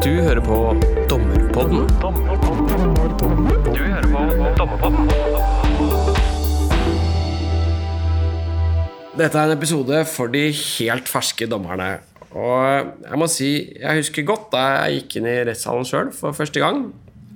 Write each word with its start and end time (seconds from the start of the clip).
Du 0.00 0.08
hører 0.16 0.40
på 0.40 0.56
Dommerpodden. 1.10 1.82
Du 3.68 3.80
hører 3.84 4.06
på 4.08 4.22
Dommerpodden. 4.56 5.10
Dette 9.20 9.36
er 9.36 9.50
en 9.50 9.52
episode 9.58 9.98
for 10.08 10.32
de 10.32 10.46
helt 10.54 11.10
ferske 11.10 11.48
dommerne. 11.50 11.90
Og 12.30 12.88
jeg 13.04 13.20
må 13.20 13.28
si, 13.28 13.50
jeg 13.76 14.00
husker 14.00 14.24
godt 14.28 14.48
da 14.54 14.62
jeg 14.86 15.02
gikk 15.02 15.18
inn 15.20 15.28
i 15.28 15.34
rettssalen 15.50 15.84
sjøl 15.88 16.08
for 16.16 16.32
første 16.36 16.62
gang. 16.62 16.86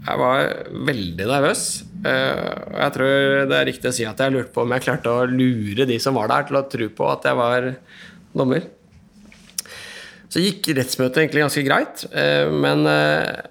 Jeg 0.05 0.21
var 0.21 0.49
veldig 0.89 1.27
nervøs. 1.29 1.67
Eh, 2.05 2.49
Og 2.73 2.79
jeg 2.81 2.95
tror 2.97 3.13
det 3.51 3.59
er 3.59 3.69
riktig 3.69 3.91
å 3.91 3.97
si 3.97 4.09
at 4.09 4.25
jeg 4.25 4.33
lurte 4.39 4.53
på 4.57 4.65
om 4.65 4.73
jeg 4.77 4.87
klarte 4.87 5.13
å 5.13 5.29
lure 5.29 5.85
de 5.89 6.01
som 6.01 6.17
var 6.17 6.33
der, 6.33 6.49
til 6.49 6.61
å 6.61 6.65
tro 6.73 6.89
på 6.97 7.13
at 7.13 7.29
jeg 7.29 7.41
var 7.41 7.69
dommer. 8.33 8.65
Så 10.35 10.43
gikk 10.43 10.73
rettsmøtet 10.75 11.21
egentlig 11.21 11.45
ganske 11.45 11.63
greit, 11.63 12.01
eh, 12.11 12.49
men 12.51 12.89
eh, 12.91 13.45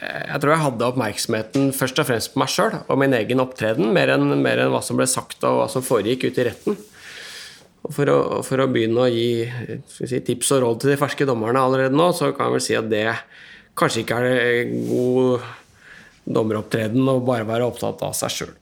jeg 0.00 0.40
tror 0.40 0.54
jeg 0.54 0.62
hadde 0.62 0.86
oppmerksomheten 0.86 1.66
først 1.76 2.00
og 2.00 2.08
fremst 2.08 2.32
på 2.32 2.40
meg 2.40 2.48
sjøl 2.48 2.78
og 2.80 2.96
min 3.02 3.12
egen 3.18 3.42
opptreden, 3.44 3.90
mer 3.92 4.14
enn, 4.14 4.32
mer 4.40 4.62
enn 4.64 4.72
hva 4.72 4.80
som 4.80 4.96
ble 4.96 5.04
sagt 5.10 5.44
og 5.44 5.60
hva 5.60 5.68
som 5.68 5.84
foregikk 5.84 6.24
ute 6.30 6.40
i 6.40 6.48
retten. 6.48 6.80
For 7.92 8.08
å, 8.08 8.16
for 8.46 8.64
å 8.64 8.68
begynne 8.72 9.04
å 9.04 9.12
gi 9.12 9.44
si, 9.92 10.22
tips 10.24 10.54
og 10.56 10.64
råd 10.64 10.80
til 10.80 10.94
de 10.94 10.98
ferske 11.02 11.28
dommerne 11.28 11.60
allerede 11.60 11.98
nå, 11.98 12.08
så 12.16 12.32
kan 12.32 12.48
jeg 12.48 12.56
vel 12.56 12.64
si 12.64 12.80
at 12.80 12.88
det 12.88 13.04
kanskje 13.76 14.06
ikke 14.06 14.24
er 14.24 14.74
god 14.88 15.48
dommeropptreden 16.32 17.12
å 17.12 17.20
bare 17.26 17.44
være 17.44 17.68
opptatt 17.68 18.00
av 18.08 18.16
seg 18.16 18.38
sjøl. 18.38 18.58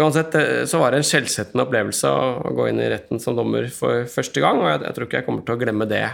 Uansett 0.00 0.40
eh, 0.40 0.62
så 0.70 0.80
var 0.80 0.94
det 0.94 1.04
en 1.04 1.10
skjellsettende 1.12 1.68
opplevelse 1.68 2.08
å 2.08 2.54
gå 2.56 2.72
inn 2.72 2.80
i 2.80 2.88
retten 2.88 3.20
som 3.20 3.36
dommer 3.36 3.68
for 3.74 4.08
første 4.08 4.40
gang, 4.40 4.64
og 4.64 4.72
jeg, 4.72 4.86
jeg 4.88 4.96
tror 4.96 5.12
ikke 5.12 5.20
jeg 5.20 5.28
kommer 5.28 5.44
til 5.44 5.60
å 5.60 5.66
glemme 5.68 5.92
det 5.92 6.06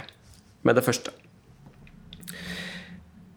med 0.67 0.77
det 0.77 0.85
første. 0.85 1.13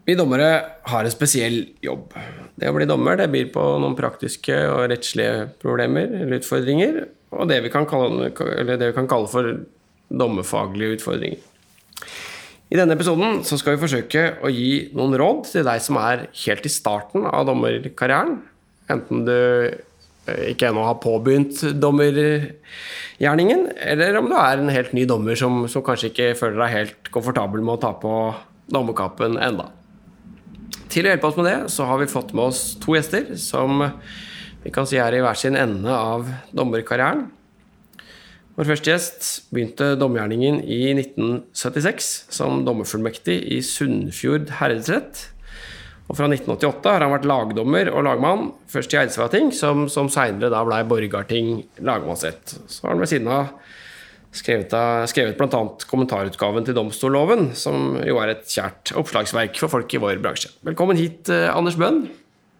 Vi 0.05 0.13
dommere 0.17 0.49
har 0.85 1.05
en 1.05 1.13
spesiell 1.13 1.63
jobb. 1.81 2.13
Det 2.55 2.69
å 2.69 2.75
bli 2.75 2.85
dommer 2.85 3.17
det 3.17 3.31
byr 3.33 3.47
på 3.55 3.63
noen 3.81 3.97
praktiske 3.97 4.53
og 4.69 4.85
rettslige 4.91 5.47
problemer 5.63 6.11
eller 6.21 6.37
utfordringer, 6.37 6.99
og 7.33 7.49
det 7.49 7.63
vi 7.65 7.71
kan 7.73 7.87
kalle, 7.89 8.29
vi 8.29 8.91
kan 8.93 9.09
kalle 9.09 9.31
for 9.31 9.49
dommerfaglige 10.13 10.99
utfordringer. 10.99 11.41
I 12.69 12.77
denne 12.77 12.95
episoden 12.97 13.41
skal 13.45 13.75
vi 13.75 13.81
forsøke 13.81 14.23
å 14.45 14.49
gi 14.53 14.91
noen 14.97 15.17
råd 15.21 15.49
til 15.51 15.65
deg 15.65 15.81
som 15.85 15.97
er 16.01 16.27
helt 16.45 16.65
i 16.65 16.71
starten 16.73 17.25
av 17.29 17.45
dommerkarrieren. 17.49 18.39
Enten 18.93 19.25
du 19.25 19.35
ikke 20.25 20.69
ennå 20.69 20.83
har 20.87 20.97
påbegynt 21.03 21.61
dommergjerningen, 21.81 23.67
eller 23.77 24.19
om 24.19 24.29
du 24.31 24.35
er 24.39 24.61
en 24.61 24.73
helt 24.73 24.93
ny 24.97 25.05
dommer 25.09 25.37
som, 25.39 25.65
som 25.71 25.83
kanskje 25.85 26.11
ikke 26.11 26.35
føler 26.39 26.61
deg 26.63 26.75
helt 26.75 27.11
komfortabel 27.13 27.61
med 27.61 27.77
å 27.77 27.81
ta 27.83 27.91
på 28.01 28.13
dommerkappen 28.73 29.37
enda. 29.37 29.69
Til 30.89 31.05
å 31.05 31.11
hjelpe 31.11 31.29
oss 31.29 31.37
med 31.39 31.49
det, 31.49 31.57
så 31.73 31.87
har 31.89 32.01
vi 32.01 32.09
fått 32.09 32.33
med 32.33 32.49
oss 32.49 32.61
to 32.81 32.95
gjester 32.97 33.33
som 33.41 33.83
vi 34.65 34.73
kan 34.73 34.87
si 34.89 34.97
er 34.97 35.13
i 35.13 35.21
hver 35.21 35.37
sin 35.37 35.57
ende 35.59 35.93
av 35.93 36.29
dommerkarrieren. 36.55 37.27
Vår 38.55 38.69
første 38.69 38.87
gjest 38.87 39.25
begynte 39.51 39.97
dommergjerningen 39.99 40.61
i 40.63 40.93
1976 40.95 42.11
som 42.33 42.63
dommerfullmektig 42.63 43.35
i 43.51 43.59
Sunnfjord 43.65 44.53
herredsrett. 44.61 45.25
Og 46.05 46.17
fra 46.17 46.27
1988 46.29 46.91
har 46.93 47.01
han 47.01 47.13
vært 47.15 47.25
lagdommer 47.29 47.89
og 47.89 48.05
lagmann, 48.05 48.49
først 48.69 48.93
i 48.93 48.99
Eidsvating, 49.01 49.49
som, 49.55 49.87
som 49.89 50.09
seinere 50.13 50.51
da 50.53 50.61
blei 50.67 50.83
Borgarting 50.85 51.63
lagmannsrett. 51.81 52.59
Så 52.69 52.85
har 52.85 52.93
han 52.93 53.01
ved 53.01 53.09
siden 53.09 53.31
av 53.33 53.55
skrevet, 54.35 54.75
av, 54.77 55.07
skrevet 55.09 55.39
bl.a. 55.39 55.63
kommentarutgaven 55.89 56.67
til 56.67 56.77
domstolloven, 56.77 57.49
som 57.57 57.97
jo 58.05 58.21
er 58.21 58.35
et 58.35 58.45
kjært 58.45 58.93
oppslagsverk 59.01 59.57
for 59.63 59.73
folk 59.73 59.97
i 59.97 60.01
vår 60.03 60.21
bransje. 60.21 60.53
Velkommen 60.67 60.99
hit, 60.99 61.25
eh, 61.33 61.49
Anders 61.49 61.79
Bøhn. 61.79 62.05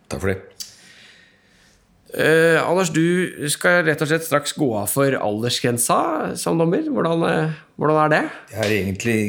Takk 0.09 0.23
for 0.23 0.33
det. 0.33 0.39
Eh, 2.15 2.57
Anders, 2.63 2.89
du 2.95 3.49
skal 3.51 3.83
rett 3.85 4.01
og 4.01 4.09
slett 4.09 4.25
straks 4.25 4.55
gå 4.55 4.69
av 4.79 4.87
for 4.89 5.17
aldersgrensa 5.19 6.33
som 6.39 6.57
dommer. 6.57 6.87
Hvordan, 6.87 7.25
eh, 7.29 7.59
hvordan 7.77 8.05
er 8.05 8.09
det? 8.13 8.23
Jeg 8.55 8.65
er 8.65 8.75
egentlig 8.79 9.19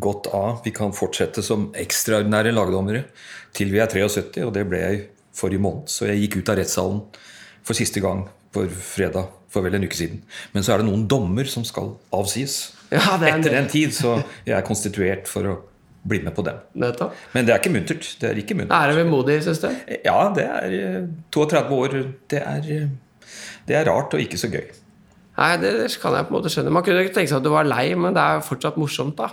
gått 0.00 0.26
av. 0.32 0.62
Vi 0.64 0.72
kan 0.74 0.94
fortsette 0.94 1.42
som 1.44 1.70
ekstraordinære 1.76 2.54
lagdommere 2.54 3.04
til 3.56 3.72
vi 3.72 3.80
er 3.82 3.90
73, 3.90 4.42
og 4.46 4.52
det 4.56 4.64
ble 4.68 4.80
jeg 4.80 5.02
forrige 5.36 5.62
måned. 5.62 5.90
Så 5.92 6.08
jeg 6.08 6.24
gikk 6.24 6.40
ut 6.40 6.52
av 6.52 6.58
rettssalen 6.60 7.02
for 7.62 7.78
siste 7.78 8.02
gang 8.04 8.26
på 8.52 8.66
fredag 8.68 9.30
for 9.52 9.64
vel 9.64 9.76
en 9.76 9.84
uke 9.84 9.96
siden. 9.96 10.22
Men 10.54 10.64
så 10.64 10.74
er 10.74 10.82
det 10.82 10.88
noen 10.88 11.04
dommer 11.08 11.48
som 11.50 11.64
skal 11.68 11.94
avsies. 12.16 12.72
Ja, 12.92 13.18
er 13.18 13.36
Etter 13.36 13.56
den 13.56 13.68
tid, 13.72 13.92
så 13.96 14.18
jeg 14.46 14.56
er 14.56 14.64
konstituert 14.66 15.28
for 15.30 15.48
å 15.48 15.58
bli 16.08 16.18
med 16.24 16.34
på 16.34 16.44
dem. 16.46 16.58
Nettopp. 16.82 17.14
Men 17.36 17.46
det 17.46 17.54
er 17.54 17.62
ikke 17.62 17.72
muntert. 17.74 18.08
Det 18.20 18.30
er 18.30 18.40
ikke 18.40 18.56
muntert. 18.58 18.74
Er 18.74 18.90
det 18.90 19.04
vemodig, 19.04 19.38
syns 19.44 19.62
du? 19.62 19.68
Ja, 20.02 20.16
det 20.34 20.46
er 20.48 20.76
eh, 20.78 21.10
32 21.34 21.78
år. 21.78 21.98
Det 22.32 22.40
er, 22.42 22.70
eh, 22.74 23.28
det 23.68 23.78
er 23.78 23.86
rart 23.88 24.16
og 24.16 24.24
ikke 24.24 24.40
så 24.40 24.50
gøy. 24.52 24.64
Nei, 25.38 25.52
det 25.62 25.72
kan 26.00 26.16
jeg 26.16 26.26
på 26.28 26.34
en 26.34 26.36
måte 26.36 26.52
skjønne. 26.52 26.72
Man 26.74 26.84
kunne 26.84 27.04
ikke 27.06 27.14
tenke 27.16 27.30
seg 27.30 27.38
at 27.38 27.46
du 27.46 27.52
var 27.54 27.68
lei, 27.68 27.86
men 27.96 28.16
det 28.16 28.20
er 28.24 28.40
jo 28.40 28.48
fortsatt 28.50 28.76
morsomt, 28.80 29.16
da. 29.20 29.30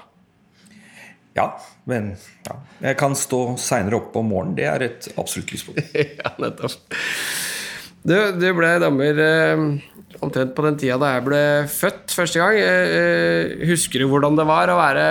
Ja, 1.38 1.52
men 1.90 2.14
ja. 2.48 2.58
jeg 2.82 2.98
kan 3.00 3.16
stå 3.18 3.44
seinere 3.62 4.00
opp 4.00 4.18
om 4.20 4.32
morgenen. 4.32 4.58
Det 4.58 4.66
er 4.68 4.86
et 4.88 5.10
absolutt 5.16 5.54
lyspunkt. 5.54 5.94
ja, 6.22 6.34
nettopp. 6.42 6.98
Du, 8.00 8.16
du 8.40 8.48
ble 8.56 8.72
dommer 8.82 9.22
eh, 9.22 9.64
omtrent 10.24 10.54
på 10.56 10.64
den 10.66 10.78
tida 10.80 10.98
da 11.02 11.14
jeg 11.18 11.26
ble 11.28 11.42
født 11.72 12.16
første 12.16 12.42
gang. 12.42 12.58
Eh, 12.58 12.94
eh, 13.00 13.68
husker 13.70 14.02
du 14.02 14.10
hvordan 14.12 14.40
det 14.40 14.48
var 14.50 14.72
å 14.72 14.80
være 14.80 15.06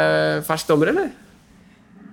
fersk 0.48 0.72
dommer, 0.72 0.92
eller? 0.94 1.12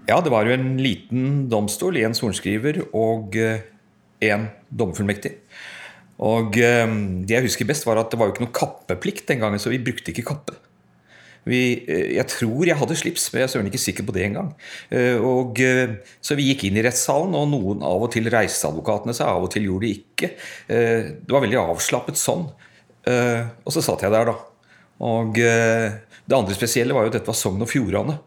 Ja, 0.06 0.20
det 0.22 0.30
var 0.30 0.46
jo 0.46 0.54
en 0.54 0.76
liten 0.78 1.48
domstol, 1.50 1.98
en 1.98 2.14
sorenskriver 2.18 2.84
og 2.94 3.34
en 3.36 4.46
dommerfullmektig. 4.70 5.34
Og 6.24 6.56
eh, 6.62 6.86
det 7.28 7.36
jeg 7.36 7.48
husker 7.50 7.68
best, 7.68 7.88
var 7.88 8.00
at 8.00 8.12
det 8.12 8.20
var 8.20 8.30
jo 8.30 8.36
ikke 8.36 8.46
noe 8.46 8.56
kappeplikt 8.56 9.28
den 9.32 9.42
gangen, 9.42 9.60
så 9.60 9.74
vi 9.74 9.82
brukte 9.84 10.14
ikke 10.14 10.28
kappe. 10.30 10.56
Vi, 11.46 11.86
eh, 11.86 12.16
jeg 12.18 12.26
tror 12.32 12.66
jeg 12.66 12.78
hadde 12.80 12.98
slips, 12.98 13.28
men 13.32 13.44
jeg 13.44 13.48
er 13.48 13.52
søren 13.54 13.70
ikke 13.70 13.82
sikker 13.82 14.06
på 14.08 14.16
det 14.16 14.26
engang. 14.26 14.52
Eh, 14.90 15.22
og, 15.22 15.60
eh, 15.62 15.98
så 16.22 16.38
vi 16.38 16.48
gikk 16.50 16.66
inn 16.66 16.80
i 16.80 16.86
rettssalen, 16.86 17.36
og 17.38 17.52
noen 17.52 17.84
av 17.86 18.06
og 18.08 18.12
til 18.16 18.30
reiseadvokatene 18.34 19.14
seg, 19.14 19.30
av 19.30 19.46
og 19.46 19.52
til 19.54 19.68
gjorde 19.70 19.86
de 19.86 19.94
ikke. 20.00 20.32
Det 20.68 21.32
var 21.32 21.44
veldig 21.46 21.62
avslappet 21.62 22.18
sånn. 22.18 22.48
Og 23.06 23.74
så 23.74 23.84
satt 23.86 24.02
jeg 24.02 24.14
der, 24.14 24.32
da. 24.32 24.36
Og 25.06 25.36
det 25.38 26.34
andre 26.34 26.56
spesielle 26.58 26.96
var 26.96 27.06
jo 27.06 27.12
at 27.12 27.20
dette 27.20 27.30
var 27.30 27.38
Sogn 27.38 27.62
og 27.62 27.70
Fjordane 27.70 28.18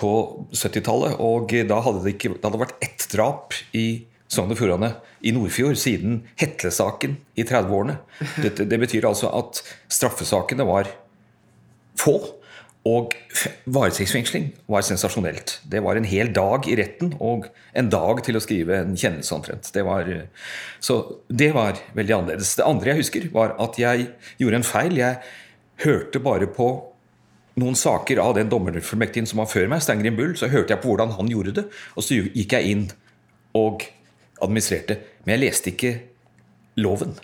på 0.00 0.12
70-tallet. 0.56 1.18
Og 1.20 1.52
da 1.68 1.82
hadde 1.84 2.00
det, 2.06 2.14
ikke, 2.16 2.32
det 2.38 2.48
hadde 2.48 2.62
vært 2.62 2.78
ett 2.80 3.04
drap 3.12 3.52
i 3.76 4.06
Sogn 4.32 4.54
og 4.54 4.56
Fjordane 4.56 4.94
i 5.20 5.34
Nordfjord 5.36 5.76
siden 5.76 6.22
Hetle-saken 6.40 7.18
i 7.36 7.44
30-årene. 7.44 7.98
Det, 8.40 8.56
Det 8.64 8.80
betyr 8.80 9.10
altså 9.10 9.28
at 9.36 9.60
straffesakene 9.92 10.64
var 10.64 10.88
få. 12.02 12.16
Og 12.82 13.12
varetektsfengsling 13.70 14.48
var 14.66 14.82
sensasjonelt. 14.82 15.60
Det 15.70 15.84
var 15.84 15.94
en 15.94 16.06
hel 16.08 16.32
dag 16.34 16.66
i 16.66 16.74
retten 16.80 17.12
og 17.22 17.46
en 17.78 17.90
dag 17.92 18.24
til 18.26 18.34
å 18.34 18.42
skrive 18.42 18.80
en 18.80 18.96
kjennelse 18.98 19.36
omtrent. 19.36 19.70
Det 19.70 19.84
var, 19.86 20.08
så 20.82 20.96
det 21.30 21.52
var 21.54 21.78
veldig 21.94 22.16
annerledes. 22.16 22.56
Det 22.58 22.66
andre 22.66 22.90
jeg 22.90 23.04
husker, 23.04 23.28
var 23.34 23.54
at 23.62 23.78
jeg 23.78 24.08
gjorde 24.42 24.58
en 24.58 24.66
feil. 24.66 24.98
Jeg 24.98 25.20
hørte 25.86 26.24
bare 26.26 26.50
på 26.50 26.72
noen 27.62 27.78
saker 27.78 28.18
av 28.22 28.34
den 28.38 28.50
dommerfullmektigen 28.50 29.28
som 29.30 29.42
var 29.42 29.50
før 29.52 29.70
meg, 29.70 29.82
Steingrim 29.84 30.18
Bull, 30.18 30.34
så 30.40 30.50
hørte 30.50 30.74
jeg 30.74 30.82
på 30.82 30.90
hvordan 30.90 31.14
han 31.18 31.30
gjorde 31.30 31.54
det, 31.60 31.66
og 31.94 32.06
så 32.06 32.18
gikk 32.18 32.56
jeg 32.56 32.74
inn 32.74 32.86
og 33.58 33.84
administrerte. 34.42 34.98
Men 35.22 35.36
jeg 35.36 35.44
leste 35.44 35.70
ikke 35.74 35.92
loven. 36.80 37.14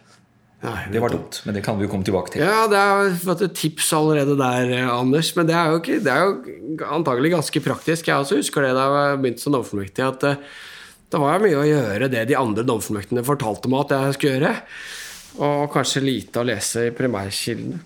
Nei, 0.59 0.89
Det 0.91 0.99
var 0.99 1.13
dumt, 1.15 1.41
men 1.47 1.55
det 1.55 1.63
kan 1.63 1.77
vi 1.79 1.87
jo 1.87 1.91
komme 1.93 2.07
tilbake 2.07 2.33
til. 2.35 2.43
Ja, 2.43 2.65
det 2.71 2.79
er 2.79 3.13
fått 3.23 3.45
et 3.47 3.55
tips 3.55 3.93
allerede 3.95 4.35
der, 4.41 4.73
eh, 4.75 4.89
Anders. 4.91 5.31
Men 5.37 5.47
det 5.47 5.55
er 5.55 5.71
jo, 5.71 5.79
ikke, 5.79 5.99
det 6.03 6.11
er 6.11 6.25
jo 6.25 6.89
antagelig 6.97 7.31
ganske 7.37 7.63
praktisk. 7.63 8.09
Jeg 8.11 8.19
også 8.19 8.41
husker 8.41 8.67
det 8.67 8.73
da 8.75 8.88
jeg 8.91 9.21
begynte 9.23 9.44
som 9.44 9.55
dommerfullmektig, 9.55 10.03
at 10.03 10.27
eh, 10.27 10.41
det 11.09 11.21
var 11.23 11.38
mye 11.44 11.61
å 11.61 11.69
gjøre 11.69 12.11
det 12.11 12.25
de 12.29 12.37
andre 12.37 12.67
dommerfullmektene 12.67 13.23
fortalte 13.25 13.71
meg 13.71 13.87
at 13.87 13.94
jeg 13.94 14.17
skulle 14.19 14.35
gjøre. 14.35 14.56
Og 15.47 15.71
kanskje 15.71 16.03
lite 16.03 16.43
å 16.43 16.49
lese 16.49 16.88
i 16.88 16.94
primærkildene. 16.97 17.79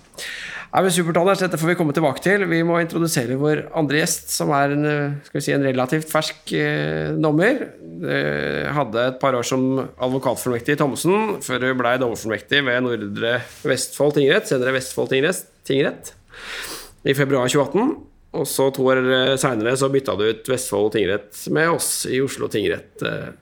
Nei, 0.73 0.81
men 0.87 0.93
supert, 0.95 1.19
Anders. 1.21 1.41
Dette 1.43 1.59
får 1.61 1.69
vi 1.69 1.75
komme 1.77 1.93
tilbake 1.93 2.23
til. 2.25 2.47
Vi 2.49 2.63
må 2.65 2.79
introdusere 2.81 3.37
vår 3.37 3.67
andre 3.77 3.99
gjest, 4.01 4.31
som 4.33 4.49
er 4.57 4.73
en, 4.73 4.87
eh, 4.89 5.19
skal 5.27 5.39
vi 5.39 5.45
si, 5.45 5.53
en 5.53 5.67
relativt 5.67 6.09
fersk 6.09 6.53
eh, 6.57 7.13
dommer. 7.13 7.61
Eh, 8.09 8.71
hadde 8.73 9.05
et 9.11 9.21
par 9.21 9.37
år 9.37 9.45
som 9.45 9.67
advokatfullmektig 10.01 10.73
i 10.73 10.81
Thommessen, 10.81 11.37
før 11.45 11.69
hun 11.69 11.77
ble 11.83 11.93
dommerfullmektig 12.01 12.65
ved 12.65 12.81
Nordre 12.87 13.35
Vestfold 13.69 14.17
tingrett, 14.17 14.49
senere 14.49 14.73
Vestfold 14.79 15.13
tingrett, 15.13 15.45
tingrett 15.69 16.15
i 17.05 17.13
februar 17.19 17.53
2018. 17.53 17.95
Og 18.33 18.49
så 18.49 18.71
to 18.73 18.89
år 18.89 19.05
seinere 19.37 19.77
så 19.77 19.93
bytta 19.93 20.17
du 20.17 20.25
ut 20.31 20.49
Vestfold 20.49 20.95
tingrett 20.97 21.37
med 21.53 21.69
oss 21.69 22.07
i 22.09 22.23
Oslo 22.25 22.49
tingrett. 22.49 22.97
Eh, 23.05 23.35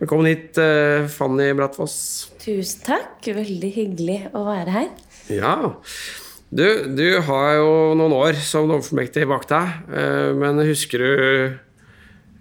Velkommen 0.00 0.26
hit, 0.30 0.56
eh, 0.56 1.06
Fanny 1.12 1.52
Brattfoss. 1.52 2.30
Tusen 2.40 2.80
takk. 2.86 3.20
Veldig 3.36 3.68
hyggelig 3.74 4.30
å 4.32 4.46
være 4.46 4.72
her. 4.72 4.86
Ja. 5.28 5.56
Du, 6.50 6.66
du 6.98 7.06
har 7.28 7.52
jo 7.60 7.70
noen 7.94 8.14
år 8.16 8.38
som 8.42 8.66
dommerfullmektig 8.66 9.22
bak 9.30 9.46
deg, 9.50 9.74
eh, 9.94 10.30
men 10.34 10.58
husker 10.66 11.04
du 11.04 11.12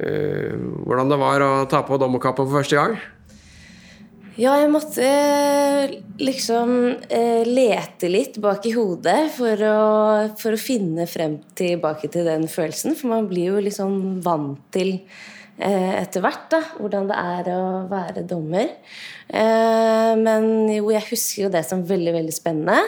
uh, 0.02 0.54
hvordan 0.88 1.12
det 1.12 1.20
var 1.22 1.46
å 1.46 1.52
ta 1.70 1.84
på 1.86 2.00
dommerkappa 2.02 2.42
for 2.42 2.58
første 2.58 2.80
gang? 2.80 2.98
Ja, 4.40 4.54
jeg 4.56 4.70
måtte 4.72 5.04
eh, 5.04 5.98
liksom 6.22 6.70
eh, 7.12 7.44
lete 7.44 8.08
litt 8.08 8.38
bak 8.40 8.64
i 8.70 8.72
hodet 8.72 9.18
for 9.36 9.64
å, 9.68 9.80
for 10.40 10.56
å 10.56 10.62
finne 10.62 11.04
frem 11.12 11.42
tilbake 11.60 12.08
til 12.14 12.24
den 12.30 12.46
følelsen. 12.48 12.96
For 12.96 13.12
man 13.12 13.28
blir 13.28 13.50
jo 13.50 13.64
liksom 13.66 14.22
vant 14.24 14.62
til 14.72 14.94
eh, 15.60 15.92
etter 15.98 16.24
hvert 16.24 16.48
da, 16.56 16.62
hvordan 16.78 17.12
det 17.12 17.20
er 17.20 17.52
å 17.52 17.66
være 17.92 18.24
dommer. 18.30 18.72
Men 19.30 20.48
jo, 20.72 20.88
jeg 20.90 21.06
husker 21.12 21.44
jo 21.44 21.52
det 21.54 21.62
som 21.68 21.84
veldig, 21.86 22.16
veldig 22.16 22.34
spennende. 22.34 22.80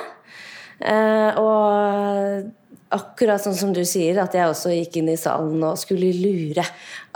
Eh, 0.82 1.38
og 1.38 2.52
akkurat 2.92 3.42
sånn 3.44 3.58
som 3.58 3.74
du 3.76 3.84
sier, 3.88 4.18
at 4.22 4.36
jeg 4.36 4.50
også 4.50 4.74
gikk 4.74 5.00
inn 5.00 5.12
i 5.14 5.20
salen 5.20 5.62
og 5.64 5.80
skulle 5.80 6.12
lure 6.16 6.66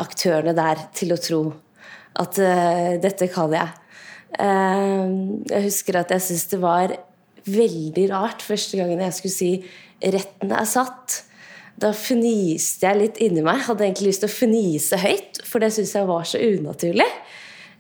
aktørene 0.01 0.55
der 0.55 0.85
til 0.95 1.15
å 1.15 1.19
tro 1.19 1.41
at 2.15 2.39
uh, 2.39 2.93
dette 3.03 3.27
kan 3.31 3.51
jeg. 3.51 3.73
Uh, 4.35 5.43
jeg 5.49 5.65
husker 5.67 5.99
at 5.99 6.13
jeg 6.15 6.23
syntes 6.23 6.49
det 6.53 6.59
var 6.63 6.95
veldig 7.45 8.05
rart 8.09 8.43
første 8.43 8.79
gangen 8.79 9.03
jeg 9.03 9.15
skulle 9.17 9.35
si 9.35 9.51
'retten 10.01 10.53
er 10.55 10.67
satt'. 10.69 11.23
Da 11.75 11.91
fniste 11.91 12.87
jeg 12.87 12.99
litt 13.01 13.17
inni 13.19 13.43
meg. 13.43 13.65
Hadde 13.67 13.83
egentlig 13.83 14.13
lyst 14.13 14.23
til 14.23 14.31
å 14.31 14.37
fnise 14.37 14.99
høyt, 15.01 15.41
for 15.43 15.59
det 15.59 15.73
syntes 15.75 15.91
jeg 15.97 16.07
var 16.07 16.23
så 16.23 16.39
unaturlig. 16.39 17.09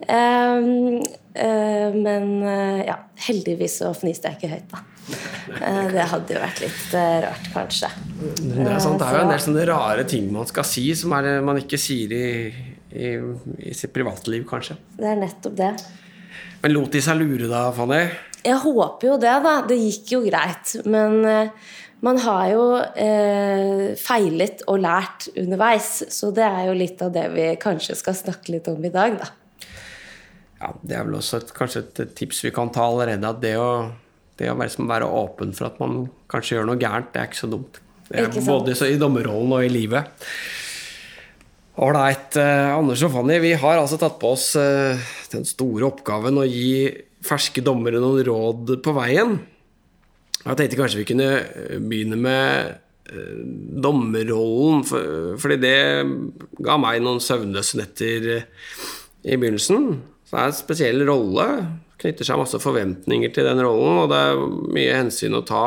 Uh, 0.03 0.99
men 1.95 2.27
ja, 2.83 2.97
heldigvis 3.27 3.79
så 3.79 3.93
fniste 3.95 4.27
jeg 4.27 4.39
ikke 4.39 4.51
høyt, 4.51 4.67
da. 4.73 4.83
Det 5.05 6.05
hadde 6.09 6.33
jo 6.33 6.41
vært 6.41 6.61
litt 6.63 6.95
rart, 7.25 7.49
kanskje. 7.53 7.89
Det 8.15 8.65
er, 8.65 8.79
sant, 8.81 8.97
det 9.01 9.05
er 9.05 9.19
jo 9.19 9.25
en 9.25 9.33
del 9.33 9.43
sånne 9.43 9.65
rare 9.69 10.05
ting 10.09 10.31
man 10.33 10.49
skal 10.49 10.65
si, 10.67 10.87
som 10.97 11.13
er, 11.17 11.29
man 11.45 11.59
ikke 11.61 11.77
sier 11.79 12.15
i, 12.15 12.27
i, 12.89 13.11
i 13.69 13.75
sitt 13.77 13.93
privatliv, 13.93 14.47
kanskje. 14.49 14.79
Det 14.97 15.11
er 15.11 15.21
nettopp 15.21 15.57
det. 15.59 15.71
Men 16.63 16.73
lot 16.73 16.95
de 16.95 17.03
seg 17.05 17.19
lure 17.21 17.49
da, 17.51 17.67
Fanny? 17.75 18.01
Jeg 18.45 18.57
håper 18.61 19.11
jo 19.11 19.17
det, 19.21 19.33
da. 19.45 19.55
Det 19.69 19.77
gikk 19.77 20.15
jo 20.15 20.21
greit. 20.25 20.75
Men 20.89 21.21
man 22.05 22.19
har 22.21 22.49
jo 22.51 22.65
eh, 22.77 23.95
feilet 23.97 24.61
og 24.69 24.81
lært 24.83 25.29
underveis. 25.33 26.03
Så 26.13 26.31
det 26.35 26.45
er 26.45 26.67
jo 26.69 26.77
litt 26.77 27.01
av 27.05 27.13
det 27.15 27.25
vi 27.33 27.47
kanskje 27.61 27.97
skal 27.97 28.17
snakke 28.17 28.53
litt 28.55 28.69
om 28.71 28.83
i 28.85 28.93
dag, 28.93 29.17
da. 29.21 29.31
Ja, 30.61 30.71
det 30.81 30.97
er 30.97 31.05
vel 31.07 31.17
også 31.19 31.41
et, 31.41 31.53
kanskje 31.55 31.83
et 31.83 32.15
tips 32.17 32.43
vi 32.45 32.53
kan 32.55 32.71
ta 32.73 32.85
allerede. 32.87 33.29
At 33.29 33.41
det 33.43 33.55
å, 33.61 33.69
det 34.39 34.51
å 34.51 34.57
være, 34.59 34.85
være, 34.89 35.07
åpen 35.07 35.55
for 35.55 35.69
at 35.69 35.79
man 35.81 36.05
kanskje 36.31 36.57
gjør 36.57 36.69
noe 36.69 36.81
gærent, 36.81 37.11
det 37.13 37.21
er 37.21 37.29
ikke 37.29 37.43
så 37.43 37.51
dumt. 37.51 37.81
Det 38.05 38.21
er 38.21 38.45
både 38.45 38.75
i 38.85 38.99
dommerrollen 39.01 39.55
og 39.57 39.65
i 39.65 39.71
livet. 39.71 40.27
Ålreit. 41.81 42.37
Eh, 42.39 42.71
Anders 42.71 43.03
og 43.03 43.11
Fanny, 43.15 43.39
vi 43.43 43.55
har 43.59 43.81
altså 43.81 43.97
tatt 43.99 44.19
på 44.21 44.31
oss 44.35 44.53
eh, 44.59 45.01
den 45.33 45.43
store 45.47 45.89
oppgaven 45.89 46.39
å 46.39 46.47
gi 46.47 46.87
ferske 47.25 47.63
dommere 47.65 47.99
noen 47.99 48.23
råd 48.27 48.77
på 48.85 48.93
veien. 48.95 49.39
Jeg 50.45 50.59
tenkte 50.59 50.79
kanskje 50.79 51.01
vi 51.01 51.07
kunne 51.09 51.29
eh, 51.41 51.77
begynne 51.81 52.19
med 52.19 52.81
dommerrollen, 53.85 54.79
for, 54.89 55.35
fordi 55.37 55.59
det 55.61 55.75
ga 56.65 56.77
meg 56.81 57.03
noen 57.05 57.19
søvnløse 57.21 57.77
netter 57.77 58.23
i 58.33 59.35
begynnelsen. 59.37 59.91
Så 60.25 60.33
det 60.33 60.39
er 60.41 60.49
en 60.49 60.55
spesiell 60.57 61.03
rolle. 61.05 61.45
Knytter 62.01 62.27
seg 62.27 62.39
masse 62.39 62.59
forventninger 62.59 63.31
til 63.31 63.47
den 63.47 63.61
rollen, 63.63 64.01
og 64.03 64.11
det 64.11 64.19
er 64.19 64.41
mye 64.75 64.97
hensyn 64.97 65.37
å 65.37 65.45
ta 65.47 65.65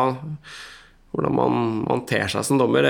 hvordan 1.14 1.34
man, 1.34 1.66
man 1.86 2.04
ter 2.08 2.28
seg 2.30 2.44
som 2.44 2.60
dommer. 2.60 2.86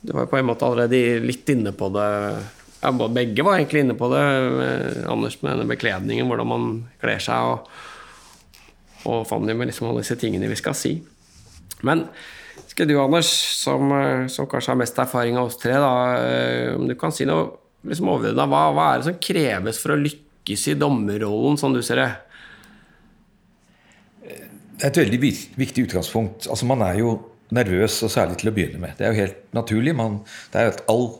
Du 0.00 0.14
var 0.16 0.30
på 0.30 0.38
en 0.38 0.48
måte 0.48 0.66
allerede 0.66 1.20
litt 1.24 1.48
inne 1.52 1.74
på 1.76 1.90
det. 1.92 2.08
Ja, 2.80 2.92
begge 2.94 3.44
var 3.44 3.58
egentlig 3.58 3.84
inne 3.84 3.96
på 3.98 4.08
det. 4.12 4.22
Anders 5.10 5.40
med 5.42 5.52
denne 5.52 5.68
bekledningen, 5.68 6.30
hvordan 6.30 6.48
man 6.48 6.68
kler 7.02 7.20
seg, 7.20 7.50
og, 7.50 7.66
og 9.10 9.26
Fanny 9.28 9.56
med 9.56 9.72
liksom 9.72 9.90
alle 9.90 10.04
disse 10.04 10.16
tingene 10.20 10.48
vi 10.48 10.60
skal 10.60 10.78
si. 10.78 10.94
Men 11.84 12.06
skal 12.70 12.88
du, 12.88 12.94
Anders, 13.02 13.28
som, 13.58 13.90
som, 14.30 14.48
kanskje 14.48 14.72
har 14.72 14.80
mest 14.80 14.98
erfaring 15.02 15.36
av 15.36 15.50
oss 15.50 15.58
tre, 15.60 15.74
da, 15.80 15.92
om 16.78 16.86
du 16.88 16.94
kan 16.98 17.12
si 17.12 17.26
noe 17.28 17.50
liksom 17.90 18.10
overordna, 18.12 18.46
hva, 18.48 18.66
hva 18.76 18.88
er 18.92 19.00
det 19.00 19.08
som 19.08 19.22
kreves 19.24 19.80
for 19.82 19.96
å 19.96 20.00
lykkes 20.00 20.28
i 20.54 20.76
dommerrollen, 20.78 21.58
sånn 21.60 21.76
du 21.76 21.82
ser 21.84 22.00
det? 22.00 22.10
Det 24.80 24.86
er 24.86 24.92
et 24.92 25.00
veldig 25.02 25.18
viktig 25.60 25.86
utgangspunkt. 25.88 26.46
Altså, 26.48 26.66
man 26.68 26.82
er 26.86 27.02
jo 27.02 27.16
nervøs, 27.52 27.98
og 28.06 28.12
særlig 28.14 28.38
til 28.40 28.50
å 28.50 28.54
begynne 28.56 28.80
med. 28.80 28.94
Det 28.96 29.06
er 29.06 29.12
jo 29.12 29.20
helt 29.24 29.42
naturlig. 29.56 29.92
Man, 29.98 30.22
det 30.54 30.62
er 30.62 30.72
at 30.72 30.84
all 30.90 31.10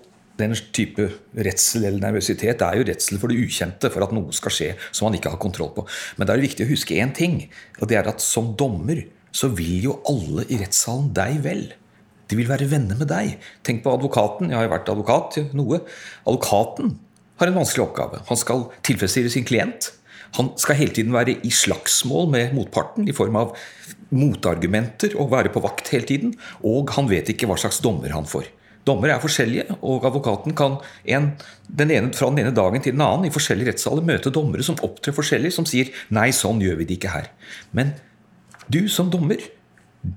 den 0.41 0.55
type 0.73 1.11
redsel 1.37 1.85
eller 1.85 2.00
nervøsitet 2.06 2.62
er 2.65 2.79
jo 2.79 2.87
redsel 2.88 3.21
for 3.21 3.32
det 3.32 3.41
ukjente, 3.43 3.91
for 3.93 4.06
at 4.06 4.15
noe 4.17 4.32
skal 4.37 4.55
skje 4.55 4.71
som 4.88 5.09
man 5.09 5.19
ikke 5.19 5.35
har 5.35 5.43
kontroll 5.43 5.75
på. 5.76 5.85
Men 6.17 6.29
da 6.29 6.33
er 6.33 6.41
det 6.41 6.49
viktig 6.49 6.67
å 6.67 6.71
huske 6.71 6.97
én 7.03 7.12
ting, 7.17 7.43
og 7.81 7.91
det 7.91 8.00
er 8.00 8.09
at 8.09 8.25
som 8.25 8.55
dommer 8.59 9.05
så 9.37 9.50
vil 9.53 9.91
jo 9.91 9.99
alle 10.11 10.47
i 10.49 10.59
rettssalen 10.62 11.12
deg 11.15 11.43
vel. 11.44 11.67
De 12.31 12.38
vil 12.38 12.49
være 12.50 12.69
venner 12.71 12.99
med 12.99 13.11
deg. 13.11 13.37
Tenk 13.67 13.83
på 13.85 13.93
advokaten. 13.93 14.50
Jeg 14.50 14.59
har 14.59 14.67
jo 14.67 14.73
vært 14.73 14.91
advokat 14.93 15.38
noe. 15.59 15.81
Advokaten 16.23 16.94
har 17.41 17.51
en 17.51 17.59
vanskelig 17.59 17.87
oppgave. 17.87 18.23
Han 18.29 18.39
skal 18.39 18.69
tilfredsstille 18.87 19.33
sin 19.33 19.49
klient. 19.49 19.91
Han 20.39 20.53
skal 20.61 20.79
hele 20.79 20.95
tiden 20.95 21.15
være 21.15 21.41
i 21.43 21.51
slagsmål 21.51 22.31
med 22.31 22.55
motparten 22.55 23.09
i 23.11 23.17
form 23.17 23.39
av 23.41 23.57
motargumenter 24.15 25.17
og 25.19 25.33
være 25.33 25.53
på 25.55 25.63
vakt 25.65 25.91
hele 25.95 26.07
tiden. 26.07 26.35
Og 26.67 26.93
han 26.95 27.11
vet 27.11 27.33
ikke 27.33 27.49
hva 27.51 27.59
slags 27.59 27.81
dommer 27.83 28.15
han 28.15 28.29
får. 28.29 28.47
Dommere 28.89 29.13
er 29.13 29.21
forskjellige, 29.23 29.77
og 29.85 30.07
advokaten 30.09 30.55
kan 30.57 30.79
en, 31.05 31.33
den 31.69 31.91
ene, 31.93 32.13
fra 32.17 32.31
den 32.33 32.41
ene 32.47 32.53
dagen 32.57 32.81
til 32.81 32.95
den 32.95 33.05
annen 33.05 33.29
i 33.29 33.33
forskjellige 33.35 33.75
rettssaler 33.75 34.07
møte 34.07 34.33
dommere 34.33 34.65
som 34.65 34.79
opptrer 34.87 35.15
forskjellig, 35.15 35.53
som 35.53 35.67
sier 35.69 35.91
'nei, 36.09 36.31
sånn 36.33 36.63
gjør 36.65 36.79
vi 36.81 36.87
det 36.89 36.97
ikke 36.97 37.13
her'. 37.13 37.29
Men 37.77 37.93
du 38.73 38.89
som 38.89 39.11
dommer, 39.13 39.37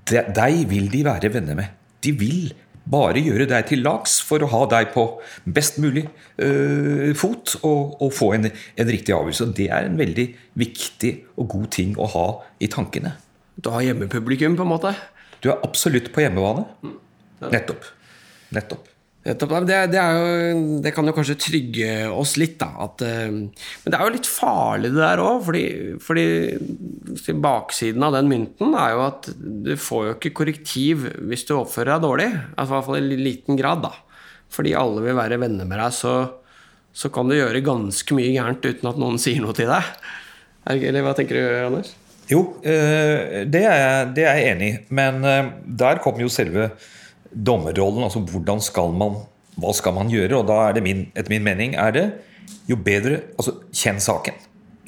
deg 0.07 0.63
vil 0.69 0.87
de 0.89 1.03
være 1.03 1.33
venner 1.33 1.59
med. 1.59 1.75
De 1.99 2.11
vil 2.15 2.53
bare 2.89 3.21
gjøre 3.23 3.47
deg 3.49 3.67
til 3.69 3.83
lags 3.85 4.17
for 4.25 4.43
å 4.43 4.49
ha 4.51 4.61
deg 4.73 4.91
på 4.95 5.05
best 5.55 5.79
mulig 5.83 6.05
uh, 6.41 7.11
fot 7.17 7.55
og, 7.61 7.97
og, 7.99 8.09
få 8.15 8.33
en, 8.37 8.49
en 8.51 8.91
riktig 8.91 9.15
avgjørelse. 9.15 9.51
Det 9.55 9.69
er 9.71 9.89
en 9.89 9.99
veldig 9.99 10.27
viktig 10.59 11.13
og 11.39 11.49
god 11.55 11.69
ting 11.75 11.97
å 11.97 12.09
ha 12.15 12.27
i 12.63 12.69
tankene. 12.71 13.15
Du 13.55 13.69
har 13.73 13.85
hjemmepublikum, 13.85 14.57
på 14.57 14.65
en 14.65 14.73
måte? 14.73 14.95
Du 15.43 15.51
er 15.51 15.61
absolutt 15.65 16.11
på 16.15 16.23
hjemmebane. 16.23 16.65
Nettopp. 17.53 17.85
Nettopp. 18.55 18.92
Det, 19.23 19.37
det, 19.87 19.95
jo, 19.95 20.79
det, 20.83 20.91
kan 20.91 21.07
jo 21.07 21.13
kanskje 21.15 21.37
trygge 21.39 21.91
oss 22.11 22.33
litt, 22.35 22.57
da. 22.59 22.67
At, 22.83 22.99
uh, 23.07 23.31
men 23.31 23.87
det 23.87 23.95
er 23.95 24.03
jo 24.03 24.15
litt 24.17 24.27
farlig, 24.27 24.91
det 24.91 24.99
der 24.99 25.21
òg. 25.23 25.37
Fordi, 25.45 25.63
fordi 26.03 27.35
baksiden 27.39 28.03
av 28.03 28.17
den 28.17 28.27
mynten 28.27 28.75
er 28.75 28.97
jo 28.97 29.05
at 29.05 29.29
du 29.39 29.71
får 29.79 30.09
jo 30.09 30.15
ikke 30.17 30.33
korrektiv 30.41 31.05
hvis 31.23 31.47
du 31.47 31.53
oppfører 31.55 31.95
deg 31.95 32.03
dårlig. 32.03 32.29
Altså, 32.57 32.67
I 32.67 32.75
hvert 32.75 32.89
fall 32.89 32.99
i 33.15 33.21
liten 33.21 33.59
grad, 33.59 33.85
da. 33.85 33.93
Fordi 34.53 34.73
alle 34.77 35.05
vil 35.05 35.15
være 35.17 35.39
venner 35.39 35.69
med 35.69 35.79
deg, 35.79 35.95
så, 35.95 36.15
så 36.91 37.11
kan 37.13 37.31
du 37.31 37.37
gjøre 37.37 37.63
ganske 37.63 38.17
mye 38.17 38.33
gærent 38.35 38.67
uten 38.67 38.89
at 38.91 38.99
noen 38.99 39.21
sier 39.23 39.39
noe 39.43 39.55
til 39.55 39.71
deg. 39.71 39.93
Eller 40.73 41.05
hva 41.05 41.13
tenker 41.15 41.39
du, 41.39 41.45
Anders? 41.69 41.93
Jo, 42.27 42.41
uh, 42.59 43.39
det 43.47 43.63
er, 43.63 43.79
jeg, 43.79 44.11
det 44.19 44.27
er 44.27 44.41
jeg 44.41 44.51
enig 44.57 44.67
i. 44.73 44.75
Men 44.99 45.23
uh, 45.23 45.55
der 45.63 46.03
kommer 46.03 46.27
jo 46.27 46.33
selve 46.35 46.73
dommerrollen. 47.35 48.03
altså 48.03 48.19
hvordan 48.19 48.61
skal 48.61 48.93
man, 48.95 49.23
Hva 49.55 49.73
skal 49.73 49.93
man 49.93 50.09
gjøre? 50.09 50.39
Og 50.39 50.47
da 50.49 50.67
er 50.67 50.73
det 50.73 50.83
min, 50.83 51.05
etter 51.13 51.29
min 51.29 51.43
mening 51.45 51.75
er 51.77 51.91
det 51.93 52.07
jo 52.69 52.77
bedre 52.79 53.21
altså 53.37 53.59
Kjenn 53.73 54.01
saken. 54.01 54.33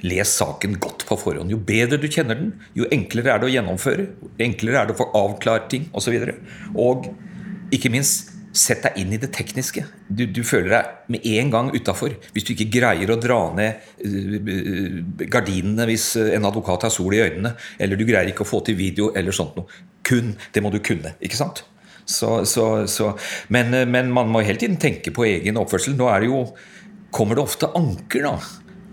Les 0.06 0.28
saken 0.28 0.78
godt 0.82 1.06
på 1.08 1.18
forhånd. 1.18 1.52
Jo 1.52 1.58
bedre 1.58 1.98
du 2.02 2.08
kjenner 2.12 2.38
den, 2.38 2.54
jo 2.78 2.88
enklere 2.94 3.34
er 3.34 3.42
det 3.42 3.48
å 3.48 3.54
gjennomføre. 3.54 4.08
Jo 4.22 4.32
enklere 4.46 4.82
er 4.82 4.90
det 4.90 4.96
å 4.96 5.00
få 5.00 5.10
avklart 5.18 5.70
ting 5.72 5.88
osv. 5.94 6.18
Og, 6.18 6.26
så 6.26 6.82
og 6.86 7.74
ikke 7.74 7.94
minst 7.94 8.36
Sett 8.56 8.86
deg 8.86 9.02
inn 9.02 9.12
i 9.12 9.18
det 9.20 9.34
tekniske. 9.36 9.82
Du, 10.08 10.22
du 10.32 10.40
føler 10.48 10.70
deg 10.72 11.10
med 11.12 11.26
en 11.28 11.50
gang 11.52 11.72
utafor. 11.76 12.14
Hvis 12.32 12.46
du 12.48 12.54
ikke 12.54 12.70
greier 12.72 13.12
å 13.12 13.18
dra 13.20 13.40
ned 13.58 13.82
uh, 14.00 15.26
gardinene 15.28 15.88
hvis 15.90 16.14
en 16.24 16.48
advokat 16.48 16.88
har 16.88 16.94
sol 16.94 17.18
i 17.18 17.20
øynene, 17.26 17.52
eller 17.84 18.00
du 18.00 18.06
greier 18.08 18.32
ikke 18.32 18.46
å 18.46 18.48
få 18.48 18.62
til 18.64 18.78
video 18.80 19.10
eller 19.12 19.36
sånt 19.36 19.60
noe. 19.60 19.68
Kun 20.08 20.38
det 20.56 20.64
må 20.64 20.72
du 20.72 20.80
kunne. 20.80 21.18
ikke 21.20 21.36
sant? 21.36 21.66
Så, 22.06 22.46
så, 22.46 22.86
så, 22.88 23.12
men, 23.50 23.74
men, 23.90 24.12
man 24.14 24.30
må 24.30 24.44
hele 24.46 24.62
tiden 24.62 24.78
tenke 24.82 25.14
på 25.14 25.26
egen 25.26 25.58
oppførsel. 25.58 25.98
Nå 25.98 26.10
det 26.22 26.30
jo, 26.30 26.44
kommer 27.16 27.38
det 27.38 27.46
ofte 27.46 27.72
anker, 27.78 28.28
da. 28.28 28.36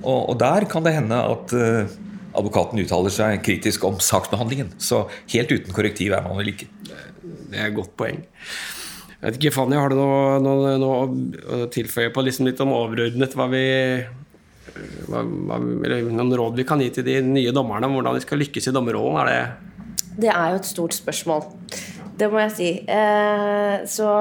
Og, 0.02 0.31
og, 0.33 0.37
der 0.40 0.66
kan 0.71 0.87
det 0.87 0.97
hende 0.97 1.19
at 1.21 1.52
uh, 1.54 1.92
advokaten 2.38 2.81
uttaler 2.83 3.12
seg 3.12 3.42
kritisk 3.45 3.85
om 3.87 4.00
saksbehandlingen. 4.02 4.73
Så 4.83 5.04
helt 5.35 5.52
uten 5.52 5.76
korrektiv 5.76 6.16
er 6.16 6.25
man 6.25 6.40
vel 6.40 6.54
ikke. 6.54 6.71
Det 7.23 7.61
er 7.61 7.69
et 7.69 7.76
godt 7.76 7.92
poeng. 8.00 8.23
Jeg 9.23 9.28
vet 9.28 9.38
ikke, 9.38 9.54
Fanny, 9.54 9.76
Har 9.78 9.92
du 9.92 10.00
noe, 10.00 10.38
noe, 10.42 10.73
noe 10.83 11.02
å 11.07 11.66
tilføye 11.71 12.11
på 12.14 12.25
liksom 12.26 12.49
litt 12.49 12.61
om 12.64 12.73
overordnet 12.75 13.37
hva 13.38 13.47
vi, 13.52 13.66
hva, 15.07 15.21
hva, 15.23 15.59
eller 15.61 16.09
noen 16.09 16.33
råd 16.40 16.59
vi 16.59 16.66
kan 16.66 16.83
gi 16.83 16.88
til 16.97 17.07
de 17.07 17.21
nye 17.28 17.52
dommerne 17.54 17.87
om 17.87 17.95
hvordan 18.00 18.19
de 18.19 18.25
skal 18.25 18.42
lykkes 18.42 18.66
i 18.66 18.75
dommerrollen? 18.75 19.21
Er 19.23 19.31
det 19.31 20.16
Det 20.25 20.33
er 20.33 20.49
jo 20.50 20.59
et 20.59 20.73
stort 20.73 20.97
spørsmål. 20.97 21.47
Det 22.23 22.31
må 22.31 22.38
jeg 22.47 22.57
si. 22.57 22.73
Eh, 22.87 23.83
så 23.91 24.14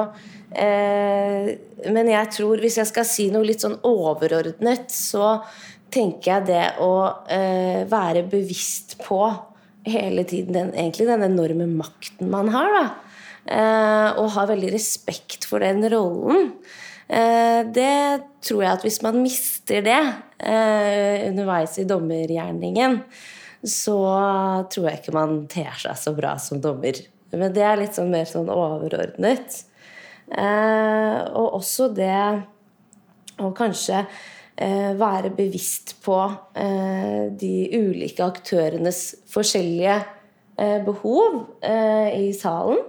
Eh, 0.51 1.51
men 1.91 2.09
jeg 2.11 2.31
tror, 2.35 2.59
hvis 2.59 2.77
jeg 2.81 2.89
skal 2.89 3.07
si 3.07 3.29
noe 3.31 3.47
litt 3.47 3.63
sånn 3.63 3.77
overordnet, 3.87 4.91
så 4.91 5.37
tenker 5.91 6.35
jeg 6.35 6.47
det 6.51 6.65
å 6.83 6.91
eh, 7.31 7.87
være 7.89 8.25
bevisst 8.31 8.97
på 9.03 9.23
hele 9.87 10.25
tiden 10.27 10.55
den, 10.55 10.73
egentlig 10.75 11.07
den 11.09 11.25
enorme 11.25 11.67
makten 11.71 12.31
man 12.31 12.51
har. 12.53 12.75
da. 12.75 12.85
Eh, 13.41 14.19
og 14.21 14.31
ha 14.35 14.45
veldig 14.51 14.73
respekt 14.75 15.47
for 15.49 15.63
den 15.63 15.87
rollen. 15.91 16.51
Eh, 17.11 17.63
det 17.73 17.95
tror 18.43 18.63
jeg 18.63 18.75
at 18.75 18.85
hvis 18.85 19.01
man 19.03 19.19
mister 19.23 19.83
det 19.83 19.99
eh, 19.99 21.27
underveis 21.31 21.79
i 21.81 21.87
dommergjerningen, 21.87 23.01
så 23.67 23.97
tror 24.73 24.87
jeg 24.89 25.01
ikke 25.01 25.15
man 25.15 25.43
ter 25.51 25.73
seg 25.79 25.97
så 25.99 26.15
bra 26.17 26.35
som 26.41 26.61
dommer. 26.61 26.97
Men 27.31 27.53
det 27.55 27.63
er 27.65 27.79
litt 27.79 27.97
sånn 27.97 28.11
mer 28.11 28.27
sånn 28.29 28.49
overordnet. 28.51 29.61
Eh, 30.31 31.19
og 31.31 31.57
også 31.61 31.89
det 31.95 32.19
å 33.41 33.51
kanskje 33.57 34.05
være 34.61 35.31
bevisst 35.33 35.95
på 36.03 36.17
de 36.53 37.53
ulike 37.73 38.21
aktørenes 38.21 38.99
forskjellige 39.31 39.95
behov 40.85 41.39
i 41.65 42.27
salen. 42.37 42.83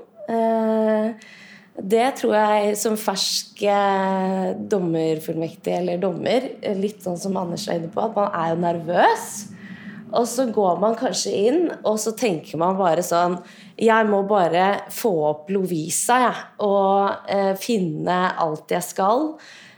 Det 1.73 2.11
tror 2.19 2.35
jeg 2.37 2.77
som 2.77 2.99
fersk 3.01 3.63
dommerfullmektig 4.75 5.79
eller 5.79 6.03
dommer, 6.03 6.51
litt 6.77 7.01
sånn 7.07 7.17
som 7.23 7.41
Anders 7.41 7.65
er 7.71 7.81
inne 7.81 7.93
på, 7.95 8.05
at 8.05 8.21
man 8.21 8.29
er 8.37 8.53
jo 8.53 8.61
nervøs. 8.67 9.27
Og 10.13 10.29
så 10.29 10.45
går 10.53 10.81
man 10.83 10.99
kanskje 11.01 11.33
inn, 11.33 11.63
og 11.89 11.97
så 12.03 12.13
tenker 12.13 12.61
man 12.61 12.77
bare 12.77 13.05
sånn 13.07 13.39
Jeg 13.81 14.09
må 14.09 14.23
bare 14.29 14.67
få 14.93 15.13
opp 15.31 15.51
Lovisa. 15.55 16.19
Ja, 16.23 16.33
og 16.67 17.31
eh, 17.33 17.55
finne 17.61 18.19
alt 18.43 18.73
jeg 18.75 18.85
skal. 18.85 19.33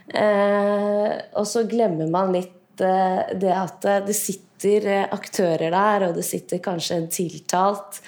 Eh, 0.09 1.13
og 1.35 1.47
så 1.49 1.65
glemmer 1.69 2.11
man 2.11 2.35
litt 2.35 2.83
eh, 2.83 3.35
det 3.39 3.55
at 3.55 3.87
det 4.05 4.17
sitter 4.17 4.89
eh, 4.91 5.07
aktører 5.15 5.71
der, 5.71 6.09
og 6.09 6.19
det 6.19 6.27
sitter 6.27 6.63
kanskje 6.63 6.99
en 6.99 7.09
tiltalt. 7.13 8.01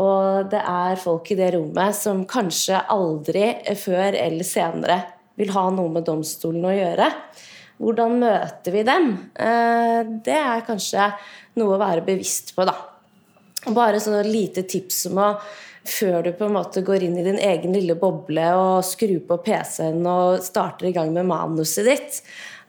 Og 0.00 0.50
det 0.50 0.60
er 0.60 1.00
folk 1.00 1.30
i 1.32 1.38
det 1.38 1.52
rommet 1.56 1.96
som 1.96 2.22
kanskje 2.28 2.78
aldri 2.92 3.48
før 3.78 4.14
eller 4.14 4.46
senere 4.46 5.00
vil 5.40 5.50
ha 5.54 5.66
noe 5.72 5.90
med 5.92 6.06
domstolen 6.06 6.66
å 6.68 6.74
gjøre. 6.74 7.08
Hvordan 7.80 8.18
møter 8.20 8.74
vi 8.74 8.84
dem? 8.84 9.12
Eh, 9.40 10.00
det 10.24 10.36
er 10.36 10.66
kanskje 10.66 11.10
noe 11.60 11.76
å 11.76 11.80
være 11.80 12.04
bevisst 12.04 12.52
på, 12.56 12.66
da. 12.68 12.76
Bare 13.68 14.00
sånn 14.00 14.22
lite 14.30 14.64
tips 14.68 15.04
om 15.10 15.20
å 15.20 15.32
før 15.90 16.20
du 16.24 16.30
på 16.36 16.46
en 16.46 16.54
måte 16.54 16.82
går 16.84 17.06
inn 17.06 17.16
i 17.18 17.24
din 17.24 17.40
egen 17.40 17.72
lille 17.74 17.96
boble 17.98 18.46
og 18.56 18.84
skrur 18.84 19.20
på 19.26 19.40
PC-en 19.46 20.04
og 20.06 20.44
starter 20.44 20.90
i 20.90 20.94
gang 20.96 21.12
med 21.14 21.28
manuset 21.30 21.88
ditt, 21.88 22.20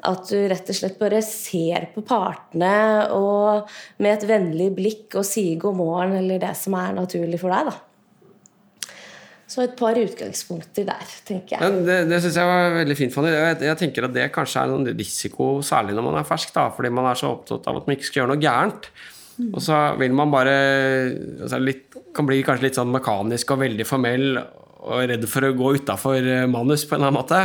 at 0.07 0.25
du 0.31 0.37
rett 0.49 0.71
og 0.71 0.77
slett 0.77 0.97
bare 0.97 1.19
ser 1.25 1.89
på 1.93 2.01
partene 2.07 2.73
og 3.13 3.69
med 4.01 4.15
et 4.15 4.27
vennlig 4.29 4.71
blikk 4.77 5.19
og 5.19 5.27
sier 5.27 5.59
god 5.61 5.77
morgen 5.77 6.17
eller 6.23 6.41
det 6.41 6.55
som 6.57 6.77
er 6.79 6.95
naturlig 6.97 7.39
for 7.41 7.53
deg. 7.53 7.69
da. 7.69 7.77
Så 9.51 9.65
et 9.65 9.73
par 9.75 9.97
utgangspunkter 9.99 10.85
der, 10.87 11.07
tenker 11.27 11.57
jeg. 11.57 11.59
Ja, 11.59 11.79
det 11.83 11.95
det 12.07 12.21
syns 12.23 12.37
jeg 12.39 12.47
var 12.47 12.77
veldig 12.77 12.95
fint, 12.95 13.13
Fanny. 13.13 13.33
Jeg, 13.35 13.57
jeg, 13.67 13.77
tenker 13.81 14.07
at 14.07 14.13
det 14.15 14.29
kanskje 14.31 14.61
er 14.63 14.71
noen 14.71 14.93
risiko, 14.95 15.57
særlig 15.65 15.97
når 15.97 16.05
man 16.07 16.21
er 16.21 16.29
fersk, 16.29 16.53
da, 16.55 16.69
fordi 16.71 16.93
man 16.95 17.09
er 17.11 17.19
så 17.19 17.33
opptatt 17.35 17.67
av 17.67 17.81
at 17.81 17.89
man 17.89 17.97
ikke 17.97 18.07
skal 18.07 18.21
gjøre 18.21 18.31
noe 18.31 18.41
gærent. 18.41 18.87
Og 19.49 19.61
så 19.63 19.77
vil 19.99 20.13
man 20.15 20.31
bare 20.33 20.55
altså 21.41 21.59
litt, 21.61 21.87
Kan 22.15 22.27
bli 22.27 22.41
kanskje 22.43 22.67
litt 22.67 22.79
sånn 22.79 22.91
mekanisk 22.91 23.53
og 23.53 23.61
veldig 23.63 23.87
formell 23.87 24.33
og 24.81 25.05
redd 25.07 25.27
for 25.29 25.45
å 25.47 25.53
gå 25.55 25.75
utafor 25.77 26.25
eh, 26.25 26.47
manus 26.49 26.83
på 26.87 26.97
en 26.97 27.03
eller 27.03 27.11
annen 27.11 27.19
måte. 27.21 27.41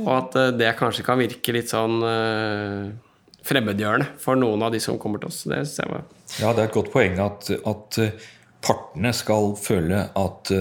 Og 0.00 0.12
at 0.14 0.38
eh, 0.40 0.52
det 0.56 0.70
kanskje 0.78 1.04
kan 1.04 1.18
virke 1.20 1.52
litt 1.52 1.72
sånn 1.72 1.98
uh, 2.00 2.86
fremmedgjørende 3.46 4.14
for 4.22 4.38
noen 4.38 4.62
av 4.64 4.72
de 4.72 4.80
som 4.80 4.96
kommer 5.02 5.20
til 5.20 5.32
oss. 5.32 5.42
Det 5.50 5.60
Ja, 6.38 6.54
det 6.54 6.62
er 6.62 6.68
et 6.68 6.76
godt 6.78 6.92
poeng 6.94 7.18
at, 7.20 7.50
at 7.50 8.00
partene 8.64 9.12
skal 9.16 9.52
føle 9.60 10.06
at 10.16 10.54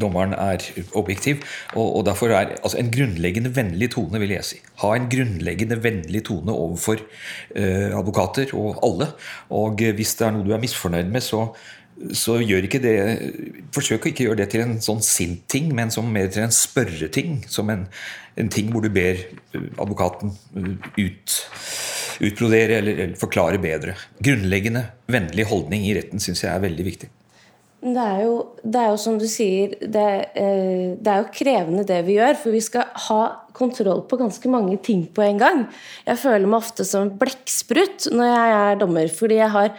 dommeren 0.00 0.34
er 0.36 0.62
objektiv. 0.98 1.42
Og, 1.74 1.98
og 1.98 2.04
derfor 2.08 2.32
er 2.34 2.56
altså 2.56 2.80
en 2.80 2.90
grunnleggende 2.92 3.52
vennlig 3.56 3.90
tone, 3.94 4.20
vil 4.22 4.36
jeg 4.36 4.48
si. 4.48 4.60
Ha 4.82 4.92
en 4.96 5.08
grunnleggende 5.12 5.78
vennlig 5.82 6.24
tone 6.28 6.54
overfor 6.54 7.00
eh, 7.00 7.90
advokater 7.96 8.54
og 8.56 8.80
alle. 8.86 9.10
Og 9.54 9.82
uh, 9.82 9.94
hvis 9.96 10.16
det 10.18 10.28
er 10.28 10.36
noe 10.36 10.46
du 10.46 10.54
er 10.54 10.62
misfornøyd 10.62 11.10
med, 11.12 11.24
så, 11.24 11.46
så 12.16 12.38
gjør 12.42 12.68
ikke 12.68 12.82
det 12.84 12.96
Forsøk 13.74 14.06
å 14.06 14.12
ikke 14.12 14.28
gjøre 14.28 14.40
det 14.42 14.50
til 14.52 14.64
en 14.64 14.78
sånn 14.84 15.02
sint 15.04 15.44
ting, 15.52 15.72
men 15.76 15.92
som 15.92 16.08
mer 16.12 16.30
til 16.32 16.46
en 16.46 16.54
spørreting. 16.54 17.42
Som 17.50 17.72
en, 17.72 17.86
en 18.40 18.52
ting 18.52 18.72
hvor 18.72 18.84
du 18.84 18.90
ber 18.92 19.20
advokaten 19.56 20.34
ut, 20.96 21.38
utbrodere 22.24 22.80
eller, 22.80 23.04
eller 23.04 23.20
forklare 23.20 23.60
bedre. 23.62 23.96
Grunnleggende 24.24 24.86
vennlig 25.12 25.48
holdning 25.50 25.86
i 25.88 25.94
retten 25.98 26.22
syns 26.22 26.44
jeg 26.44 26.52
er 26.52 26.64
veldig 26.64 26.90
viktig. 26.90 27.12
Det 27.86 28.02
er, 28.02 28.22
jo, 28.24 28.38
det 28.66 28.80
er 28.80 28.88
jo 28.90 28.98
som 28.98 29.18
du 29.20 29.28
sier, 29.30 29.76
det, 29.78 30.06
eh, 30.34 30.96
det, 30.98 31.10
er 31.12 31.20
jo 31.20 31.34
krevende 31.34 31.84
det 31.86 32.00
vi 32.08 32.16
gjør. 32.16 32.34
For 32.40 32.54
vi 32.54 32.62
skal 32.64 32.88
ha 33.06 33.20
kontroll 33.56 34.02
på 34.10 34.18
ganske 34.18 34.50
mange 34.50 34.74
ting 34.82 35.04
på 35.14 35.22
en 35.22 35.38
gang. 35.38 35.62
Jeg 36.08 36.18
føler 36.18 36.50
meg 36.50 36.64
ofte 36.64 36.86
som 36.88 37.12
blekksprut 37.20 38.08
når 38.10 38.32
jeg 38.32 38.56
er 38.56 38.80
dommer. 38.82 39.12
Fordi 39.12 39.38
jeg 39.38 39.52
har 39.54 39.70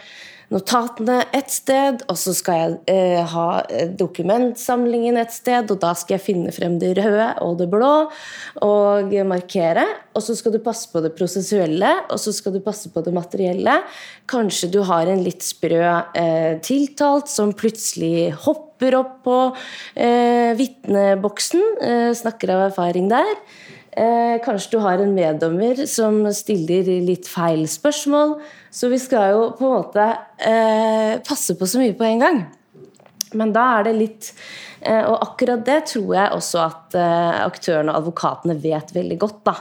notatene 0.52 1.20
et 1.36 1.50
sted, 1.52 2.02
og 2.08 2.16
så 2.16 2.32
skal 2.36 2.58
jeg 2.58 2.76
eh, 2.92 3.20
ha 3.34 3.46
eh, 3.68 3.90
dokumentsamlingen 3.98 5.18
et 5.20 5.34
sted, 5.34 5.68
og 5.72 5.80
da 5.82 5.92
skal 5.98 6.16
jeg 6.16 6.24
finne 6.24 6.54
frem 6.54 6.78
det 6.80 6.94
røde 6.98 7.28
og 7.44 7.58
det 7.60 7.68
blå 7.72 7.92
og 8.64 9.14
markere. 9.28 9.84
Og 10.16 10.24
så 10.24 10.36
skal 10.38 10.54
du 10.56 10.60
passe 10.64 10.88
på 10.92 11.02
det 11.04 11.12
prosessuelle, 11.18 11.92
og 12.08 12.20
så 12.22 12.32
skal 12.34 12.56
du 12.56 12.62
passe 12.64 12.90
på 12.94 13.04
det 13.04 13.14
materielle. 13.14 13.80
Kanskje 14.30 14.72
du 14.72 14.80
har 14.88 15.10
en 15.10 15.22
litt 15.24 15.44
sprø 15.46 15.82
eh, 15.84 16.56
tiltalt 16.64 17.30
som 17.32 17.52
plutselig 17.56 18.32
hopper 18.46 18.96
opp 18.98 19.18
på 19.28 19.38
eh, 19.94 20.54
vitneboksen. 20.58 21.66
Eh, 21.84 22.12
snakker 22.16 22.54
av 22.54 22.70
erfaring 22.70 23.12
der. 23.12 23.36
Eh, 23.98 24.36
kanskje 24.44 24.76
du 24.76 24.82
har 24.84 25.00
en 25.02 25.14
meddommer 25.14 25.80
som 25.90 26.20
stiller 26.36 26.86
litt 27.02 27.26
feil 27.26 27.64
spørsmål. 27.70 28.36
Så 28.70 28.90
vi 28.92 29.00
skal 29.02 29.32
jo 29.32 29.48
på 29.58 29.66
en 29.66 29.74
måte 29.80 30.04
eh, 30.38 31.16
passe 31.26 31.56
på 31.58 31.66
så 31.66 31.80
mye 31.82 31.96
på 31.98 32.06
en 32.06 32.22
gang. 32.22 32.38
Men 33.34 33.50
da 33.52 33.64
er 33.78 33.88
det 33.88 33.96
litt 33.96 34.28
eh, 34.80 35.02
Og 35.02 35.18
akkurat 35.20 35.64
det 35.66 35.82
tror 35.90 36.14
jeg 36.14 36.36
også 36.36 36.60
at 36.62 36.94
eh, 36.96 37.40
aktørene 37.42 37.92
og 37.92 38.04
advokatene 38.04 38.56
vet 38.62 38.94
veldig 38.94 39.18
godt, 39.24 39.42
da. 39.50 39.56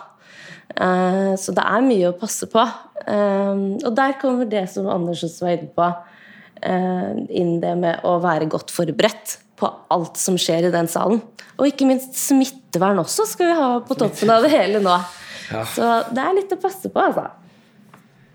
Eh, 0.75 1.33
så 1.39 1.55
det 1.57 1.65
er 1.65 1.87
mye 1.87 2.11
å 2.11 2.19
passe 2.19 2.51
på. 2.51 2.67
Eh, 3.07 3.65
og 3.81 3.89
der 3.97 4.15
kommer 4.21 4.47
det 4.47 4.67
som 4.75 4.91
Andersen 4.91 5.33
var 5.41 5.57
inne 5.57 5.73
på, 5.73 5.89
inn 6.67 7.59
det 7.61 7.75
med 7.77 8.05
å 8.09 8.15
være 8.17 8.47
godt 8.49 8.71
forberedt 8.73 9.35
på 9.57 9.69
alt 9.93 10.19
som 10.21 10.37
skjer 10.39 10.67
i 10.67 10.73
den 10.73 10.89
salen. 10.91 11.21
Og 11.57 11.71
ikke 11.71 11.87
minst 11.89 12.15
smittevern 12.19 13.01
også 13.01 13.25
skal 13.29 13.49
vi 13.49 13.57
ha 13.57 13.69
på 13.85 13.97
toppen 13.97 14.31
av 14.33 14.45
det 14.45 14.53
hele 14.53 14.81
nå. 14.83 14.95
Ja. 15.49 15.65
Så 15.65 15.89
det 16.13 16.23
er 16.23 16.37
litt 16.37 16.53
å 16.53 16.59
passe 16.61 16.91
på, 16.91 17.01
altså. 17.01 17.29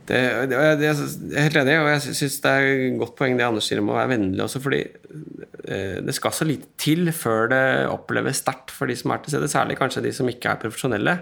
Det, 0.02 0.18
det, 0.50 0.58
det, 0.80 0.88
jeg 0.88 1.36
er 1.38 1.44
helt 1.46 1.58
enig, 1.60 1.76
og 1.78 1.88
jeg 1.92 2.16
syns 2.18 2.40
det 2.42 2.50
er 2.50 2.64
et 2.72 2.96
godt 2.98 3.14
poeng 3.20 3.36
det 3.38 3.44
Anders 3.46 3.68
sier 3.70 3.78
om 3.78 3.92
å 3.92 3.94
være 3.94 4.10
vennlig 4.16 4.42
også, 4.42 4.58
fordi 4.64 4.80
eh, 4.82 6.00
det 6.02 6.14
skal 6.16 6.34
så 6.34 6.46
lite 6.48 6.72
til 6.82 7.06
før 7.14 7.52
det 7.52 7.62
oppleves 7.92 8.42
sterkt 8.42 8.74
for 8.74 8.90
de 8.90 8.96
som 8.98 9.14
er 9.14 9.22
til 9.22 9.36
stede, 9.36 9.50
særlig 9.52 9.78
kanskje 9.78 10.02
de 10.08 10.12
som 10.16 10.28
ikke 10.32 10.50
er 10.50 10.62
profesjonelle. 10.64 11.14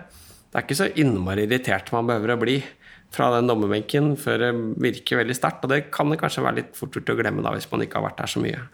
Det 0.48 0.56
er 0.56 0.64
ikke 0.64 0.80
så 0.80 0.88
innmari 0.98 1.44
irritert 1.44 1.92
man 1.92 2.08
behøver 2.08 2.34
å 2.34 2.40
bli 2.40 2.56
fra 3.12 3.28
den 3.34 3.50
dommerbenken 3.50 4.14
før 4.18 4.46
det 4.46 4.50
virker 4.80 5.20
veldig 5.20 5.36
sterkt, 5.36 5.66
og 5.66 5.74
det 5.74 5.82
kan 5.92 6.10
det 6.10 6.20
kanskje 6.22 6.46
være 6.46 6.62
litt 6.62 6.74
fort 6.78 6.96
gjort 6.96 7.12
å 7.12 7.18
glemme 7.20 7.44
da 7.44 7.52
hvis 7.54 7.68
man 7.72 7.84
ikke 7.84 8.00
har 8.00 8.08
vært 8.08 8.22
der 8.22 8.32
så 8.32 8.42
mye. 8.42 8.64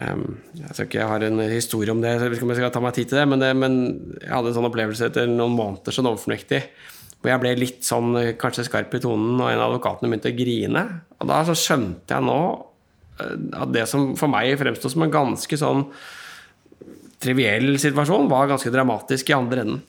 Um, 0.00 0.38
jeg 0.56 0.72
tror 0.72 0.86
ikke 0.86 1.00
jeg 1.02 1.10
har 1.10 1.24
en 1.26 1.42
historie 1.52 1.92
om 1.92 2.00
det, 2.00 2.14
så 2.16 2.24
jeg 2.24 2.32
vet 2.32 2.38
ikke 2.38 2.46
om 2.46 2.54
jeg 2.54 2.60
skal 2.62 2.72
ta 2.72 2.80
meg 2.80 2.94
tid 2.96 3.10
til 3.10 3.20
det, 3.20 3.26
men, 3.28 3.42
det, 3.42 3.50
men 3.58 3.74
jeg 4.22 4.32
hadde 4.32 4.48
en 4.48 4.56
sånn 4.56 4.68
opplevelse 4.70 5.10
etter 5.10 5.28
noen 5.28 5.52
måneder 5.58 5.92
som 5.92 6.06
dommerfullmektig 6.06 6.62
hvor 7.20 7.34
jeg 7.34 7.42
ble 7.42 7.52
litt 7.58 7.84
sånn 7.84 8.14
kanskje 8.40 8.64
skarp 8.64 8.94
i 8.96 9.02
tonen, 9.02 9.36
og 9.36 9.50
en 9.50 9.60
av 9.60 9.66
advokatene 9.68 10.08
begynte 10.08 10.32
å 10.32 10.38
grine. 10.38 10.84
Og 11.20 11.28
da 11.28 11.42
så 11.44 11.56
skjønte 11.58 12.16
jeg 12.16 12.24
nå 12.24 12.38
eh, 13.20 13.34
at 13.60 13.74
det 13.76 13.84
som 13.90 14.14
for 14.16 14.32
meg 14.32 14.54
fremsto 14.60 14.88
som 14.88 15.04
en 15.04 15.12
ganske 15.12 15.60
sånn 15.60 15.84
triviell 17.20 17.74
situasjon, 17.76 18.30
var 18.32 18.48
ganske 18.48 18.72
dramatisk 18.72 19.28
i 19.28 19.36
andre 19.36 19.66
enden. 19.66 19.82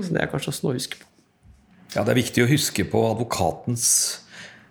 Så 0.00 0.14
det 0.14 0.22
er 0.22 0.30
kanskje 0.32 0.54
også 0.54 0.64
noe 0.64 0.72
å 0.72 0.78
huske 0.78 1.02
på. 1.02 1.08
Ja, 1.92 2.06
det 2.06 2.14
er 2.14 2.22
viktig 2.22 2.46
å 2.46 2.48
huske 2.48 2.86
på 2.88 3.02
advokatens 3.10 3.90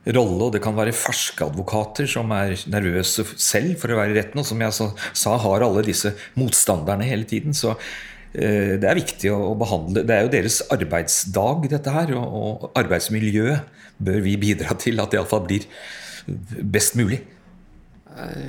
rolle, 0.10 0.48
og 0.48 0.53
det 0.55 0.62
kan 0.63 0.77
være 0.77 0.96
ferske 0.98 1.46
advokater 1.46 2.10
som 2.10 2.31
er 2.34 2.55
nervøse 2.72 3.25
selv 3.38 3.75
for 3.81 3.93
å 3.93 4.00
være 4.00 4.15
i 4.15 4.17
retten, 4.17 4.41
og 4.41 4.48
som 4.48 4.62
jeg 4.63 4.74
sa, 4.74 5.36
har 5.43 5.65
alle 5.65 5.84
disse 5.86 6.13
motstanderne 6.39 7.05
hele 7.05 7.27
tiden. 7.29 7.53
Så 7.58 7.75
eh, 8.34 8.77
det 8.81 8.88
er 8.89 8.98
viktig 8.98 9.34
å 9.36 9.53
behandle 9.60 10.05
Det 10.08 10.15
er 10.15 10.25
jo 10.25 10.34
deres 10.34 10.62
arbeidsdag, 10.74 11.70
dette 11.75 11.93
her, 11.93 12.15
og, 12.17 12.72
arbeidsmiljøet 12.81 13.77
bør 14.01 14.24
vi 14.25 14.38
bidra 14.41 14.74
til 14.81 15.01
at 15.03 15.12
det 15.12 15.20
iallfall 15.20 15.46
blir 15.46 15.67
best 16.25 16.98
mulig. 16.98 17.22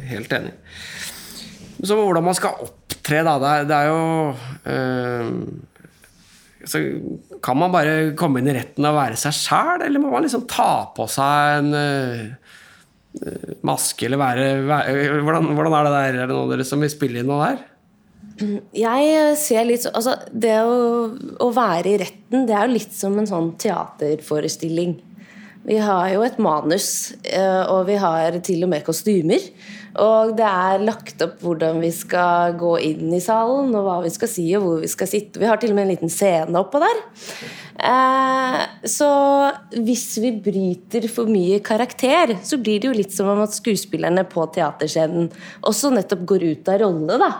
Helt 0.08 0.32
enig. 0.32 0.54
Så 1.82 1.98
hvordan 1.98 2.24
man 2.24 2.36
skal 2.38 2.62
opptre, 2.62 3.20
da. 3.26 3.36
Det 3.42 3.52
er, 3.52 3.68
er 3.76 3.90
jo 3.90 4.00
eh, 4.70 5.28
så 6.68 6.80
Kan 7.42 7.58
man 7.58 7.72
bare 7.74 8.12
komme 8.18 8.40
inn 8.40 8.50
i 8.50 8.56
retten 8.56 8.86
og 8.86 8.96
være 8.98 9.18
seg 9.20 9.34
sjæl, 9.36 9.86
eller 9.86 10.02
må 10.02 10.12
man 10.12 10.26
liksom 10.26 10.46
ta 10.50 10.86
på 10.94 11.08
seg 11.10 11.58
en 11.58 11.74
uh, 11.74 12.54
maske, 13.66 14.06
eller 14.06 14.20
være, 14.20 14.48
være 14.68 15.20
hvordan, 15.26 15.52
hvordan, 15.56 15.76
er 15.76 15.84
det 15.86 15.92
der? 15.94 16.08
Er 16.08 16.26
det 16.26 16.32
noen 16.32 16.46
av 16.46 16.54
dere 16.54 16.66
som 16.68 16.82
vil 16.82 16.92
spille 16.92 17.22
inn 17.22 17.30
noe 17.30 17.50
der? 17.50 17.62
Jeg 18.74 19.34
ser 19.38 19.66
litt 19.68 19.84
altså, 19.90 20.14
Det 20.30 20.54
å, 20.64 20.76
å, 21.42 21.48
være 21.54 21.92
i 21.92 21.98
retten, 22.00 22.46
det 22.48 22.54
er 22.56 22.68
jo 22.68 22.76
litt 22.78 22.94
som 22.96 23.18
en 23.20 23.28
sånn 23.28 23.52
teaterforestilling. 23.60 24.96
Vi 25.66 25.76
har 25.78 26.08
jo 26.10 26.24
et 26.26 26.40
manus, 26.42 27.12
eh, 27.22 27.62
og 27.70 27.86
vi 27.90 27.98
har 28.02 28.38
til 28.42 28.64
og 28.66 28.72
med 28.72 28.82
kostymer. 28.86 29.44
Og 30.00 30.32
det 30.38 30.46
er 30.46 30.84
lagt 30.86 31.20
opp 31.24 31.42
hvordan 31.44 31.80
vi 31.82 31.90
skal 31.92 32.54
gå 32.60 32.72
inn 32.88 33.12
i 33.12 33.20
salen, 33.20 33.72
og 33.76 33.86
hva 33.86 33.96
vi 34.04 34.12
skal 34.14 34.30
si, 34.30 34.46
og 34.56 34.64
hvor 34.64 34.78
vi 34.84 34.90
skal 34.92 35.10
sitte. 35.10 35.40
Vi 35.42 35.48
har 35.48 35.60
til 35.60 35.74
og 35.74 35.78
med 35.78 35.86
en 35.86 35.92
liten 35.92 36.12
scene 36.12 36.60
oppå 36.60 36.80
der. 36.82 37.02
Eh, 37.92 38.60
så 38.88 39.10
hvis 39.76 40.06
vi 40.24 40.32
bryter 40.44 41.08
for 41.12 41.30
mye 41.32 41.60
karakter, 41.64 42.36
så 42.44 42.60
blir 42.62 42.80
det 42.80 42.90
jo 42.90 42.96
litt 42.96 43.16
som 43.16 43.28
om 43.32 43.42
at 43.44 43.56
skuespillerne 43.56 44.24
på 44.30 44.46
teaterscenen 44.54 45.28
også 45.68 45.92
nettopp 45.92 46.24
går 46.34 46.46
ut 46.52 46.72
av 46.72 46.80
rolle, 46.84 47.20
da. 47.20 47.32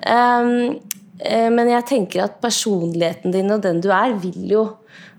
Eh, 0.00 1.46
men 1.52 1.68
jeg 1.68 1.88
tenker 1.88 2.24
at 2.24 2.38
personligheten 2.40 3.32
din 3.34 3.52
og 3.52 3.64
den 3.64 3.82
du 3.84 3.90
er, 3.92 4.14
vil 4.20 4.44
jo 4.48 4.62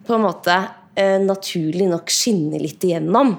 på 0.08 0.16
en 0.18 0.24
måte 0.26 0.56
Eh, 0.96 1.20
naturlig 1.24 1.88
nok 1.88 2.12
skinne 2.12 2.60
litt 2.60 2.84
igjennom. 2.84 3.32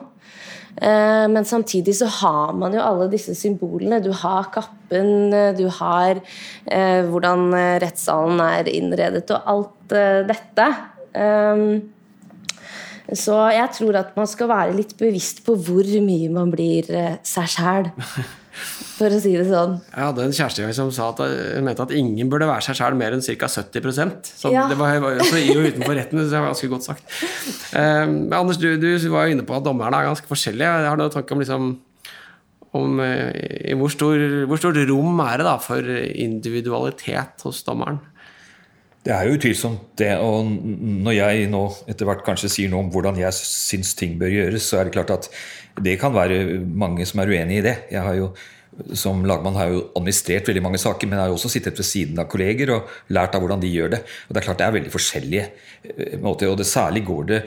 Eh, 0.77 1.27
men 1.29 1.45
samtidig 1.45 1.95
så 1.99 2.09
har 2.21 2.53
man 2.57 2.75
jo 2.75 2.83
alle 2.83 3.11
disse 3.13 3.35
symbolene. 3.39 4.01
Du 4.03 4.11
har 4.17 4.49
kappen, 4.55 5.33
eh, 5.35 5.53
du 5.57 5.69
har 5.69 6.21
hvordan 7.09 7.51
rettssalen 7.83 8.41
er 8.41 8.69
innredet, 8.71 9.31
og 9.35 9.51
alt 9.53 9.95
dette. 10.29 10.67
Så 13.13 13.37
jeg 13.53 13.69
tror 13.77 13.99
at 13.99 14.17
man 14.17 14.27
skal 14.31 14.49
være 14.49 14.77
litt 14.77 14.95
bevisst 14.97 15.43
på 15.45 15.57
hvor 15.59 15.85
mye 16.07 16.31
man 16.33 16.55
blir 16.55 16.89
seg 17.27 17.51
sjæl. 17.51 17.91
for 19.03 19.17
å 19.17 19.21
si 19.23 19.33
det 19.35 19.47
sånn. 19.49 19.77
Jeg 19.91 20.07
hadde 20.09 20.27
en 20.27 20.35
kjæreste 20.37 20.73
som 20.79 20.91
sa 20.95 21.09
at 21.13 21.23
hun 21.23 21.67
mente 21.67 21.85
at 21.85 21.95
ingen 21.97 22.31
burde 22.33 22.49
være 22.49 22.65
seg 22.67 22.79
sjæl 22.79 22.99
mer 22.99 23.17
enn 23.17 23.25
ca. 23.25 23.51
70% 23.53 24.33
så 24.39 24.53
ja. 24.55 24.67
Det 24.71 24.79
var 24.81 25.01
så 25.27 25.41
i 25.41 25.55
og 25.55 25.67
utenfor 25.67 25.97
retten. 25.99 26.23
Det 26.23 26.31
var 26.33 26.51
ganske 26.53 26.71
godt 26.73 26.87
sagt. 26.89 27.17
Um, 27.75 28.15
Anders, 28.35 28.61
du, 28.63 28.71
du, 28.81 28.89
var 29.13 29.27
jo 29.27 29.37
inne 29.37 29.47
på 29.47 29.57
at 29.59 29.67
dommerne 29.67 29.99
er 29.99 30.11
ganske 30.11 30.31
forskjellige. 30.31 30.79
Jeg 30.85 30.91
har 30.93 31.01
noen 31.01 31.15
tanke 31.15 31.37
om 31.37 31.43
liksom 31.43 31.73
om 32.73 33.03
uh, 33.05 33.29
i 33.69 33.77
hvor, 33.77 33.93
stor, 33.93 34.23
hvor 34.49 34.61
stort 34.61 34.81
rom 34.89 35.21
er 35.27 35.43
det 35.43 35.49
da 35.51 35.59
for 35.61 35.93
individualitet 35.93 37.45
hos 37.45 37.61
dommeren? 37.67 38.01
Det 39.03 39.11
er 39.11 39.27
jo 39.27 39.35
utvilsomt 39.35 39.97
det. 39.99 40.13
Og 40.23 40.47
når 40.47 41.17
jeg 41.17 41.51
nå 41.51 41.65
etter 41.91 42.09
hvert 42.09 42.23
kanskje 42.27 42.53
sier 42.53 42.73
noe 42.73 42.87
om 42.87 42.93
hvordan 42.95 43.19
jeg 43.19 43.35
syns 43.35 43.97
ting 43.99 44.15
bør 44.21 44.31
gjøres, 44.31 44.69
så 44.69 44.79
er 44.79 44.89
det 44.89 44.95
klart 44.95 45.11
at 45.15 45.29
det 45.83 45.99
kan 46.01 46.15
være 46.15 46.61
mange 46.63 47.07
som 47.09 47.23
er 47.23 47.33
uenig 47.33 47.61
i 47.61 47.65
det. 47.67 47.77
Jeg 47.91 48.05
har 48.05 48.19
jo 48.19 48.33
som 48.97 49.21
lagmann 49.29 49.57
har 49.59 49.69
jo 49.69 49.83
administrert 49.99 50.49
veldig 50.49 50.63
mange 50.65 50.81
saker, 50.81 51.09
men 51.09 51.21
har 51.21 51.29
jo 51.31 51.37
også 51.37 51.51
sittet 51.53 51.79
ved 51.79 51.87
siden 51.87 52.21
av 52.23 52.29
kolleger 52.33 52.73
og 52.77 52.89
lært 53.13 53.37
av 53.37 53.45
hvordan 53.45 53.61
de 53.63 53.71
gjør 53.73 53.93
det. 53.95 54.01
Og 54.27 54.33
det 54.33 54.41
er 54.41 54.47
klart 54.47 54.63
det 54.63 54.67
er 54.67 54.77
veldig 54.79 54.95
forskjellige 54.95 55.45
eh, 55.45 56.17
måter. 56.23 56.49
Og 56.49 56.59
det 56.61 56.69
særlig 56.71 57.05
går 57.09 57.29
det, 57.29 57.43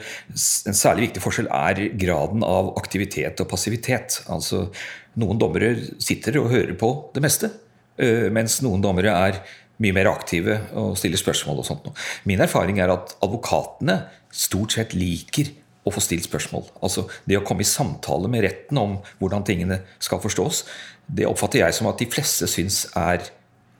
en 0.70 0.78
særlig 0.78 1.08
viktig 1.08 1.24
forskjell 1.24 1.50
er 1.50 1.82
graden 1.98 2.46
av 2.46 2.72
aktivitet 2.78 3.42
og 3.42 3.50
passivitet. 3.50 4.20
Altså 4.30 4.68
Noen 5.16 5.38
dommere 5.40 5.72
sitter 6.02 6.36
og 6.42 6.50
hører 6.52 6.74
på 6.76 6.90
det 7.14 7.22
meste, 7.24 7.48
eh, 7.96 8.26
mens 8.32 8.60
noen 8.64 8.82
dommere 8.84 9.14
er 9.16 9.40
mye 9.82 9.96
mer 9.96 10.10
aktive 10.10 10.58
og 10.76 10.96
stiller 11.00 11.20
spørsmål 11.20 11.62
og 11.62 11.68
sånt. 11.68 11.88
Min 12.28 12.42
erfaring 12.44 12.80
er 12.80 12.92
at 12.92 13.16
advokatene 13.24 14.02
stort 14.32 14.76
sett 14.76 14.94
liker 14.96 15.50
å 15.86 15.92
få 15.94 16.02
stilt 16.02 16.26
spørsmål. 16.26 16.66
Altså 16.82 17.06
Det 17.26 17.38
å 17.38 17.44
komme 17.46 17.62
i 17.62 17.68
samtale 17.68 18.28
med 18.30 18.44
retten 18.46 18.80
om 18.80 18.96
hvordan 19.20 19.46
tingene 19.46 19.80
skal 20.02 20.20
forstås, 20.22 20.64
det 21.06 21.26
oppfatter 21.28 21.62
jeg 21.62 21.76
som 21.76 21.88
at 21.90 22.00
de 22.00 22.08
fleste 22.10 22.48
syns 22.50 22.84
er, 22.98 23.28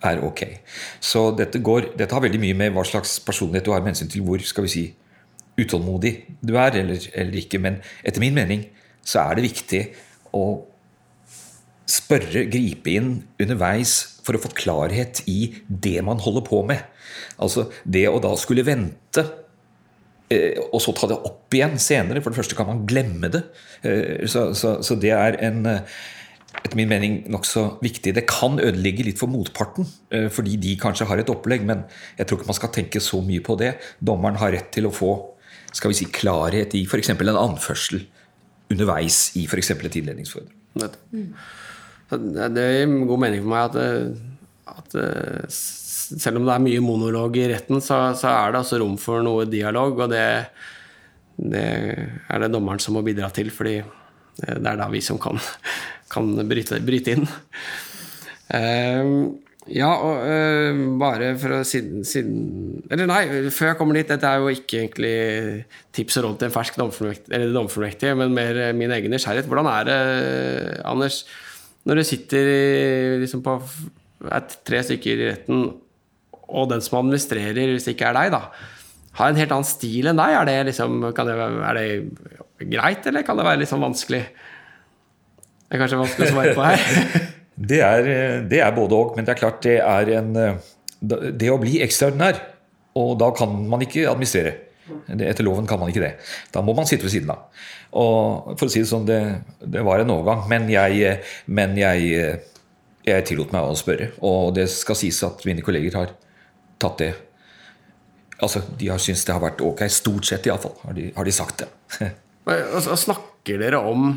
er 0.07 0.23
ok. 0.25 0.45
Så 1.03 1.29
dette, 1.39 1.63
går, 1.65 1.93
dette, 1.99 2.13
har 2.15 2.25
veldig 2.25 2.43
mye 2.43 2.59
med 2.59 2.75
hva 2.77 2.85
slags 2.87 3.19
personlighet 3.25 3.67
du 3.67 3.73
har 3.75 3.83
med 3.83 3.95
hensyn 3.95 4.13
til 4.13 4.25
hvor 4.27 4.43
skal 4.47 4.67
vi 4.67 4.73
si, 4.73 4.87
utålmodig 5.57 6.13
du 6.45 6.55
er 6.61 6.83
eller, 6.83 7.01
eller 7.17 7.39
ikke. 7.41 7.61
Men 7.63 7.81
etter 8.07 8.23
min 8.23 8.37
mening 8.37 8.67
så 9.07 9.25
er 9.25 9.39
det 9.39 9.47
viktig 9.49 9.83
å 10.37 10.47
spørre, 11.87 12.45
gripe 12.51 12.93
inn 12.99 13.11
underveis 13.41 14.21
for 14.27 14.37
å 14.37 14.43
få 14.43 14.51
klarhet 14.59 15.23
i 15.31 15.55
det 15.67 16.01
man 16.05 16.21
holder 16.23 16.45
på 16.47 16.61
med. 16.67 16.83
Altså 17.43 17.69
det 17.87 18.09
å 18.11 18.21
da 18.23 18.33
skulle 18.39 18.67
vente 18.67 19.25
Eh, 20.27 20.59
og 20.73 20.81
så 20.83 20.91
ta 20.97 21.07
det 21.07 21.19
opp 21.29 21.55
igjen 21.55 21.77
senere. 21.79 22.23
For 22.23 22.35
det 22.35 22.41
første 22.41 22.59
kan 22.59 22.69
man 22.69 22.85
glemme 22.89 23.31
det. 23.33 23.45
Eh, 23.87 24.27
så, 24.31 24.51
så, 24.59 24.79
så 24.83 24.99
det 24.99 25.13
er 25.15 25.39
en 25.47 25.63
etter 26.63 26.79
min 26.79 26.91
mening 26.91 27.17
nokså 27.33 27.67
viktig. 27.85 28.15
Det 28.17 28.27
kan 28.31 28.61
ødelegge 28.63 29.07
litt 29.07 29.21
for 29.21 29.31
motparten, 29.31 29.87
fordi 30.33 30.57
de 30.63 30.75
kanskje 30.81 31.07
har 31.09 31.21
et 31.23 31.31
opplegg, 31.33 31.65
men 31.69 31.85
jeg 32.19 32.27
tror 32.27 32.41
ikke 32.41 32.51
man 32.51 32.59
skal 32.59 32.73
tenke 32.75 33.03
så 33.05 33.21
mye 33.25 33.45
på 33.45 33.59
det. 33.61 33.75
Dommeren 34.01 34.39
har 34.41 34.55
rett 34.55 34.73
til 34.75 34.89
å 34.89 34.95
få 34.95 35.15
skal 35.77 35.93
vi 35.93 35.99
si, 35.99 36.09
klarhet 36.13 36.75
i 36.77 36.85
f.eks. 36.89 37.13
en 37.13 37.37
anførsel 37.37 38.05
underveis 38.73 39.31
i 39.39 39.45
f.eks. 39.47 39.73
et 39.75 39.99
innledningsforedrag. 40.01 40.97
Mm. 41.13 41.29
Det 42.57 42.63
er 42.63 42.95
god 43.09 43.21
mening 43.23 43.43
for 43.43 43.53
meg 43.53 43.77
at, 43.77 43.77
at 44.77 44.97
selv 45.57 46.41
om 46.41 46.47
det 46.47 46.55
er 46.55 46.65
mye 46.65 46.85
monolog 46.85 47.39
i 47.41 47.49
retten, 47.51 47.83
så, 47.83 48.01
så 48.19 48.31
er 48.33 48.55
det 48.55 48.63
altså 48.63 48.81
rom 48.83 48.97
for 49.01 49.25
noe 49.27 49.47
dialog, 49.51 50.05
og 50.05 50.13
det, 50.13 50.27
det, 51.37 51.67
er 52.31 52.45
det 52.45 52.53
dommeren 52.55 52.83
som 52.83 52.97
må 52.97 53.05
bidra 53.07 53.31
til, 53.35 53.51
fordi 53.55 53.81
det 54.37 54.71
er 54.71 54.79
da 54.79 54.91
vi 54.93 55.03
som 55.05 55.19
kan, 55.23 55.41
kan 56.13 56.31
bryte, 56.49 56.81
bryte 56.85 57.17
inn. 57.17 57.27
Uh, 58.47 59.35
ja, 59.67 59.89
og 59.91 60.21
uh, 60.23 60.83
bare 61.01 61.33
for 61.41 61.57
å 61.57 61.63
siden, 61.67 62.05
siden, 62.07 62.85
Eller 62.93 63.09
nei, 63.11 63.23
før 63.51 63.73
jeg 63.73 63.79
kommer 63.81 63.99
dit, 63.99 64.07
dette 64.07 64.29
er 64.29 64.39
jo 64.39 64.53
ikke 64.53 64.85
egentlig 64.85 65.17
tips 65.97 66.21
og 66.21 66.29
råd 66.29 66.39
til 66.39 66.51
en 66.51 66.55
fersk 66.55 66.79
dommerfullmektig, 66.79 68.13
men 68.21 68.37
mer 68.37 68.61
min 68.79 68.95
egen 68.95 69.11
nysgjerrighet. 69.15 69.51
Hvordan 69.51 69.73
er 69.73 69.89
det, 69.91 69.99
Anders, 70.87 71.25
når 71.87 71.99
du 71.99 72.07
sitter 72.07 72.53
liksom 73.23 73.43
på 73.47 73.59
tre 74.67 74.81
stykker 74.87 75.19
i 75.19 75.29
retten 75.33 75.67
og 76.47 76.71
den 76.71 76.83
som 76.85 77.01
administrerer, 77.01 77.75
hvis 77.75 77.89
det 77.89 77.97
ikke 77.97 78.13
er 78.13 78.19
deg, 78.21 78.37
da, 78.37 78.43
har 79.19 79.33
en 79.33 79.39
helt 79.41 79.55
annen 79.55 79.67
stil 79.67 80.07
enn 80.11 80.21
deg, 80.21 80.35
er 80.37 80.49
det, 80.49 80.57
liksom, 80.71 81.01
det, 81.11 81.37
er 81.67 81.79
det 81.81 82.46
greit, 82.61 83.07
eller 83.07 83.25
kan 83.27 83.39
det 83.39 83.47
være 83.47 83.63
litt 83.63 83.71
sånn 83.73 83.85
vanskelig? 83.85 84.23
Det 85.67 85.75
er 85.75 85.83
kanskje 85.83 86.01
vanskelig 86.01 86.29
å 86.29 86.35
svare 86.35 86.55
på 86.57 86.67
her? 86.67 87.25
det, 87.73 87.81
er, 87.85 88.11
det 88.51 88.61
er 88.63 88.77
både 88.77 88.99
òg, 88.99 89.17
men 89.17 89.27
det 89.27 89.35
er 89.35 89.41
klart 89.41 89.63
det 89.67 89.79
er 89.83 90.13
en 90.21 90.37
Det 91.01 91.51
å 91.53 91.59
bli 91.61 91.81
ekstraordinær, 91.85 92.39
og 92.97 93.17
da 93.21 93.33
kan 93.37 93.53
man 93.69 93.83
ikke 93.85 94.07
administrere. 94.09 94.55
Etter 95.11 95.45
loven 95.45 95.67
kan 95.67 95.81
man 95.81 95.91
ikke 95.91 96.05
det. 96.05 96.13
Da 96.55 96.63
må 96.65 96.75
man 96.77 96.87
sitte 96.89 97.07
ved 97.07 97.13
siden 97.13 97.33
av. 97.35 97.49
Og 97.99 98.55
for 98.59 98.69
å 98.69 98.73
si 98.73 98.83
det 98.83 98.91
sånn, 98.91 99.07
det, 99.09 99.21
det 99.61 99.83
var 99.87 100.03
en 100.03 100.13
overgang, 100.15 100.45
men 100.51 100.69
jeg, 100.71 101.17
men 101.51 101.77
jeg, 101.79 102.39
jeg 103.07 103.27
tillot 103.29 103.55
meg 103.55 103.67
å 103.67 103.79
spørre. 103.79 104.13
Og 104.27 104.55
det 104.57 104.69
skal 104.73 104.99
sies 104.99 105.19
at 105.27 105.43
mine 105.49 105.65
kolleger 105.67 105.99
har 106.01 106.15
tatt 106.83 107.03
det 107.05 107.15
Altså, 108.37 108.61
De 108.77 108.91
har 108.93 109.01
syntes 109.01 109.23
det 109.25 109.33
har 109.33 109.41
vært 109.41 109.63
ok. 109.65 109.79
Stort 109.89 110.27
sett, 110.29 110.45
iallfall, 110.45 110.75
har, 110.83 110.93
de, 110.93 111.07
har 111.17 111.25
de 111.25 111.33
sagt 111.33 111.63
det. 111.63 111.71
og 112.47 112.99
snakker 113.01 113.61
dere 113.63 113.83
om 113.83 114.11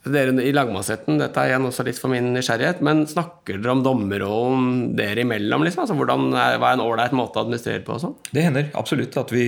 dere 0.00 0.32
i 0.40 0.52
lagmannsretten, 0.56 1.18
dette 1.20 1.42
er 1.42 1.50
igjen 1.50 1.66
også 1.68 1.84
litt 1.84 1.98
for 2.00 2.12
min 2.12 2.30
nysgjerrighet, 2.32 2.78
men 2.84 3.02
snakker 3.08 3.58
dere 3.60 3.74
om 3.74 3.82
dommerrollen 3.84 4.94
dere 4.96 5.26
imellom? 5.26 5.66
liksom? 5.66 5.84
Altså, 5.84 5.96
hvordan 5.98 6.30
er, 6.32 6.56
Hva 6.60 6.70
er 6.70 6.78
en 6.78 6.84
ålreit 6.86 7.16
måte 7.16 7.36
å 7.36 7.44
administrere 7.44 7.84
på? 7.84 7.98
og 7.98 8.04
sånn? 8.06 8.16
Det 8.32 8.46
hender 8.46 8.70
absolutt 8.80 9.18
at 9.20 9.34
vi 9.34 9.44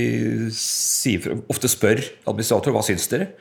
sier, 0.56 1.40
ofte 1.52 1.72
spør 1.72 2.04
administrator 2.28 2.76
hva 2.76 2.84
syns 2.84 3.08
dere. 3.12 3.32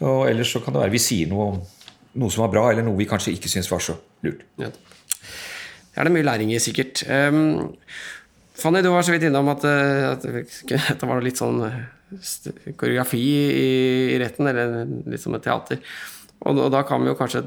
Og 0.00 0.28
ellers 0.30 0.54
så 0.54 0.62
kan 0.62 0.76
det 0.76 0.84
være 0.84 0.94
vi 0.94 1.02
sier 1.02 1.30
noe 1.30 1.48
om 1.50 1.60
noe 2.18 2.32
som 2.32 2.44
var 2.44 2.54
bra, 2.54 2.64
eller 2.70 2.86
noe 2.86 2.98
vi 2.98 3.08
kanskje 3.08 3.34
ikke 3.36 3.50
syns 3.50 3.70
var 3.70 3.82
så 3.84 3.96
lurt. 4.26 4.42
Ja. 4.60 4.70
Det 4.70 5.98
er 5.98 6.08
det 6.08 6.14
mye 6.14 6.26
læring 6.26 6.52
i, 6.54 6.58
sikkert. 6.62 7.04
Um, 7.06 7.70
Fanny, 8.58 8.82
du 8.82 8.90
var 8.92 9.06
så 9.06 9.14
vidt 9.14 9.26
innom 9.28 9.48
at, 9.52 9.64
eh, 9.66 10.06
at 10.10 10.26
dette 10.70 11.08
var 11.08 11.22
litt 11.24 11.40
sånn 11.40 11.62
eh, 11.66 11.78
koreografi 12.76 13.20
i, 13.20 14.16
retten, 14.20 14.48
eller 14.50 14.88
litt 15.10 15.22
som 15.22 15.36
et 15.36 15.44
teater. 15.46 15.82
Og, 16.40 16.56
og, 16.56 16.68
da 16.72 16.80
kan 16.88 17.02
vi 17.02 17.10
jo 17.10 17.16
kanskje 17.18 17.42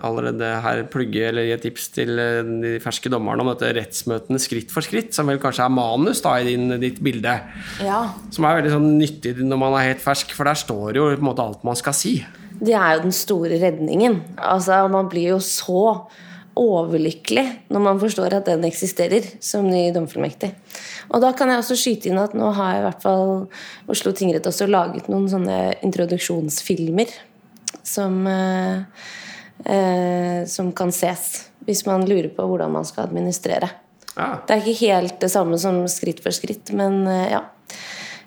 allerede 0.00 0.46
her 0.64 0.78
plugge 0.88 1.26
eller 1.28 1.44
gi 1.44 1.52
et 1.52 1.64
tips 1.66 1.90
til 1.92 2.16
eh, 2.16 2.52
de 2.62 2.70
ferske 2.80 3.12
dommerne 3.12 3.44
om 3.44 3.50
dette 3.50 3.74
rettsmøtene 3.76 4.40
skritt 4.40 4.72
for 4.72 4.84
skritt, 4.84 5.12
som 5.12 5.28
vel 5.28 5.40
kanskje 5.42 5.66
er 5.66 5.74
manus 5.74 6.22
da 6.24 6.38
i 6.40 6.46
din, 6.48 6.72
ditt 6.80 7.02
bilde. 7.04 7.34
Ja. 7.84 8.06
Som 8.32 8.48
er 8.48 8.62
veldig 8.62 8.72
sånn 8.72 8.88
nyttig 8.96 9.36
når 9.42 9.60
man 9.60 9.76
er 9.76 9.90
helt 9.90 10.04
fersk, 10.04 10.32
for 10.36 10.48
der 10.48 10.56
står 10.56 10.96
jo 10.96 11.10
på 11.12 11.20
en 11.20 11.28
måte 11.28 11.44
alt 11.44 11.66
man 11.68 11.76
skal 11.76 11.96
si. 11.96 12.22
Det 12.62 12.72
er 12.78 12.96
jo 12.96 13.04
den 13.04 13.16
store 13.16 13.58
redningen. 13.60 14.22
Altså, 14.38 14.80
man 14.88 15.12
blir 15.12 15.34
jo 15.34 15.40
så 15.44 15.84
overlykkelig 16.58 17.44
når 17.72 17.84
man 17.84 18.00
forstår 18.00 18.36
at 18.36 18.48
den 18.48 18.64
eksisterer 18.68 19.24
som 19.44 19.68
ny 19.68 19.86
domfullmektig. 19.94 20.52
Og 21.12 21.20
da 21.20 21.32
kan 21.36 21.50
jeg 21.52 21.60
også 21.60 21.76
skyte 21.78 22.08
inn 22.10 22.20
at 22.20 22.34
nå 22.36 22.48
har 22.56 22.78
i 22.78 22.84
hvert 22.86 23.04
fall 23.04 23.26
Oslo 23.92 24.14
tingrett 24.16 24.48
også 24.48 24.68
laget 24.70 25.10
noen 25.12 25.28
sånne 25.28 25.58
introduksjonsfilmer 25.84 27.12
som, 27.84 28.26
eh, 28.26 28.82
eh, 29.64 30.44
som 30.48 30.72
kan 30.72 30.92
ses 30.92 31.50
hvis 31.66 31.84
man 31.86 32.06
lurer 32.08 32.30
på 32.34 32.46
hvordan 32.48 32.72
man 32.74 32.86
skal 32.88 33.06
administrere. 33.06 33.68
Ah. 34.16 34.40
Det 34.46 34.54
er 34.54 34.62
ikke 34.64 34.90
helt 34.92 35.20
det 35.22 35.30
samme 35.32 35.58
som 35.60 35.82
skritt 35.88 36.20
for 36.24 36.34
skritt, 36.36 36.72
men 36.76 37.04
eh, 37.06 37.32
ja. 37.36 37.44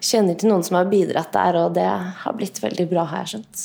Kjenner 0.06 0.36
til 0.38 0.52
noen 0.52 0.62
som 0.62 0.76
har 0.78 0.89
bidratt 0.91 1.32
der, 1.34 1.56
og 1.63 1.74
det 1.74 1.86
har 1.88 2.34
blitt 2.38 2.60
veldig 2.62 2.84
bra, 2.91 3.08
har 3.10 3.24
jeg 3.24 3.32
skjønt. 3.32 3.62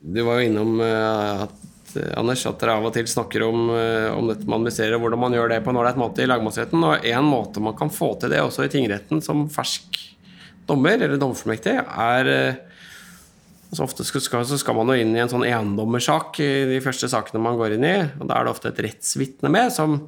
Du 0.00 0.18
var 0.26 0.40
jo 0.40 0.48
innom 0.50 0.80
eh, 0.84 1.44
at, 1.46 1.54
eh, 1.54 1.69
Anders, 2.16 2.44
at 2.48 2.60
dere 2.62 2.76
av 2.78 2.86
og 2.88 2.94
til 2.94 3.08
snakker 3.10 3.44
om, 3.46 3.68
eh, 3.74 4.08
om 4.14 4.30
dette 4.30 4.46
med 4.46 4.58
administrerer, 4.60 4.96
og 4.96 5.04
hvordan 5.04 5.22
man 5.24 5.36
gjør 5.36 5.52
det 5.52 5.60
på 5.64 5.72
en 5.72 5.80
ålreit 5.80 6.00
måte 6.00 6.22
i 6.22 6.28
lagmannsretten. 6.30 6.84
Og 6.86 7.06
en 7.06 7.28
måte 7.28 7.62
man 7.64 7.76
kan 7.78 7.92
få 7.92 8.12
til 8.20 8.32
det 8.32 8.42
også 8.42 8.66
i 8.66 8.72
tingretten 8.72 9.22
som 9.24 9.48
fersk 9.52 9.98
dommer, 10.70 10.98
eller 10.98 11.18
dommerfullmektig, 11.18 11.76
er 11.80 12.30
eh, 12.34 12.60
så 13.70 13.84
Ofte 13.86 14.02
skal, 14.02 14.42
så 14.42 14.58
skal 14.58 14.74
man 14.74 14.90
jo 14.90 14.98
inn 14.98 15.12
i 15.14 15.20
en 15.22 15.30
sånn 15.30 15.46
endommersak 15.46 16.40
i 16.42 16.50
de 16.72 16.80
første 16.82 17.06
sakene 17.10 17.42
man 17.42 17.58
går 17.58 17.76
inn 17.76 17.86
i. 17.86 17.96
og 18.18 18.26
Da 18.26 18.40
er 18.40 18.46
det 18.46 18.50
ofte 18.50 18.72
et 18.72 18.80
rettsvitne 18.82 19.50
med, 19.52 19.70
som, 19.70 20.00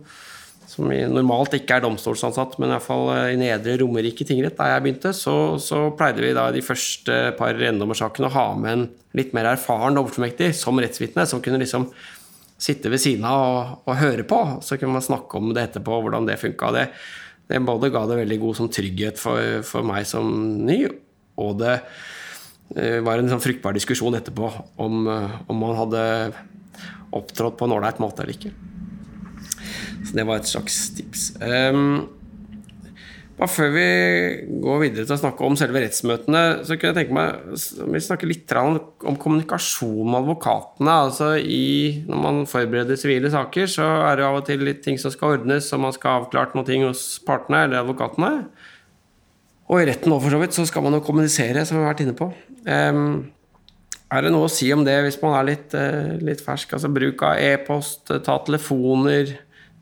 som 0.72 0.88
normalt 0.88 1.52
ikke 1.58 1.76
er 1.76 1.84
domstolsansatt, 1.84 2.56
men 2.56 2.70
i 2.70 2.76
hvert 2.76 2.86
fall 2.86 3.10
i 3.34 3.36
Nedre 3.36 3.74
Romerike 3.82 4.24
tingrett, 4.24 4.56
da 4.56 4.70
jeg 4.70 4.84
begynte, 4.86 5.12
så, 5.16 5.34
så 5.60 5.84
pleide 5.98 6.24
vi 6.24 6.32
da 6.36 6.46
i 6.48 6.56
de 6.56 6.64
første 6.64 7.18
par 7.36 7.58
rendommersakene 7.58 8.30
å 8.30 8.32
ha 8.32 8.46
med 8.56 8.72
en 8.72 8.86
litt 9.18 9.34
mer 9.36 9.50
erfaren 9.50 9.98
dommerfullmektig 9.98 10.52
som 10.56 10.80
rettsvitne, 10.80 11.26
som 11.28 11.42
kunne 11.44 11.60
liksom 11.60 11.90
sitte 12.62 12.88
ved 12.92 13.02
siden 13.02 13.26
av 13.28 13.42
og, 13.42 13.74
og 13.90 14.00
høre 14.00 14.24
på. 14.28 14.40
Så 14.64 14.78
kunne 14.80 14.96
man 14.96 15.04
snakke 15.04 15.36
om 15.36 15.52
det 15.52 15.66
etterpå, 15.68 16.00
hvordan 16.06 16.28
det 16.28 16.40
funka. 16.40 16.72
Det, 16.78 16.86
det 17.52 17.62
både 17.68 17.92
ga 17.92 18.06
det 18.08 18.22
veldig 18.22 18.40
god 18.46 18.60
som 18.62 18.72
trygghet 18.72 19.20
for, 19.20 19.60
for 19.68 19.84
meg 19.86 20.08
som 20.08 20.32
ny, 20.64 20.86
og 21.42 21.56
det 21.60 21.76
eh, 22.78 23.00
var 23.04 23.20
en 23.20 23.28
sånn 23.32 23.44
fruktbar 23.44 23.76
diskusjon 23.76 24.16
etterpå 24.16 24.48
om, 24.80 25.04
eh, 25.12 25.38
om 25.52 25.64
man 25.66 25.78
hadde 25.84 26.04
opptrådt 27.12 27.58
på 27.60 27.68
en 27.68 27.76
ålreit 27.76 28.00
måte 28.00 28.24
eller 28.24 28.38
ikke. 28.38 28.71
Så 30.02 30.16
det 30.18 30.26
var 30.26 30.40
et 30.40 30.50
slags 30.50 30.82
tips. 30.96 31.30
Um, 31.40 32.08
bare 33.38 33.48
før 33.48 33.70
vi 33.74 33.86
går 34.62 34.80
videre 34.82 35.06
til 35.06 35.16
å 35.16 35.20
snakke 35.22 35.46
om 35.46 35.56
selve 35.58 35.80
rettsmøtene, 35.82 36.42
så 36.66 36.76
kunne 36.76 36.92
jeg 36.92 36.98
tenke 37.00 37.16
meg 37.16 37.54
om 37.82 37.94
vi 37.96 38.02
snakker 38.04 38.30
litt 38.30 38.52
om, 38.60 38.76
om 39.08 39.16
kommunikasjon 39.18 40.04
med 40.04 40.18
advokatene. 40.20 40.96
altså 41.08 41.32
i, 41.40 42.04
Når 42.06 42.22
man 42.22 42.42
forbereder 42.46 43.00
sivile 43.00 43.32
saker, 43.32 43.66
så 43.72 43.88
er 44.04 44.20
det 44.20 44.28
av 44.28 44.38
og 44.38 44.46
til 44.46 44.62
litt 44.62 44.84
ting 44.84 45.00
som 45.00 45.14
skal 45.14 45.38
ordnes, 45.38 45.72
og 45.72 45.82
man 45.86 45.96
skal 45.96 46.12
ha 46.12 46.22
avklart 46.22 46.54
noen 46.54 46.68
ting 46.68 46.86
hos 46.86 47.06
partene 47.26 47.64
eller 47.66 47.80
advokatene. 47.82 48.32
Og 49.72 49.80
i 49.80 49.86
retten 49.88 50.12
også, 50.12 50.26
for 50.26 50.36
så 50.36 50.42
vidt, 50.42 50.58
så 50.58 50.66
skal 50.68 50.84
man 50.84 50.98
jo 50.98 51.04
kommunisere, 51.06 51.64
som 51.66 51.78
vi 51.78 51.82
har 51.82 51.94
vært 51.94 52.04
inne 52.04 52.18
på. 52.18 52.28
Um, 52.68 53.32
er 54.12 54.26
det 54.26 54.34
noe 54.34 54.46
å 54.46 54.52
si 54.52 54.68
om 54.74 54.84
det 54.84 54.98
hvis 55.06 55.18
man 55.22 55.38
er 55.38 55.48
litt, 55.48 55.72
uh, 55.72 56.18
litt 56.20 56.44
fersk? 56.44 56.76
Altså 56.76 56.92
bruk 56.92 57.24
av 57.26 57.40
e-post, 57.40 58.04
eh, 58.12 58.20
ta 58.22 58.36
telefoner 58.44 59.32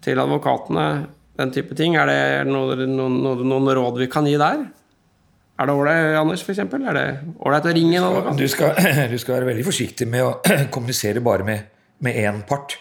til 0.05 0.21
advokatene, 0.21 0.87
den 1.41 1.55
type 1.55 1.77
ting. 1.79 1.97
Er 2.01 2.11
det 2.11 2.21
noen, 2.49 2.85
noen, 2.97 3.43
noen, 3.49 3.73
råd 3.79 4.01
vi 4.03 4.11
kan 4.13 4.29
gi 4.29 4.37
der? 4.41 4.67
Er 5.61 5.69
det 5.69 5.77
ålreit, 5.77 6.17
Anders, 6.17 6.45
eksempel? 6.49 6.85
Er 6.89 6.97
det 6.97 7.07
ålreit 7.45 7.69
å 7.69 7.75
ringe 7.77 7.99
en 7.99 8.09
advokat? 8.09 8.39
Du 8.41 8.49
skal, 8.49 8.79
du 9.13 9.19
skal 9.21 9.39
være 9.39 9.51
veldig 9.53 9.67
forsiktig 9.67 10.09
med 10.09 10.27
å 10.27 10.33
kommunisere 10.75 11.25
bare 11.25 11.47
med, 11.47 11.67
med 12.05 12.21
én 12.23 12.41
part. 12.49 12.79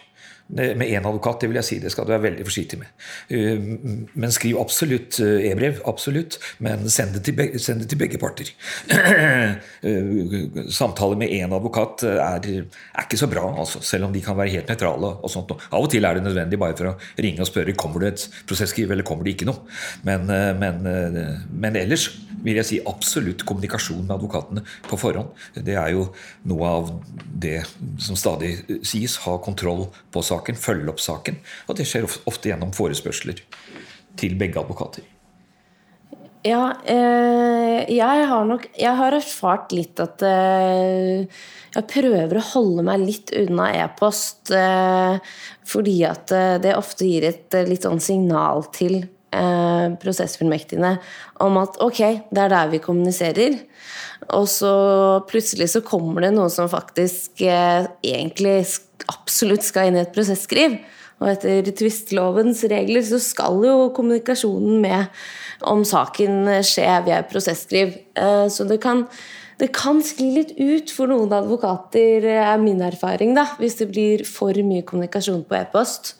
Med 0.50 0.86
én 0.88 1.06
advokat, 1.06 1.40
det 1.40 1.50
vil 1.50 1.58
jeg 1.60 1.66
si. 1.66 1.78
Det 1.82 1.92
skal 1.92 2.06
du 2.06 2.12
være 2.14 2.24
veldig 2.24 2.46
forsiktig 2.46 2.80
med. 2.80 2.90
Uh, 3.30 4.06
Men 4.14 4.34
skriv 4.34 4.58
absolutt 4.60 5.20
uh, 5.22 5.38
e-brev. 5.46 5.80
Absolutt. 5.88 6.38
Men 6.58 6.88
send 6.90 7.14
det 7.18 7.34
begge, 7.36 7.60
send 7.62 7.84
det 7.84 7.90
til 7.92 8.00
begge 8.00 8.18
parter. 8.18 8.50
Uh, 8.90 10.70
Samtale 10.80 11.18
med 11.20 11.30
én 11.34 11.54
advokat 11.54 12.04
er, 12.06 12.48
er 12.50 13.04
ikke 13.04 13.20
så 13.20 13.28
bra, 13.30 13.44
altså, 13.58 13.82
selv 13.84 14.08
om 14.08 14.14
de 14.14 14.22
kan 14.24 14.38
være 14.38 14.56
helt 14.56 14.72
nøytrale. 14.72 15.14
og 15.22 15.30
sånt. 15.30 15.52
Av 15.70 15.82
og 15.82 15.90
til 15.90 16.04
er 16.04 16.18
det 16.18 16.24
nødvendig 16.26 16.58
bare 16.60 16.76
for 16.78 16.92
å 16.92 16.96
ringe 17.20 17.44
og 17.44 17.50
spørre 17.50 17.76
kommer 17.78 18.04
det 18.04 18.14
et 18.14 18.26
prosesskriv 18.48 18.90
eller 18.90 19.06
kommer 19.06 19.26
det 19.26 19.36
ikke 19.36 19.48
noe. 19.48 19.62
Men, 20.06 20.26
men, 20.60 20.84
men 21.50 21.78
ellers 21.78 22.10
vil 22.44 22.58
jeg 22.60 22.68
si 22.68 22.78
absolutt 22.88 23.44
kommunikasjon 23.48 24.02
med 24.04 24.14
advokatene 24.16 24.62
på 24.88 24.98
forhånd. 25.00 25.32
Det 25.54 25.76
er 25.78 25.92
jo 25.94 26.06
noe 26.48 26.70
av 26.70 26.92
det 27.42 27.58
som 28.00 28.18
stadig 28.18 28.56
sies. 28.86 29.18
Ha 29.26 29.36
kontroll 29.44 29.86
på 30.12 30.22
saken, 30.24 30.39
følge 30.48 30.88
opp 30.92 31.00
saken. 31.00 31.40
Og 31.68 31.76
det 31.76 31.86
skjer 31.88 32.08
ofte 32.26 32.48
gjennom 32.50 32.72
forespørsler 32.76 33.40
til 34.20 34.36
begge 34.40 34.60
advokater. 34.60 35.06
Ja, 36.40 36.72
eh, 36.88 37.84
jeg 37.92 38.26
har 38.30 38.44
nok 38.48 38.62
Jeg 38.78 38.96
har 38.96 39.12
erfart 39.12 39.72
litt 39.76 40.00
at 40.00 40.22
eh, 40.24 41.26
jeg 41.74 41.86
prøver 41.92 42.38
å 42.40 42.46
holde 42.54 42.84
meg 42.88 43.04
litt 43.04 43.32
unna 43.36 43.68
e-post. 43.84 44.50
Eh, 44.50 45.20
fordi 45.68 45.98
at 46.08 46.32
eh, 46.32 46.56
det 46.62 46.74
ofte 46.78 47.04
gir 47.04 47.28
et 47.28 47.54
eh, 47.54 47.68
litt 47.68 47.84
sånn 47.84 48.00
signal 48.00 48.64
til 48.72 49.02
eh, 49.36 49.86
prosessfullmektigene 50.02 50.94
om 51.44 51.58
at 51.62 51.80
ok, 51.82 52.00
det 52.30 52.44
er 52.44 52.52
der 52.52 52.70
vi 52.72 52.82
kommuniserer. 52.82 53.58
Og 54.36 54.46
så 54.50 54.72
plutselig 55.30 55.70
så 55.72 55.82
kommer 55.86 56.26
det 56.26 56.34
noe 56.36 56.50
som 56.52 56.70
faktisk 56.70 57.42
eh, 57.46 57.88
egentlig 58.06 58.58
absolutt 59.10 59.66
skal 59.66 59.90
inn 59.90 59.98
i 59.98 60.04
et 60.04 60.14
prosesskriv. 60.14 60.78
Og 61.20 61.28
etter 61.34 61.66
tvistlovens 61.76 62.62
regler 62.70 63.04
så 63.04 63.18
skal 63.20 63.60
jo 63.66 63.90
kommunikasjonen 63.96 64.80
med 64.80 65.20
om 65.68 65.82
saken 65.84 66.48
skje 66.64 66.86
via 67.08 67.20
prosesskriv. 67.28 67.92
Eh, 68.16 68.46
Så 68.48 68.64
det 68.64 68.80
kan, 68.80 69.04
det 69.60 69.72
kan 69.76 70.00
skli 70.04 70.30
litt 70.38 70.54
ut 70.56 70.92
for 70.94 71.10
noen 71.12 71.32
advokater, 71.36 72.24
er 72.24 72.56
min 72.62 72.80
erfaring, 72.80 73.34
da, 73.36 73.50
hvis 73.60 73.76
det 73.82 73.90
blir 73.92 74.24
for 74.24 74.56
mye 74.56 74.86
kommunikasjon 74.86 75.44
på 75.44 75.60
e-post. 75.60 76.14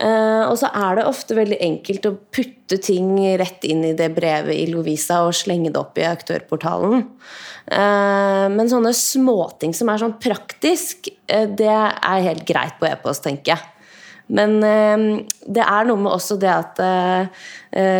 Eh, 0.00 0.44
Og 0.48 0.56
så 0.60 0.70
er 0.72 0.96
det 0.96 1.08
ofte 1.08 1.36
veldig 1.36 1.58
enkelt 1.60 2.06
å 2.08 2.16
putte 2.32 2.78
ting 2.80 3.12
rett 3.40 3.64
inn 3.68 3.84
i 3.84 3.96
det 3.96 4.08
brevet 4.16 4.56
i 4.56 4.68
Lovisa 4.70 5.20
og 5.26 5.36
slenge 5.36 5.72
det 5.72 5.80
opp 5.80 5.98
i 6.00 6.06
aktørportalen. 6.08 7.04
Eh, 7.66 8.46
Men 8.48 8.70
sånne 8.70 8.94
småting 8.96 9.74
som 9.76 9.90
er 9.90 10.00
sånn 10.00 10.16
praktisk, 10.20 11.08
eh, 11.28 11.46
det 11.46 11.68
er 11.68 12.26
helt 12.28 12.46
greit 12.46 12.80
på 12.80 12.88
e-post, 12.88 13.24
tenker 13.24 13.56
jeg. 13.56 13.60
Men 14.32 14.60
det 14.60 15.58
er 15.58 15.84
noe 15.88 15.96
med 15.98 16.12
også 16.12 16.38
det 16.38 16.52
at 16.54 16.78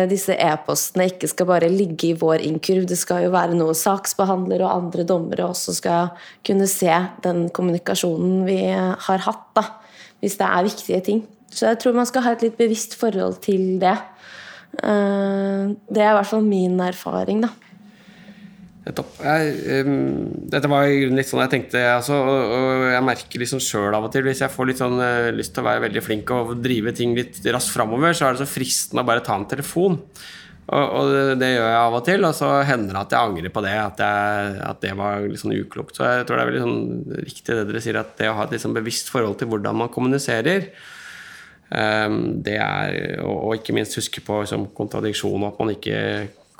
disse 0.07 0.31
e-postene 0.31 1.09
ikke 1.09 1.27
skal 1.27 1.45
bare 1.45 1.67
ligge 1.67 2.07
i 2.07 2.13
vår 2.13 2.39
innkurv. 2.47 2.85
Det 2.87 2.97
skal 2.97 3.25
jo 3.25 3.31
være 3.31 3.53
noe 3.53 3.73
saksbehandlere 3.75 4.63
og 4.63 4.71
andre 4.71 5.03
dommere 5.03 5.49
også 5.49 5.75
skal 5.75 6.13
kunne 6.41 6.69
se 6.71 6.87
den 7.21 7.49
kommunikasjonen 7.49 8.45
vi 8.47 8.71
har 8.71 9.25
hatt, 9.27 9.43
da, 9.53 9.65
hvis 10.21 10.37
det 10.39 10.47
er 10.47 10.63
viktige 10.63 11.03
ting. 11.03 11.27
Så 11.51 11.67
jeg 11.67 11.81
tror 11.81 11.97
man 11.97 12.07
skal 12.07 12.25
ha 12.25 12.35
et 12.35 12.45
litt 12.45 12.57
bevisst 12.59 12.95
forhold 12.99 13.41
til 13.43 13.75
det. 13.81 13.97
Eh, 14.79 15.73
det 15.91 16.03
er 16.03 16.13
i 16.13 16.17
hvert 16.17 16.31
fall 16.31 16.47
min 16.47 16.79
erfaring, 16.83 17.43
da. 17.43 17.51
Nettopp. 18.81 19.19
Ehm, 19.21 20.47
dette 20.49 20.69
var 20.71 20.89
i 20.89 21.03
grunnen 21.03 21.19
litt 21.19 21.29
sånn 21.29 21.43
jeg 21.43 21.51
tenkte, 21.51 21.81
altså, 21.99 22.17
og, 22.17 22.53
og 22.55 22.85
jeg 22.89 23.05
merker 23.05 23.43
liksom 23.43 23.61
sjøl 23.61 23.93
av 23.93 24.07
og 24.07 24.13
til, 24.13 24.25
hvis 24.25 24.41
jeg 24.41 24.53
får 24.53 24.69
litt 24.71 24.81
sånn 24.81 24.97
uh, 24.97 25.29
lyst 25.35 25.53
til 25.53 25.61
å 25.61 25.67
være 25.67 25.83
veldig 25.83 26.01
flink 26.01 26.33
og 26.33 26.55
drive 26.63 26.93
ting 26.97 27.13
litt 27.17 27.37
raskt 27.53 27.75
framover, 27.75 28.15
så 28.17 28.25
er 28.25 28.33
det 28.33 28.41
så 28.41 28.49
fristende 28.49 29.03
å 29.03 29.09
bare 29.11 29.21
ta 29.27 29.37
en 29.37 29.45
telefon. 29.51 29.99
Og, 30.71 30.81
og 30.81 31.11
det, 31.11 31.21
det 31.43 31.51
gjør 31.51 31.67
jeg 31.67 31.77
av 31.81 31.97
og 31.99 32.03
til, 32.07 32.25
og 32.25 32.33
så 32.37 32.49
hender 32.65 32.95
det 32.95 33.03
at 33.03 33.13
jeg 33.13 33.29
angrer 33.29 33.53
på 33.53 33.63
det, 33.67 33.75
at, 33.83 34.01
jeg, 34.01 34.57
at 34.71 34.81
det 34.81 34.95
var 34.97 35.27
litt 35.27 35.43
sånn 35.43 35.55
uklokt. 35.59 35.99
Så 35.99 36.07
jeg 36.07 36.25
tror 36.25 36.39
det 36.39 36.43
er 36.43 36.51
veldig 36.51 36.65
sånn 36.65 37.21
riktig 37.27 37.59
det 37.59 37.67
dere 37.69 37.83
sier, 37.85 38.01
at 38.01 38.17
det 38.17 38.31
å 38.31 38.37
ha 38.39 38.47
et 38.47 38.55
liksom 38.55 38.73
bevisst 38.79 39.13
forhold 39.13 39.37
til 39.41 39.51
hvordan 39.51 39.77
man 39.83 39.93
kommuniserer, 39.93 40.71
det 41.71 42.57
er, 42.59 43.21
og, 43.23 43.53
ikke 43.55 43.71
minst 43.71 43.95
huske 43.95 44.19
på 44.25 44.41
liksom, 44.43 44.65
kontradiksjon, 44.75 45.45
at 45.47 45.59
man 45.61 45.71
ikke 45.71 45.99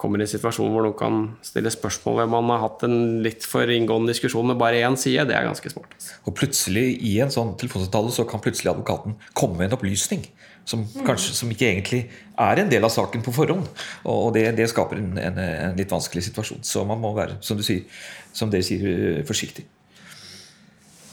kommer 0.02 0.22
i 0.22 0.26
en 0.26 0.32
situasjon 0.32 0.72
hvor 0.74 0.86
noen 0.86 0.98
kan 0.98 1.18
stille 1.46 1.70
spørsmål 1.74 2.22
ved 2.22 2.32
man 2.34 2.48
har 2.54 2.64
hatt 2.64 2.86
en 2.88 3.20
litt 3.26 3.46
for 3.46 3.70
inngående 3.70 4.14
diskusjon 4.14 4.48
med 4.50 4.58
bare 4.62 4.80
én 4.82 4.96
side, 4.98 5.28
det 5.30 5.36
er 5.38 5.46
ganske 5.46 5.74
smart. 5.74 5.94
Og 6.26 6.34
plutselig 6.38 6.86
i 7.06 7.18
en 7.22 7.34
sånn 7.34 7.54
telefonsamtale 7.62 8.14
så 8.16 8.26
kan 8.30 8.42
plutselig 8.42 8.72
advokaten 8.72 9.20
komme 9.38 9.60
med 9.60 9.70
en 9.70 9.78
opplysning 9.78 10.24
som, 10.66 10.86
kanskje, 11.06 11.36
som 11.38 11.52
ikke 11.54 11.68
egentlig 11.70 12.02
er 12.40 12.62
en 12.62 12.72
del 12.72 12.86
av 12.86 12.94
saken 12.94 13.24
på 13.26 13.34
forhånd. 13.36 13.68
Og 14.10 14.32
det, 14.36 14.48
det 14.58 14.70
skaper 14.72 15.02
en, 15.02 15.14
en, 15.22 15.40
en 15.42 15.78
litt 15.78 15.92
vanskelig 15.92 16.26
situasjon. 16.30 16.64
Så 16.66 16.86
man 16.88 17.02
må 17.02 17.14
være, 17.18 17.40
som, 17.46 17.60
du 17.60 17.66
sier, 17.66 17.86
som 18.34 18.52
dere 18.54 18.66
sier, 18.66 19.22
forsiktig. 19.28 19.68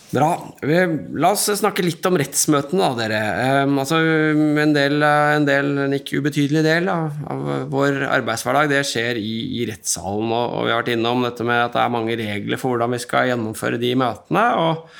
Bra. 0.08 0.28
La 1.20 1.30
oss 1.34 1.44
snakke 1.60 1.84
litt 1.84 2.06
om 2.08 2.16
rettsmøtene, 2.16 2.80
da, 2.80 2.94
dere. 2.96 3.64
Um, 3.66 3.76
altså, 3.82 3.98
en 4.62 4.72
del, 4.72 5.02
en 5.04 5.44
del, 5.48 5.74
en 5.84 5.96
ikke 5.98 6.22
ubetydelig 6.22 6.62
del 6.64 6.88
av, 6.92 7.18
av 7.28 7.68
vår 7.72 8.06
arbeidshverdag, 8.06 8.70
det 8.72 8.86
skjer 8.88 9.20
i, 9.20 9.34
i 9.60 9.66
rettssalen. 9.68 10.32
Og, 10.32 10.56
og 10.56 10.64
vi 10.64 10.72
har 10.72 10.80
vært 10.80 10.94
innom 10.94 11.26
dette 11.26 11.44
med 11.44 11.66
at 11.66 11.76
det 11.76 11.84
er 11.84 11.94
mange 11.98 12.16
regler 12.18 12.60
for 12.60 12.72
hvordan 12.72 12.96
vi 12.96 13.02
skal 13.04 13.28
gjennomføre 13.32 13.80
de 13.82 13.92
møtene. 14.00 14.48
Og, 14.64 14.98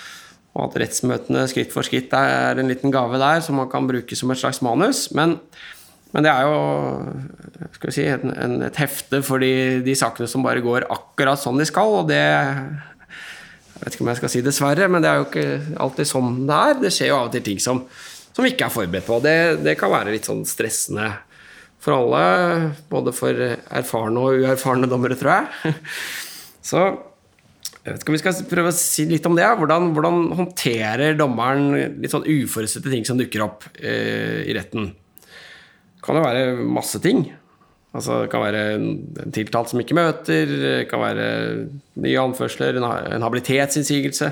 Og 0.59 0.65
at 0.65 0.79
rettsmøtene 0.83 1.45
skritt 1.47 1.71
for 1.71 1.87
skritt 1.87 2.15
er 2.17 2.59
en 2.59 2.71
liten 2.71 2.91
gave 2.91 3.19
der 3.21 3.43
som 3.45 3.61
man 3.61 3.69
kan 3.71 3.87
bruke 3.87 4.17
som 4.19 4.33
et 4.33 4.41
slags 4.41 4.59
manus. 4.65 5.05
Men, 5.15 5.37
men 6.13 6.25
det 6.25 6.33
er 6.33 6.49
jo 6.49 6.57
skal 7.77 7.91
vi 7.91 7.95
si, 7.95 8.07
en, 8.11 8.33
en, 8.35 8.57
et 8.67 8.81
hefte 8.81 9.21
for 9.23 9.39
de, 9.45 9.81
de, 9.87 9.95
sakene 9.99 10.27
som 10.31 10.43
bare 10.43 10.65
går 10.65 10.89
akkurat 10.91 11.39
sånn 11.39 11.61
de 11.61 11.69
skal. 11.69 12.01
Og 12.01 12.11
det 12.11 12.25
Jeg 13.79 13.87
vet 13.87 13.95
ikke 13.95 14.05
om 14.05 14.11
jeg 14.11 14.19
skal 14.19 14.33
si 14.33 14.41
dessverre, 14.43 14.87
men 14.91 15.05
det 15.05 15.11
er 15.11 15.21
jo 15.21 15.27
ikke 15.29 15.77
alltid 15.87 16.11
sånn 16.11 16.39
det 16.49 16.57
er. 16.59 16.79
Det 16.83 16.91
skjer 16.95 17.13
jo 17.13 17.19
av 17.21 17.29
og 17.29 17.35
til 17.37 17.45
ting 17.47 17.61
som, 17.63 17.85
som 18.35 18.43
vi 18.43 18.51
ikke 18.51 18.67
er 18.67 18.75
forberedt 18.75 19.07
på. 19.07 19.19
Det, 19.23 19.35
det 19.63 19.77
kan 19.79 19.93
være 19.93 20.17
litt 20.17 20.27
sånn 20.27 20.43
stressende 20.49 21.13
for 21.79 21.95
alle. 21.95 22.73
Både 22.91 23.15
for 23.15 23.39
erfarne 23.39 24.25
og 24.25 24.43
uerfarne 24.43 24.91
dommere, 24.91 25.19
tror 25.21 25.37
jeg. 25.37 25.79
Så 26.69 26.83
jeg 27.89 27.95
vet 27.95 28.03
ikke 28.03 28.13
om 28.13 28.17
vi 28.19 28.21
skal 28.21 28.49
prøve 28.51 28.73
å 28.73 28.77
si 28.77 29.07
litt 29.09 29.27
om 29.31 29.39
det. 29.39 29.47
Hvordan, 29.63 29.93
hvordan 29.97 30.25
håndterer 30.43 31.15
dommeren 31.17 31.71
litt 32.03 32.13
sånn 32.13 32.27
uforutsette 32.27 32.91
ting 32.93 33.07
som 33.07 33.21
dukker 33.21 33.47
opp 33.47 33.69
eh, 33.79 34.43
i 34.43 34.57
retten? 34.59 34.91
Det 35.23 36.03
kan 36.05 36.19
jo 36.19 36.27
være 36.27 36.67
masse 36.67 36.99
ting. 37.05 37.29
Altså, 37.99 38.23
det 38.25 38.31
kan 38.33 38.45
være 38.45 38.63
en 38.77 39.33
tiltalt 39.35 39.73
som 39.73 39.83
ikke 39.83 39.97
møter, 39.99 40.53
det 40.63 40.77
kan 40.91 41.03
være 41.03 41.29
nye 42.05 42.23
anførsler, 42.23 42.79
en, 42.79 43.25
habilitetsinnsigelse, 43.27 44.31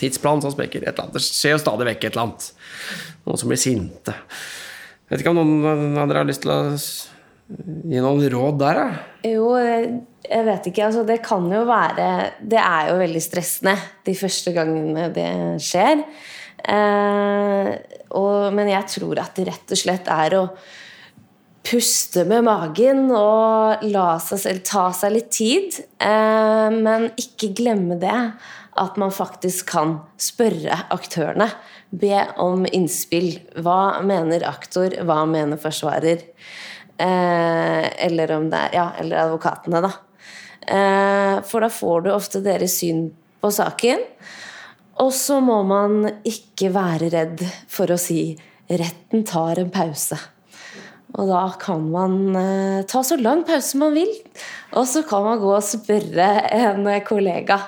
tidsplan 0.00 0.42
som 0.42 0.54
sprekker, 0.54 0.82
et 0.82 0.90
eller 0.92 1.06
annet. 1.06 1.16
Det 1.16 1.24
skjer 1.24 1.54
jo 1.54 1.62
stadig 1.62 1.88
vekk 1.92 2.06
et 2.08 2.12
eller 2.12 2.26
annet. 2.26 2.48
Noen 3.24 3.40
som 3.40 3.52
blir 3.52 3.62
sinte. 3.62 4.16
Vet 5.10 5.22
ikke 5.22 5.34
om 5.34 5.38
noen 5.40 6.00
av 6.00 6.10
dere 6.10 6.24
har 6.24 6.28
lyst 6.28 6.42
til 6.42 6.52
å 6.52 6.60
gi 6.74 8.00
noen 8.02 8.24
råd 8.32 8.60
der? 8.60 8.80
Da? 8.80 9.02
Jo, 9.30 9.48
jeg 9.54 10.46
vet 10.48 10.70
ikke. 10.70 10.86
Altså, 10.88 11.04
det 11.06 11.20
kan 11.24 11.44
jo 11.52 11.64
være 11.68 12.06
Det 12.40 12.60
er 12.60 12.88
jo 12.90 13.00
veldig 13.02 13.22
stressende 13.22 13.74
de 14.06 14.14
første 14.18 14.54
gangene 14.56 15.10
det 15.14 15.28
skjer. 15.62 16.02
Eh, 16.64 17.68
og, 18.16 18.48
men 18.56 18.70
jeg 18.72 18.88
tror 18.96 19.20
at 19.20 19.36
det 19.36 19.50
rett 19.50 19.74
og 19.76 19.80
slett 19.80 20.08
er 20.10 20.38
å 20.38 20.44
puste 21.64 22.26
med 22.28 22.44
magen 22.46 23.06
og 23.16 23.84
la 23.88 24.18
seg 24.22 24.40
selv 24.42 24.64
ta 24.68 24.84
seg 24.96 25.14
litt 25.16 25.30
tid. 25.34 25.80
Eh, 26.02 26.68
men 26.74 27.08
ikke 27.20 27.54
glemme 27.56 27.98
det 28.00 28.18
at 28.80 28.96
man 28.98 29.12
faktisk 29.14 29.70
kan 29.72 29.98
spørre 30.20 30.82
aktørene. 30.94 31.48
Be 31.94 32.20
om 32.42 32.66
innspill. 32.66 33.38
Hva 33.62 34.02
mener 34.06 34.46
aktor? 34.48 34.96
Hva 35.06 35.22
mener 35.30 35.60
forsvarer? 35.62 36.24
Eh, 36.98 37.84
eller, 38.06 38.34
om 38.36 38.50
det 38.50 38.60
er, 38.68 38.74
ja, 38.76 38.88
eller 39.00 39.24
advokatene, 39.24 39.82
da. 39.84 39.92
Eh, 40.64 41.36
for 41.46 41.64
da 41.64 41.70
får 41.72 42.04
du 42.04 42.10
ofte 42.14 42.42
deres 42.44 42.78
syn 42.80 43.08
på 43.42 43.50
saken. 43.54 44.04
Og 45.02 45.10
så 45.14 45.40
må 45.42 45.62
man 45.66 46.04
ikke 46.26 46.70
være 46.74 47.10
redd 47.14 47.42
for 47.70 47.90
å 47.90 47.98
si 47.98 48.36
'retten 48.70 49.24
tar 49.26 49.58
en 49.58 49.70
pause'. 49.70 50.33
Og 51.14 51.30
da 51.30 51.44
kan 51.62 51.84
man 51.92 52.14
eh, 52.38 52.82
ta 52.90 53.04
så 53.06 53.18
lang 53.20 53.44
pause 53.46 53.78
man 53.78 53.94
vil. 53.94 54.10
Og 54.74 54.86
så 54.90 55.04
kan 55.06 55.22
man 55.26 55.42
gå 55.42 55.52
og 55.54 55.66
spørre 55.66 56.28
en 56.56 56.88
kollega. 57.06 57.60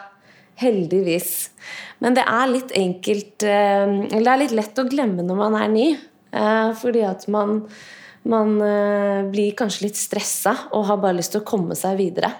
Heldigvis. 0.57 1.51
Men 2.01 2.17
det 2.17 2.25
er 2.25 2.49
litt 2.49 2.71
enkelt 2.77 3.45
Eller 3.45 4.23
det 4.25 4.31
er 4.33 4.41
litt 4.41 4.55
lett 4.57 4.79
å 4.81 4.87
glemme 4.89 5.25
når 5.25 5.37
man 5.37 5.57
er 5.59 5.69
ny. 5.69 5.87
Fordi 6.81 7.03
at 7.05 7.27
man, 7.33 7.59
man 8.29 8.55
blir 9.33 9.53
kanskje 9.57 9.87
litt 9.87 10.01
stressa 10.01 10.55
og 10.77 10.87
har 10.89 11.01
bare 11.01 11.19
lyst 11.19 11.35
til 11.35 11.43
å 11.43 11.49
komme 11.49 11.77
seg 11.77 12.01
videre. 12.01 12.33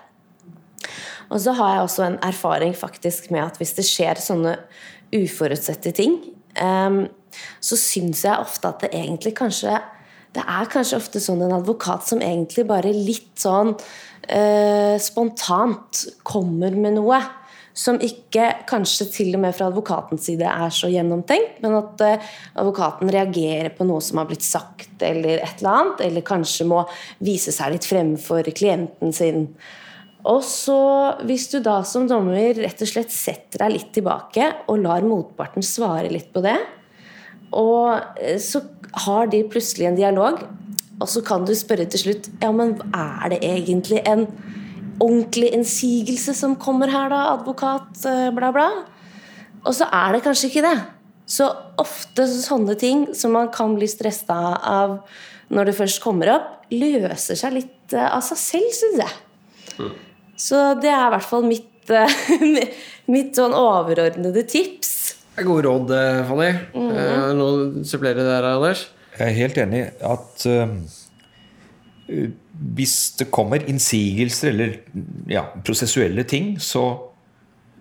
Og 1.29 1.41
så 1.45 1.53
har 1.59 1.75
jeg 1.75 1.85
også 1.85 2.07
en 2.07 2.19
erfaring 2.25 2.73
faktisk 2.77 3.29
med 3.33 3.45
at 3.45 3.61
hvis 3.61 3.77
det 3.77 3.85
skjer 3.89 4.21
sånne 4.21 4.57
uforutsette 5.17 5.93
ting, 5.97 6.19
så 6.57 7.81
syns 7.81 8.25
jeg 8.25 8.49
ofte 8.49 8.73
at 8.73 8.85
det 8.85 8.95
egentlig 8.97 9.37
kanskje 9.37 9.77
Det 10.37 10.45
er 10.45 10.69
kanskje 10.69 10.99
ofte 11.01 11.23
sånn 11.23 11.47
en 11.47 11.57
advokat 11.57 12.05
som 12.11 12.21
egentlig 12.21 12.67
bare 12.69 12.93
litt 12.93 13.33
sånn 13.41 13.73
eh, 14.29 14.97
spontant 15.01 16.05
kommer 16.27 16.77
med 16.77 16.99
noe. 16.99 17.21
Som 17.77 17.99
ikke 18.01 18.65
kanskje 18.69 19.05
til 19.13 19.35
og 19.37 19.43
med 19.43 19.53
fra 19.53 19.67
advokatens 19.69 20.25
side 20.31 20.49
er 20.49 20.71
så 20.73 20.89
gjennomtenkt, 20.89 21.59
men 21.61 21.77
at 21.77 22.05
eh, 22.05 22.29
advokaten 22.57 23.13
reagerer 23.13 23.73
på 23.77 23.85
noe 23.89 24.01
som 24.05 24.21
har 24.21 24.29
blitt 24.29 24.45
sagt, 24.45 24.95
eller 25.05 25.43
et 25.45 25.61
eller 25.61 25.73
annet. 25.73 26.05
Eller 26.09 26.25
kanskje 26.25 26.69
må 26.69 26.85
vise 27.25 27.53
seg 27.53 27.75
litt 27.75 27.89
fremfor 27.89 28.45
for 28.45 28.57
klienten 28.57 29.13
sin. 29.17 29.45
Og 30.27 30.41
så, 30.45 30.81
hvis 31.29 31.47
du 31.53 31.61
da 31.63 31.79
som 31.87 32.09
dommer 32.11 32.57
rett 32.59 32.81
og 32.83 32.91
slett 32.91 33.13
setter 33.15 33.63
deg 33.63 33.77
litt 33.77 33.93
tilbake 33.95 34.49
og 34.67 34.81
lar 34.83 35.05
motparten 35.07 35.65
svare 35.65 36.11
litt 36.11 36.33
på 36.35 36.43
det, 36.45 36.57
og 37.55 38.21
eh, 38.21 38.39
så 38.43 38.63
har 39.07 39.31
de 39.33 39.45
plutselig 39.51 39.89
en 39.91 39.99
dialog, 39.99 40.43
og 40.97 41.09
så 41.13 41.21
kan 41.25 41.45
du 41.45 41.53
spørre 41.53 41.85
til 41.93 42.01
slutt 42.07 42.31
Ja, 42.41 42.49
men 42.57 42.79
er 42.97 43.29
det 43.35 43.43
egentlig 43.45 44.01
en 44.09 44.25
ordentlig 45.03 45.51
innsigelse 45.53 46.33
som 46.37 46.57
kommer 46.57 46.89
her, 46.89 47.11
da, 47.13 47.23
advokat, 47.35 47.91
eh, 48.09 48.31
bla, 48.35 48.51
bla? 48.55 48.71
Og 49.67 49.75
så 49.77 49.89
er 49.93 50.17
det 50.17 50.25
kanskje 50.25 50.51
ikke 50.51 50.65
det. 50.65 50.77
Så 51.27 51.49
ofte 51.83 52.25
sånne 52.31 52.77
ting 52.79 53.09
som 53.19 53.35
man 53.35 53.51
kan 53.53 53.75
bli 53.77 53.89
stressa 53.91 54.39
av 54.63 55.01
når 55.53 55.69
det 55.69 55.77
først 55.79 56.03
kommer 56.03 56.31
opp, 56.33 56.53
løser 56.73 57.39
seg 57.39 57.59
litt 57.61 57.95
eh, 57.95 58.09
av 58.09 58.25
seg 58.25 58.41
selv, 58.41 58.75
syns 58.79 59.03
jeg. 59.05 59.17
Mm. 59.77 59.95
Så 60.37 60.63
det 60.81 60.91
er 60.93 61.07
i 61.07 61.15
hvert 61.15 61.29
fall 61.29 61.47
mitt, 61.47 61.93
mitt 63.15 63.37
sånn 63.39 63.57
overordnede 63.57 64.47
tips. 64.49 64.96
Det 65.37 65.43
er 65.45 65.49
gode 65.51 65.67
råd, 65.69 65.91
eh, 65.93 66.29
Fanny. 66.29 66.53
Mm 66.73 66.91
-hmm. 66.91 67.33
Noe 67.37 67.85
supplere 67.85 68.25
der, 68.25 68.43
Anders? 68.43 68.89
Jeg 69.19 69.29
er 69.29 69.33
helt 69.33 69.59
enig 69.59 69.91
at 70.01 70.47
uh, 70.47 70.69
hvis 72.75 73.11
det 73.19 73.31
kommer 73.31 73.57
innsigelser 73.69 74.49
eller 74.49 74.73
ja, 75.29 75.43
prosessuelle 75.65 76.23
ting, 76.23 76.61
så 76.61 77.13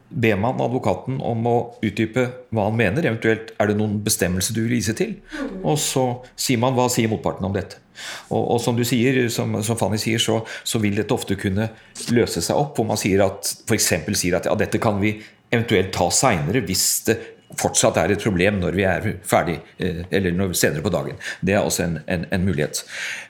ber 0.09 0.35
man 0.35 0.59
advokaten 0.61 1.21
om 1.21 1.47
å 1.47 1.55
utdype 1.83 2.27
hva 2.53 2.67
han 2.67 2.77
mener. 2.77 3.05
Eventuelt 3.05 3.53
er 3.59 3.67
det 3.67 3.77
noen 3.77 4.03
bestemmelser 4.03 4.53
du 4.53 4.61
vil 4.61 4.77
vise 4.77 4.93
til. 4.93 5.15
Og 5.63 5.79
så 5.79 6.05
sier 6.35 6.57
man 6.61 6.73
hva 6.73 6.89
sier 6.89 7.09
motparten 7.09 7.45
om 7.45 7.53
dette. 7.55 7.81
Og, 8.29 8.51
og, 8.55 8.59
som 8.61 8.75
du 8.75 8.83
sier, 8.83 9.29
som, 9.29 9.63
som 9.63 9.77
Fanny 9.77 9.97
sier, 9.97 10.19
så, 10.19 10.41
så, 10.63 10.79
vil 10.79 10.95
dette 10.95 11.13
ofte 11.15 11.35
kunne 11.39 11.69
løse 12.11 12.41
seg 12.43 12.55
opp. 12.55 12.75
Hvor 12.75 12.85
man 12.85 12.99
sier 12.99 13.23
at, 13.25 13.55
f.eks. 13.67 13.93
sier 14.13 14.35
at 14.35 14.45
ja, 14.45 14.55
dette 14.59 14.81
kan 14.83 14.99
vi 15.01 15.17
eventuelt 15.53 15.93
ta 15.95 16.09
seinere 16.11 16.63
hvis 16.65 16.85
det 17.07 17.17
fortsatt 17.59 17.97
er 18.01 18.13
et 18.13 18.23
problem 18.23 18.59
når 18.61 18.75
vi 18.77 18.85
er 18.87 19.07
ferdig, 19.27 19.57
eh, 19.79 20.03
eller 20.13 20.53
senere 20.57 20.83
på 20.85 20.91
dagen. 20.93 21.17
Det 21.41 21.55
er 21.55 21.63
også 21.63 21.85
en, 21.85 21.97
en, 22.11 22.27
en 22.33 22.45
mulighet. 22.45 22.83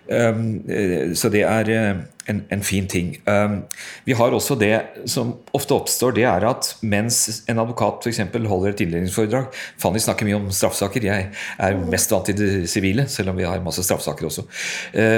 Um, 0.05 0.61
eh, 0.69 1.13
så 1.17 1.31
det 1.33 1.41
er 1.47 1.69
eh, 1.73 2.01
en, 2.29 2.41
en, 2.53 2.63
fin 2.65 2.88
ting. 2.89 3.15
Um, 3.25 3.63
vi 4.05 4.13
har 4.17 4.33
også 4.33 4.57
det 4.61 4.73
som 5.09 5.33
ofte 5.55 5.77
oppstår, 5.77 6.13
det 6.17 6.27
er 6.29 6.45
at 6.49 6.71
mens 6.85 7.43
en 7.49 7.61
advokat 7.61 8.05
f.eks. 8.05 8.21
holder 8.35 8.73
et 8.73 8.85
innledningsforedrag 8.85 9.49
Fanny 9.81 10.01
snakker 10.01 10.29
mye 10.29 10.38
om 10.38 10.51
straffesaker, 10.53 11.05
jeg 11.09 11.31
er 11.31 11.81
mest 11.89 12.13
vant 12.13 12.29
til 12.29 12.38
det 12.38 12.69
sivile, 12.69 13.07
selv 13.09 13.33
om 13.33 13.41
vi 13.41 13.47
har 13.47 13.63
masse 13.65 13.85
straffesaker 13.85 14.29
også. 14.29 14.45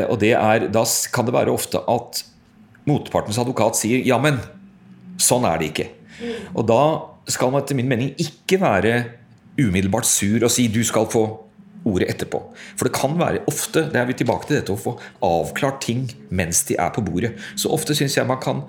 Og 0.08 0.18
det 0.24 0.34
er, 0.36 0.68
Da 0.72 0.84
kan 1.14 1.28
det 1.28 1.36
være 1.36 1.54
ofte 1.54 1.84
at 1.84 2.24
motpartens 2.88 3.40
advokat 3.40 3.80
sier 3.80 4.04
ja, 4.08 4.20
men 4.24 4.40
sånn 5.20 5.48
er 5.48 5.60
det 5.60 5.72
ikke. 5.72 5.90
Og 6.56 6.66
da 6.68 6.82
skal 7.28 7.52
man 7.52 7.64
etter 7.64 7.78
min 7.78 7.90
mening 7.90 8.14
ikke 8.22 8.60
være 8.62 8.96
umiddelbart 9.58 10.08
sur 10.08 10.44
og 10.46 10.54
si 10.54 10.68
du 10.72 10.84
skal 10.86 11.08
få 11.12 11.26
ordet 11.88 12.10
etterpå. 12.12 12.42
For 12.76 12.88
det 12.88 12.96
kan 12.98 13.16
være 13.20 13.44
ofte 13.50 13.86
det 13.94 14.00
er 14.00 14.10
vi 14.10 14.18
tilbake 14.20 14.48
til 14.48 14.60
dette 14.60 14.74
å 14.74 14.80
få 14.80 14.98
avklart 15.24 15.80
ting 15.86 16.08
mens 16.36 16.64
de 16.68 16.78
er 16.80 16.92
på 16.96 17.04
bordet. 17.06 17.36
Så 17.56 17.72
ofte 17.74 17.96
syns 17.98 18.18
jeg 18.18 18.28
man 18.28 18.42
kan 18.44 18.66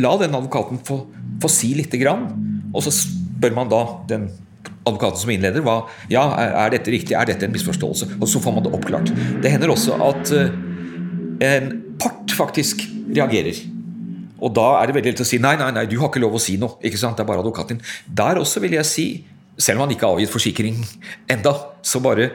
la 0.00 0.16
den 0.20 0.34
advokaten 0.36 0.80
få, 0.84 1.04
få 1.42 1.50
si 1.52 1.72
lite 1.76 2.00
grann, 2.00 2.26
og 2.74 2.84
så 2.84 2.92
spør 2.92 3.54
man 3.56 3.70
da 3.72 3.82
den 4.10 4.26
advokaten 4.86 5.22
som 5.22 5.32
innleder 5.32 5.64
hva, 5.64 5.78
ja, 6.12 6.26
er 6.46 6.74
dette 6.74 6.92
riktig, 6.92 7.16
er 7.16 7.28
dette 7.28 7.46
en 7.46 7.54
misforståelse? 7.54 8.16
Og 8.20 8.28
så 8.30 8.42
får 8.42 8.54
man 8.54 8.66
det 8.66 8.74
oppklart. 8.76 9.10
Det 9.42 9.50
hender 9.50 9.72
også 9.72 9.96
at 10.04 10.34
uh, 10.36 10.52
en 11.46 11.72
part 12.02 12.34
faktisk 12.36 12.84
reagerer. 13.08 13.58
Og 14.40 14.52
da 14.56 14.66
er 14.80 14.88
det 14.88 14.96
veldig 14.98 15.14
lett 15.14 15.24
å 15.24 15.28
si 15.28 15.40
nei, 15.42 15.54
nei, 15.60 15.70
nei, 15.74 15.86
du 15.88 15.96
har 16.00 16.10
ikke 16.10 16.22
lov 16.22 16.36
å 16.36 16.42
si 16.42 16.58
noe. 16.60 16.76
ikke 16.84 17.00
sant, 17.00 17.16
Det 17.16 17.24
er 17.24 17.30
bare 17.30 17.44
advokaten. 17.44 17.80
Der 18.06 18.40
også 18.40 18.60
vil 18.60 18.76
jeg 18.76 18.88
si, 18.88 19.06
selv 19.56 19.80
om 19.80 19.86
han 19.86 19.96
ikke 19.96 20.06
har 20.06 20.18
avgitt 20.18 20.34
forsikring 20.34 20.82
enda, 21.32 21.54
så 21.82 22.02
bare 22.04 22.30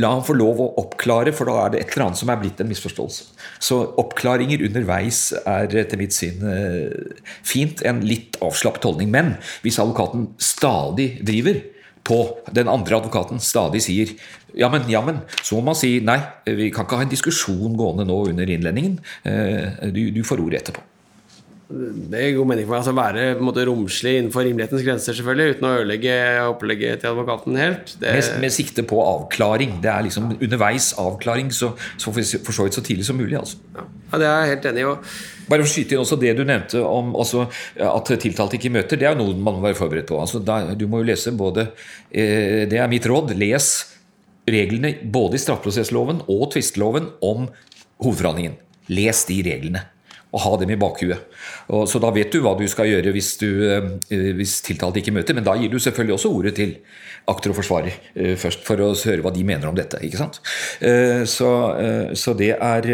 la 0.00 0.10
han 0.10 0.24
få 0.26 0.34
lov 0.34 0.60
å 0.62 0.70
oppklare, 0.82 1.32
for 1.34 1.46
da 1.46 1.58
er 1.64 1.74
det 1.74 1.82
et 1.82 1.92
eller 1.94 2.08
annet 2.08 2.18
som 2.18 2.30
er 2.32 2.40
blitt 2.40 2.60
en 2.62 2.70
misforståelse. 2.70 3.28
Så 3.62 3.78
oppklaringer 4.00 4.64
underveis 4.66 5.28
er 5.44 5.76
etter 5.84 6.00
mitt 6.00 6.14
syn 6.16 6.42
eh, 6.50 7.20
fint. 7.46 7.82
En 7.86 8.02
litt 8.06 8.38
avslappet 8.42 8.88
holdning. 8.88 9.12
Men 9.14 9.36
hvis 9.62 9.78
advokaten 9.82 10.32
stadig 10.42 11.20
driver 11.26 11.60
på 12.04 12.18
den 12.52 12.68
andre 12.68 12.98
advokaten 12.98 13.40
stadig 13.40 13.80
sier 13.80 14.10
ja, 14.54 14.68
men, 14.70 14.84
ja, 14.90 15.00
men, 15.02 15.22
så 15.42 15.56
må 15.56 15.70
man 15.70 15.78
si 15.78 15.96
nei, 16.04 16.18
vi 16.46 16.68
kan 16.74 16.86
ikke 16.86 16.98
ha 17.00 17.06
en 17.06 17.10
diskusjon 17.10 17.78
gående 17.78 18.06
nå 18.06 18.18
under 18.30 18.50
innledningen. 18.50 18.98
Eh, 19.26 19.86
du, 19.94 20.04
du 20.14 20.22
får 20.26 20.42
ordet 20.42 20.62
etterpå. 20.62 20.84
Det 21.74 22.22
går 22.36 22.46
mening 22.48 22.66
for 22.66 22.74
meg. 22.74 22.80
Altså 22.80 22.94
være 22.96 23.42
måte, 23.42 23.64
romslig 23.68 24.14
innenfor 24.20 24.46
rimelighetens 24.46 24.84
grenser, 24.86 25.16
selvfølgelig, 25.18 25.56
uten 25.56 25.68
å 25.68 25.72
ødelegge 25.80 26.16
opplegget 26.46 27.02
til 27.02 27.10
advokaten 27.12 27.58
helt. 27.58 27.94
Det, 28.00 28.14
Med, 28.14 28.30
med 28.44 28.54
sikte 28.54 28.84
på 28.86 28.98
avklaring. 29.02 29.78
Det 29.82 29.90
er 29.90 30.06
liksom 30.06 30.32
underveis 30.36 30.92
avklaring, 31.00 31.52
så, 31.54 31.72
så 31.98 32.14
for, 32.14 32.52
så 32.54 32.66
vidt 32.66 32.78
så 32.78 32.84
tidlig 32.84 33.06
som 33.08 33.18
mulig. 33.18 33.36
altså. 33.40 33.58
ja, 33.76 33.86
det 34.20 34.28
er 34.28 34.36
jeg 34.44 34.52
helt 34.54 34.68
enig 34.72 34.84
i. 34.84 34.90
Og, 34.92 35.14
Bare 35.44 35.60
for 35.60 35.68
å 35.68 35.72
skyte 35.74 35.96
inn 35.96 36.00
også 36.00 36.16
det 36.20 36.30
du 36.38 36.44
nevnte 36.48 36.80
om 36.88 37.10
altså, 37.20 37.46
at 37.84 38.12
tiltalte 38.22 38.56
ikke 38.56 38.72
møter. 38.72 39.00
Det 39.00 39.08
er 39.08 39.16
jo 39.16 39.20
noe 39.24 39.34
man 39.36 39.58
må 39.58 39.66
være 39.66 39.76
forberedt 39.76 40.08
på. 40.08 40.20
Altså, 40.22 40.40
da, 40.40 40.60
du 40.78 40.86
må 40.88 41.02
jo 41.02 41.08
lese 41.10 41.34
både 41.36 41.66
eh, 42.08 42.64
Det 42.70 42.80
er 42.80 42.88
mitt 42.92 43.04
råd. 43.08 43.34
Les 43.40 43.72
reglene 44.48 44.94
både 45.12 45.36
i 45.38 45.42
straffeprosessloven 45.42 46.24
og 46.32 46.46
tvisteloven 46.54 47.10
om 47.24 47.48
hovedforhandlingen. 48.04 48.56
Les 48.92 49.24
de 49.28 49.42
reglene. 49.44 49.84
Og 50.34 50.42
ha 50.42 50.54
dem 50.58 50.72
i 50.74 50.78
bakhuet. 50.80 51.28
Og, 51.70 51.84
så 51.90 52.00
da 52.02 52.10
vet 52.14 52.32
du 52.34 52.40
hva 52.42 52.56
du 52.58 52.64
skal 52.70 52.90
gjøre 52.90 53.12
hvis, 53.14 53.34
du, 53.38 53.48
eh, 53.70 54.32
hvis 54.34 54.58
tiltalte 54.66 54.98
ikke 55.00 55.14
møter. 55.14 55.36
Men 55.36 55.46
da 55.46 55.54
gir 55.60 55.70
du 55.70 55.78
selvfølgelig 55.78 56.16
også 56.16 56.32
ordet 56.34 56.56
til 56.58 56.74
aktor 57.30 57.54
og 57.54 57.60
forsvarer 57.60 57.94
eh, 57.94 58.34
først, 58.40 58.66
for 58.66 58.82
å 58.82 58.90
høre 58.96 59.22
hva 59.24 59.32
de 59.34 59.46
mener 59.46 59.70
om 59.70 59.78
dette. 59.78 60.02
ikke 60.02 60.20
sant? 60.20 60.42
Eh, 60.82 61.22
så, 61.30 61.52
så 62.18 62.34
det 62.38 62.56
er 62.58 62.90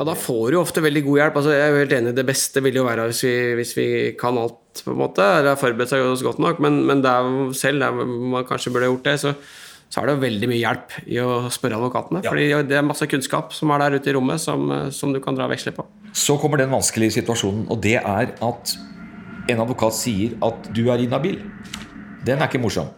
ja, 0.00 0.04
da 0.08 0.14
får 0.16 0.54
du 0.54 0.56
ofte 0.56 0.80
veldig 0.80 1.02
god 1.04 1.18
hjelp. 1.20 1.34
Altså, 1.36 1.50
jeg 1.52 1.60
er 1.60 1.74
jo 1.74 1.80
helt 1.82 1.90
enig, 1.92 2.12
Det 2.16 2.24
beste 2.24 2.62
vil 2.64 2.78
jo 2.80 2.86
være 2.86 3.10
hvis 3.10 3.18
vi, 3.26 3.34
hvis 3.58 3.72
vi 3.76 3.88
kan 4.16 4.38
alt, 4.40 4.80
på 4.80 4.94
en 4.94 5.00
måte, 5.02 5.20
eller 5.20 5.52
har 5.52 5.60
forberedt 5.60 5.92
oss 5.98 6.22
godt 6.24 6.40
nok, 6.40 6.62
men, 6.64 6.78
men 6.88 7.02
der 7.04 7.26
selv 7.58 7.82
der 7.84 7.92
man 7.92 8.46
kanskje 8.48 8.72
burde 8.72 8.88
gjort 8.88 9.04
det, 9.10 9.16
så, 9.20 9.34
så 9.90 10.00
er 10.00 10.06
det 10.06 10.14
jo 10.14 10.22
veldig 10.22 10.48
mye 10.52 10.60
hjelp 10.60 10.92
i 11.10 11.16
å 11.18 11.30
spørre 11.50 11.78
advokatene. 11.80 12.22
Ja. 12.22 12.30
fordi 12.30 12.68
det 12.70 12.78
er 12.78 12.86
masse 12.86 13.08
kunnskap 13.10 13.54
som 13.56 13.72
er 13.74 13.82
der 13.82 13.98
ute 13.98 14.12
i 14.12 14.14
rommet, 14.14 14.42
som, 14.42 14.70
som 14.94 15.10
du 15.14 15.18
kan 15.24 15.34
dra 15.38 15.48
veksler 15.50 15.74
på. 15.74 15.86
Så 16.14 16.38
kommer 16.38 16.62
den 16.62 16.70
vanskelige 16.70 17.18
situasjonen, 17.18 17.66
og 17.70 17.82
det 17.82 17.98
er 17.98 18.32
at 18.38 18.76
en 19.50 19.64
advokat 19.66 19.96
sier 19.98 20.38
at 20.46 20.70
du 20.76 20.84
er 20.92 21.02
inhabil. 21.02 21.40
Den 22.26 22.38
er 22.38 22.46
ikke 22.46 22.62
morsom. 22.62 22.90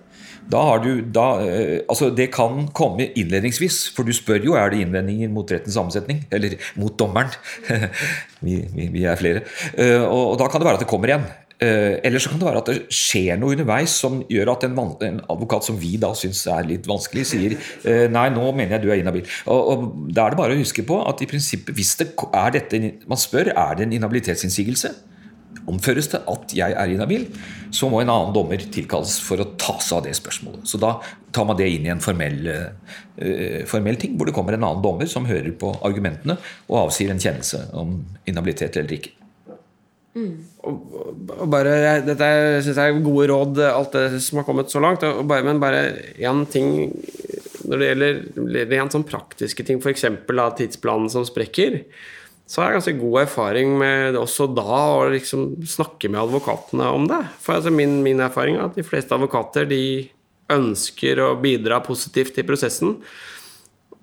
Da 0.52 0.60
har 0.66 0.82
du, 0.82 0.90
da, 1.14 1.26
eh, 1.46 1.80
altså 1.88 2.10
Det 2.10 2.26
kan 2.34 2.66
komme 2.74 3.08
innledningsvis, 3.16 3.86
for 3.94 4.04
du 4.04 4.12
spør 4.12 4.42
jo 4.44 4.56
er 4.58 4.72
det 4.72 4.82
innvendinger 4.82 5.30
mot 5.32 5.48
rettens 5.48 5.76
sammensetning. 5.78 6.24
Eller 6.34 6.58
mot 6.76 6.96
dommeren. 6.98 7.30
vi, 8.44 8.58
vi, 8.74 8.88
vi 8.92 9.06
er 9.08 9.20
flere. 9.20 9.44
Eh, 9.72 10.02
og, 10.02 10.34
og 10.34 10.36
da 10.42 10.50
kan 10.50 10.60
det 10.60 10.68
være 10.68 10.80
at 10.80 10.84
det 10.84 10.90
kommer 10.90 11.12
igjen. 11.12 11.24
Eh, 11.62 12.00
eller 12.02 12.18
så 12.18 12.32
kan 12.32 12.40
det 12.40 12.48
være 12.48 12.62
at 12.62 12.70
det 12.72 12.94
skjer 12.96 13.38
noe 13.38 13.54
underveis 13.54 13.94
som 14.02 14.22
gjør 14.30 14.54
at 14.56 14.66
en, 14.66 14.74
en 15.06 15.20
advokat 15.30 15.68
som 15.68 15.78
vi 15.78 15.94
da 16.00 16.10
syns 16.18 16.42
er 16.50 16.66
litt 16.66 16.88
vanskelig, 16.90 17.26
sier 17.28 17.54
eh, 17.54 18.08
nei, 18.10 18.26
nå 18.34 18.48
mener 18.50 18.76
jeg 18.76 18.84
du 18.84 18.90
er 18.90 19.02
inhabil. 19.02 19.28
Og, 19.46 19.70
og 19.70 19.86
Da 20.10 20.26
er 20.26 20.34
det 20.34 20.40
bare 20.40 20.56
å 20.56 20.62
huske 20.62 20.84
på 20.88 20.98
at 21.06 21.22
i 21.22 21.30
prinsippet, 21.30 21.76
hvis 21.76 21.94
det 22.00 22.10
er 22.26 22.58
dette 22.58 22.82
man 23.06 23.20
spør, 23.20 23.52
er 23.54 23.78
det 23.78 23.86
en 23.86 23.96
inhabilitetsinnsigelse, 24.00 24.92
omføres 25.70 26.08
det 26.10 26.22
at 26.26 26.54
jeg 26.56 26.74
er 26.74 26.90
inhabil, 26.90 27.28
så 27.70 27.86
må 27.92 28.00
en 28.02 28.10
annen 28.10 28.34
dommer 28.34 28.64
tilkalles 28.74 29.18
for 29.22 29.38
å 29.38 29.50
ta 29.60 29.76
seg 29.78 30.00
av 30.00 30.06
det 30.08 30.16
spørsmålet. 30.18 30.66
Så 30.66 30.80
da 30.82 30.96
tar 31.34 31.46
man 31.46 31.60
det 31.60 31.68
inn 31.70 31.86
i 31.86 31.92
en 31.92 32.02
formell, 32.02 32.42
uh, 32.50 33.62
formell 33.70 34.00
ting, 34.00 34.16
hvor 34.18 34.26
det 34.26 34.34
kommer 34.34 34.56
en 34.56 34.64
annen 34.64 34.82
dommer 34.82 35.10
som 35.10 35.28
hører 35.28 35.52
på 35.60 35.70
argumentene 35.86 36.40
og 36.66 36.88
avsier 36.88 37.14
en 37.14 37.22
kjennelse 37.22 37.68
om 37.78 38.00
inhabilitet 38.26 38.80
eller 38.80 38.98
ikke. 38.98 39.21
Og 40.12 41.46
bare, 41.48 42.02
dette 42.04 42.30
syns 42.64 42.76
jeg 42.76 42.92
er 42.92 43.04
gode 43.04 43.28
råd, 43.30 43.60
alt 43.64 43.94
det 43.96 44.20
som 44.24 44.42
har 44.42 44.48
kommet 44.48 44.72
så 44.72 44.82
langt. 44.82 45.04
Og 45.08 45.24
bare, 45.28 45.46
men 45.46 45.62
bare 45.62 45.86
én 46.20 46.44
ting 46.52 46.90
når 47.62 47.78
det 47.78 47.88
gjelder 47.88 48.72
rent 48.72 48.96
sånn 48.96 49.06
praktiske 49.06 49.64
ting, 49.66 49.80
f.eks. 49.80 50.04
tidsplanen 50.58 51.08
som 51.12 51.24
sprekker, 51.26 51.80
så 52.48 52.60
har 52.60 52.72
jeg 52.72 52.80
ganske 52.80 52.98
god 53.00 53.18
erfaring 53.22 53.76
med 53.80 54.18
også 54.18 54.48
da 54.52 54.78
å 54.98 55.04
liksom 55.12 55.62
snakke 55.68 56.10
med 56.12 56.20
advokatene 56.20 56.88
om 56.92 57.06
det. 57.08 57.22
For 57.40 57.56
altså 57.56 57.72
min, 57.72 58.00
min 58.04 58.20
erfaring 58.20 58.58
er 58.58 58.66
at 58.66 58.76
de 58.76 58.84
fleste 58.84 59.14
advokater 59.16 59.68
de 59.70 60.10
ønsker 60.52 61.22
å 61.22 61.30
bidra 61.40 61.78
positivt 61.86 62.40
i 62.42 62.44
prosessen. 62.44 62.98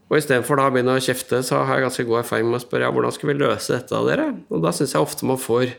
Og 0.09 0.17
istedenfor 0.17 0.57
da 0.57 0.69
å 0.69 0.73
begynne 0.73 0.95
å 0.97 1.03
kjefte, 1.03 1.43
så 1.45 1.61
har 1.61 1.77
jeg 1.77 1.85
ganske 1.85 2.07
god 2.07 2.23
erfaring 2.23 2.49
med 2.49 2.57
å 2.57 2.63
spørre 2.63 2.87
ja, 2.87 2.93
hvordan 2.95 3.13
skal 3.13 3.29
vi 3.29 3.37
løse 3.37 3.75
dette 3.75 3.93
av 3.99 4.09
dere. 4.09 4.31
Og 4.49 4.63
da 4.65 4.73
syns 4.73 4.95
jeg 4.95 5.05
ofte 5.05 5.29
man 5.29 5.37
får 5.37 5.75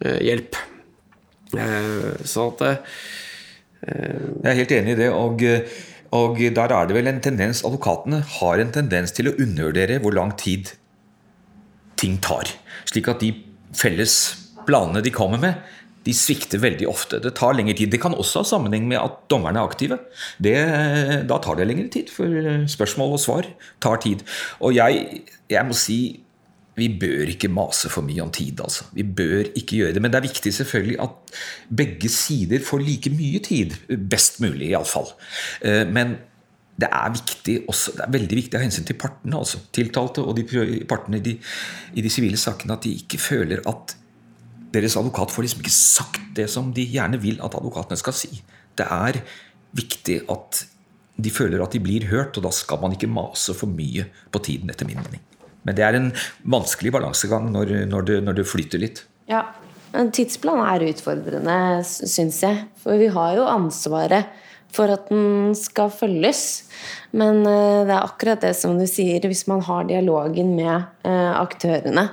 hjelp. 0.00 0.58
Så 1.50 2.26
sånn 2.30 2.52
at 2.54 2.66
eh, 2.66 2.76
Jeg 3.82 4.50
er 4.52 4.60
helt 4.60 4.76
enig 4.76 4.92
i 4.94 5.00
det. 5.04 5.08
og 5.14 5.46
og 6.10 6.40
der 6.40 6.72
er 6.74 6.88
det 6.88 6.94
vel 6.96 7.06
en 7.06 7.20
tendens 7.22 7.60
Advokatene 7.62 8.18
har 8.40 8.58
en 8.58 8.72
tendens 8.74 9.12
til 9.14 9.30
å 9.30 9.34
undervurdere 9.38 10.00
hvor 10.02 10.16
lang 10.16 10.32
tid 10.34 10.72
ting 12.00 12.16
tar. 12.18 12.50
Slik 12.90 13.06
at 13.12 13.22
de 13.22 13.30
felles 13.76 14.16
planene 14.66 15.04
de 15.04 15.12
kommer 15.14 15.38
med, 15.38 15.60
de 16.02 16.14
svikter 16.16 16.62
veldig 16.62 16.88
ofte. 16.88 17.20
Det 17.22 17.34
tar 17.36 17.54
lengre 17.54 17.76
tid. 17.76 17.92
Det 17.92 18.00
kan 18.02 18.16
også 18.16 18.40
ha 18.40 18.48
sammenheng 18.48 18.88
med 18.88 18.98
at 18.98 19.20
dommerne 19.30 19.60
er 19.60 19.68
aktive. 19.68 20.00
Det, 20.42 20.56
da 21.28 21.38
tar 21.44 21.60
det 21.60 21.68
lengre 21.68 21.90
tid, 21.92 22.10
for 22.10 22.64
spørsmål 22.72 23.14
og 23.14 23.22
svar 23.22 23.50
tar 23.84 24.00
tid. 24.02 24.24
Og 24.64 24.74
jeg, 24.74 25.22
jeg 25.52 25.68
må 25.68 25.76
si 25.76 26.00
vi 26.78 26.88
bør 27.00 27.32
ikke 27.32 27.50
mase 27.52 27.90
for 27.92 28.06
mye 28.06 28.22
om 28.22 28.30
tid. 28.32 28.60
altså. 28.62 28.86
Vi 28.94 29.02
bør 29.02 29.50
ikke 29.58 29.76
gjøre 29.80 29.94
det. 29.96 30.02
Men 30.02 30.12
det 30.12 30.20
er 30.20 30.28
viktig 30.28 30.52
selvfølgelig 30.54 30.98
at 31.02 31.36
begge 31.76 32.08
sider 32.08 32.62
får 32.64 32.84
like 32.86 33.10
mye 33.10 33.38
tid. 33.44 33.74
Best 34.10 34.40
mulig, 34.40 34.70
iallfall. 34.70 35.10
Men 35.90 36.16
det 36.80 36.88
er 36.88 37.12
viktig 37.12 37.56
også, 37.68 37.92
det 37.98 38.04
er 38.06 38.12
veldig 38.14 38.36
viktig 38.38 38.56
av 38.56 38.64
hensyn 38.64 38.86
til 38.88 38.96
partene, 39.00 39.36
altså, 39.36 39.60
tiltalte 39.74 40.22
og 40.24 40.38
de 40.38 40.46
partene 40.88 41.20
de, 41.20 41.34
i 41.92 42.04
de 42.04 42.12
sivile 42.12 42.40
sakene, 42.40 42.78
at 42.78 42.86
de 42.86 42.94
ikke 43.02 43.20
føler 43.20 43.60
at 43.68 43.96
deres 44.72 44.96
advokat 44.96 45.34
får 45.34 45.44
liksom 45.44 45.64
ikke 45.64 45.74
sagt 45.74 46.20
det 46.38 46.46
som 46.48 46.70
de 46.72 46.86
gjerne 46.86 47.20
vil 47.20 47.40
at 47.44 47.56
advokatene 47.58 47.98
skal 48.00 48.16
si. 48.16 48.40
Det 48.78 48.86
er 48.86 49.20
viktig 49.76 50.22
at 50.30 50.62
de 51.20 51.32
føler 51.34 51.60
at 51.60 51.74
de 51.74 51.82
blir 51.84 52.06
hørt, 52.08 52.38
og 52.38 52.46
da 52.46 52.54
skal 52.54 52.80
man 52.80 52.94
ikke 52.96 53.10
mase 53.10 53.52
for 53.58 53.68
mye 53.68 54.06
på 54.32 54.40
tiden, 54.46 54.72
etter 54.72 54.88
min 54.88 55.02
mening. 55.02 55.20
Men 55.66 55.76
det 55.76 55.84
er 55.84 55.98
en 55.98 56.10
vanskelig 56.48 56.92
balansegang 56.96 57.50
når, 57.52 57.74
når, 57.90 58.06
det, 58.08 58.20
når 58.24 58.38
det 58.40 58.48
flyter 58.48 58.82
litt. 58.82 59.02
Ja, 59.30 59.44
men 59.92 60.12
tidsplan 60.14 60.62
er 60.64 60.86
utfordrende, 60.88 61.56
syns 61.84 62.40
jeg. 62.44 62.64
For 62.80 63.00
vi 63.00 63.10
har 63.12 63.36
jo 63.36 63.48
ansvaret 63.50 64.30
for 64.70 64.92
at 64.94 65.08
den 65.10 65.50
skal 65.58 65.90
følges. 65.92 66.42
Men 67.10 67.42
det 67.44 67.90
er 67.90 68.04
akkurat 68.04 68.42
det 68.44 68.54
som 68.58 68.78
du 68.78 68.86
sier, 68.88 69.24
hvis 69.26 69.46
man 69.50 69.64
har 69.66 69.88
dialogen 69.88 70.54
med 70.56 71.08
aktørene, 71.10 72.06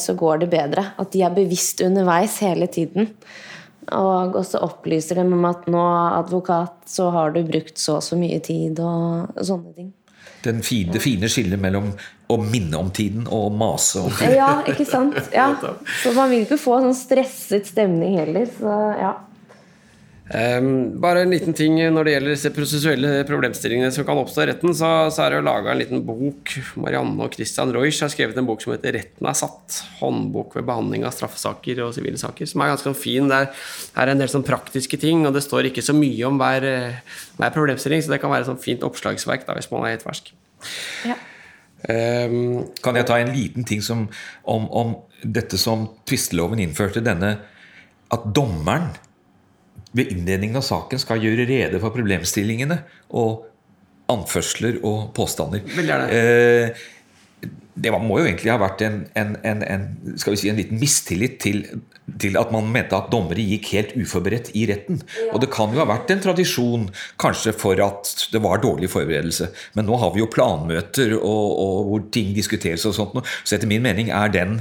så 0.00 0.16
går 0.16 0.42
det 0.42 0.50
bedre. 0.54 0.86
At 0.96 1.12
de 1.12 1.22
er 1.26 1.36
bevisst 1.36 1.84
underveis 1.84 2.38
hele 2.44 2.70
tiden. 2.72 3.12
Og 3.92 4.36
også 4.36 4.60
opplyser 4.64 5.20
dem 5.20 5.34
om 5.36 5.44
at 5.48 5.68
nå, 5.70 5.84
advokat, 6.18 6.80
så 6.88 7.08
har 7.12 7.36
du 7.36 7.42
brukt 7.46 7.78
så 7.80 7.98
og 8.00 8.04
så 8.04 8.16
mye 8.20 8.40
tid, 8.44 8.80
og 8.80 9.36
sånne 9.36 9.76
ting. 9.76 9.92
Fine, 10.64 10.92
det 10.94 11.02
fine 11.02 11.28
skillet 11.28 11.60
mellom 11.60 11.90
å 12.28 12.36
minne 12.40 12.76
om 12.76 12.90
tiden 12.92 13.24
og 13.32 13.52
mase 13.56 14.02
om 14.04 14.12
tiden. 14.12 14.36
Ja, 14.36 14.50
ikke 14.68 14.86
sant? 14.88 15.16
Ja. 15.38 15.52
Så 16.02 16.12
man 16.16 16.30
vil 16.32 16.44
ikke 16.44 16.60
få 16.60 16.78
en 16.78 16.90
sånn 16.90 17.00
stresset 17.00 17.68
stemning 17.70 18.18
heller. 18.20 18.48
Så 18.58 18.74
ja. 18.98 19.14
Um, 20.28 21.00
bare 21.00 21.22
en 21.24 21.30
liten 21.32 21.54
ting 21.56 21.78
når 21.78 22.04
det 22.04 22.12
gjelder 22.12 22.34
disse 22.34 22.50
prosessuelle 22.52 23.12
problemstillingene 23.24 23.88
som 23.94 24.04
kan 24.04 24.18
oppstå 24.20 24.42
i 24.42 24.48
retten, 24.50 24.74
så, 24.76 24.90
så 25.14 25.22
er 25.24 25.32
det 25.32 25.38
jo 25.38 25.46
laga 25.46 25.72
en 25.72 25.80
liten 25.80 26.02
bok. 26.04 26.52
Marianne 26.76 27.24
og 27.24 27.32
Christian 27.32 27.72
Reusch 27.72 28.02
har 28.04 28.12
skrevet 28.12 28.36
en 28.36 28.48
bok 28.48 28.60
som 28.60 28.74
heter 28.74 28.98
'Retten 28.98 29.30
er 29.30 29.38
satt'. 29.38 29.78
Håndbok 30.02 30.58
ved 30.58 30.68
behandling 30.68 31.06
av 31.08 31.16
straffesaker 31.16 31.80
og 31.86 31.94
sivile 31.96 32.20
saker. 32.20 32.50
Som 32.50 32.60
er 32.60 32.74
ganske 32.74 32.90
sånn 32.90 32.98
fin. 32.98 33.32
Det 33.32 33.40
er 33.96 34.12
en 34.12 34.20
del 34.20 34.28
sånn 34.28 34.44
praktiske 34.44 35.00
ting, 35.00 35.24
og 35.24 35.32
det 35.32 35.46
står 35.46 35.70
ikke 35.70 35.86
så 35.86 35.96
mye 35.96 36.28
om 36.28 36.36
hver, 36.36 36.68
hver 37.40 37.56
problemstilling, 37.56 38.04
så 38.04 38.12
det 38.12 38.20
kan 38.20 38.32
være 38.34 38.44
et 38.44 38.52
sånn 38.52 38.60
fint 38.60 38.84
oppslagsverk 38.84 39.48
da, 39.48 39.56
hvis 39.56 39.72
man 39.72 39.88
er 39.88 39.96
helt 39.96 40.04
fersk. 40.04 40.34
Ja. 41.08 41.16
Um, 41.86 42.64
kan 42.82 42.96
jeg 42.98 43.06
ta 43.06 43.20
en 43.20 43.30
liten 43.30 43.66
ting 43.68 43.82
som, 43.84 44.08
om, 44.42 44.64
om 44.74 44.96
dette 45.22 45.60
som 45.60 45.86
tvisteloven 46.08 46.58
innførte, 46.62 47.04
denne 47.04 47.36
at 48.10 48.24
dommeren 48.34 48.90
ved 49.96 50.10
innledningen 50.12 50.58
av 50.58 50.66
saken 50.66 51.00
skal 51.00 51.22
gjøre 51.22 51.46
rede 51.48 51.80
for 51.80 51.94
problemstillingene 51.94 52.80
og 53.16 53.46
anførsler 54.08 54.80
og 54.88 55.10
påstander. 55.16 55.64
Eh, 55.64 56.72
det 56.72 56.97
må 58.02 58.18
jo 58.20 58.26
egentlig 58.26 58.52
ha 58.52 58.58
vært 58.60 58.82
en, 58.86 58.98
en, 59.18 59.36
en, 59.46 59.62
en 59.62 59.86
skal 60.18 60.34
vi 60.34 60.40
si, 60.40 60.50
en 60.50 60.58
liten 60.58 60.80
mistillit 60.80 61.38
til, 61.42 61.62
til, 62.20 62.38
at 62.40 62.52
man 62.54 62.70
mente 62.72 62.96
at 62.96 63.10
dommere 63.12 63.44
gikk 63.44 63.72
helt 63.76 63.94
uforberedt 63.98 64.50
i 64.58 64.66
retten. 64.70 65.02
Ja. 65.16 65.32
Og 65.32 65.42
det 65.44 65.50
kan 65.54 65.74
jo 65.74 65.82
ha 65.82 65.88
vært 65.88 66.10
en 66.14 66.22
tradisjon 66.24 66.88
kanskje 67.22 67.54
for 67.56 67.80
at 67.84 68.28
det 68.32 68.42
var 68.44 68.62
dårlig 68.64 68.90
forberedelse. 68.92 69.50
Men 69.78 69.88
nå 69.88 70.00
har 70.02 70.14
vi 70.14 70.24
jo 70.24 70.30
planmøter 70.32 71.16
og, 71.18 71.46
og 71.54 71.92
hvor 71.92 72.08
ting 72.14 72.34
diskuteres 72.36 72.86
og 72.88 72.96
sånt. 72.98 73.32
Så 73.44 73.56
etter 73.56 73.70
min 73.70 73.84
mening 73.84 74.12
er 74.14 74.34
den 74.34 74.60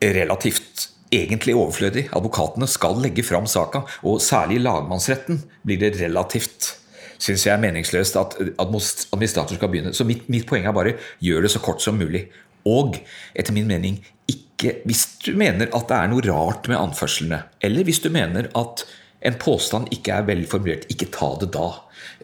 relativt 0.00 0.88
egentlig 1.12 1.56
overflødig. 1.58 2.08
Advokatene 2.16 2.68
skal 2.70 3.00
legge 3.02 3.24
fram 3.26 3.48
saka, 3.50 3.82
og 4.06 4.20
særlig 4.22 4.60
i 4.60 4.64
lagmannsretten 4.64 5.42
blir 5.66 5.80
det 5.82 5.96
relativt 6.00 6.76
synes 7.20 7.46
jeg 7.46 7.52
er 7.54 7.62
meningsløst 7.62 8.16
at 8.20 8.38
administrator 8.60 9.56
skal 9.56 9.70
begynne. 9.70 9.92
Så 9.96 10.06
mitt, 10.08 10.26
mitt, 10.32 10.46
poeng 10.48 10.66
er 10.66 10.76
bare 10.76 10.96
gjør 11.22 11.44
det 11.44 11.52
så 11.54 11.62
kort 11.62 11.82
som 11.84 11.98
mulig. 12.00 12.26
Og 12.68 12.98
etter 13.34 13.56
min 13.56 13.68
mening 13.68 14.00
ikke 14.30 14.74
Hvis 14.84 15.06
du 15.24 15.32
mener 15.40 15.70
at 15.72 15.86
det 15.88 15.96
er 15.96 16.08
noe 16.12 16.24
rart 16.26 16.66
med 16.68 16.76
anførslene, 16.76 17.38
eller 17.64 17.86
hvis 17.88 18.02
du 18.04 18.10
mener 18.12 18.50
at 18.52 18.82
en 19.24 19.38
påstand 19.40 19.88
ikke 19.88 20.12
er 20.12 20.26
vel 20.28 20.42
formulert, 20.48 20.84
ikke 20.92 21.08
ta 21.14 21.30
det 21.40 21.48
da. 21.56 21.70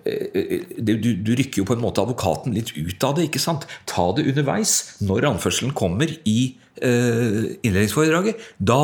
Du, 0.04 0.92
du, 1.00 1.32
rykker 1.32 1.62
jo 1.62 1.66
på 1.68 1.78
en 1.78 1.80
måte 1.80 2.04
advokaten 2.04 2.52
litt 2.52 2.74
ut 2.76 3.06
av 3.08 3.16
det. 3.16 3.30
ikke 3.30 3.40
sant? 3.40 3.64
Ta 3.88 4.10
det 4.16 4.26
underveis, 4.28 4.98
når 5.00 5.30
anførselen 5.32 5.72
kommer 5.76 6.12
i 6.28 6.38
uh, 6.84 7.56
innledningsforedraget. 7.64 8.44
Da 8.60 8.80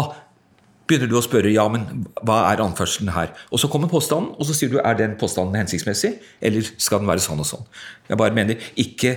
begynner 0.89 1.11
du 1.11 1.19
å 1.19 1.25
spørre 1.25 1.53
ja, 1.53 1.67
men 1.73 2.07
hva 2.23 2.43
er 2.51 2.63
anførselen 2.65 3.13
her. 3.15 3.33
Og 3.51 3.63
så 3.63 3.71
kommer 3.73 3.91
påstanden, 3.93 4.33
og 4.37 4.49
så 4.49 4.57
sier 4.57 4.73
du 4.73 4.81
er 4.83 4.99
den 4.99 5.17
påstanden 5.21 5.61
hensiktsmessig, 5.61 6.17
eller 6.43 6.73
skal 6.77 7.03
den 7.03 7.11
være 7.11 7.25
sånn 7.25 7.43
og 7.43 7.49
sånn. 7.49 7.71
Jeg 8.11 8.21
bare 8.21 8.37
mener, 8.37 8.71
ikke 8.81 9.17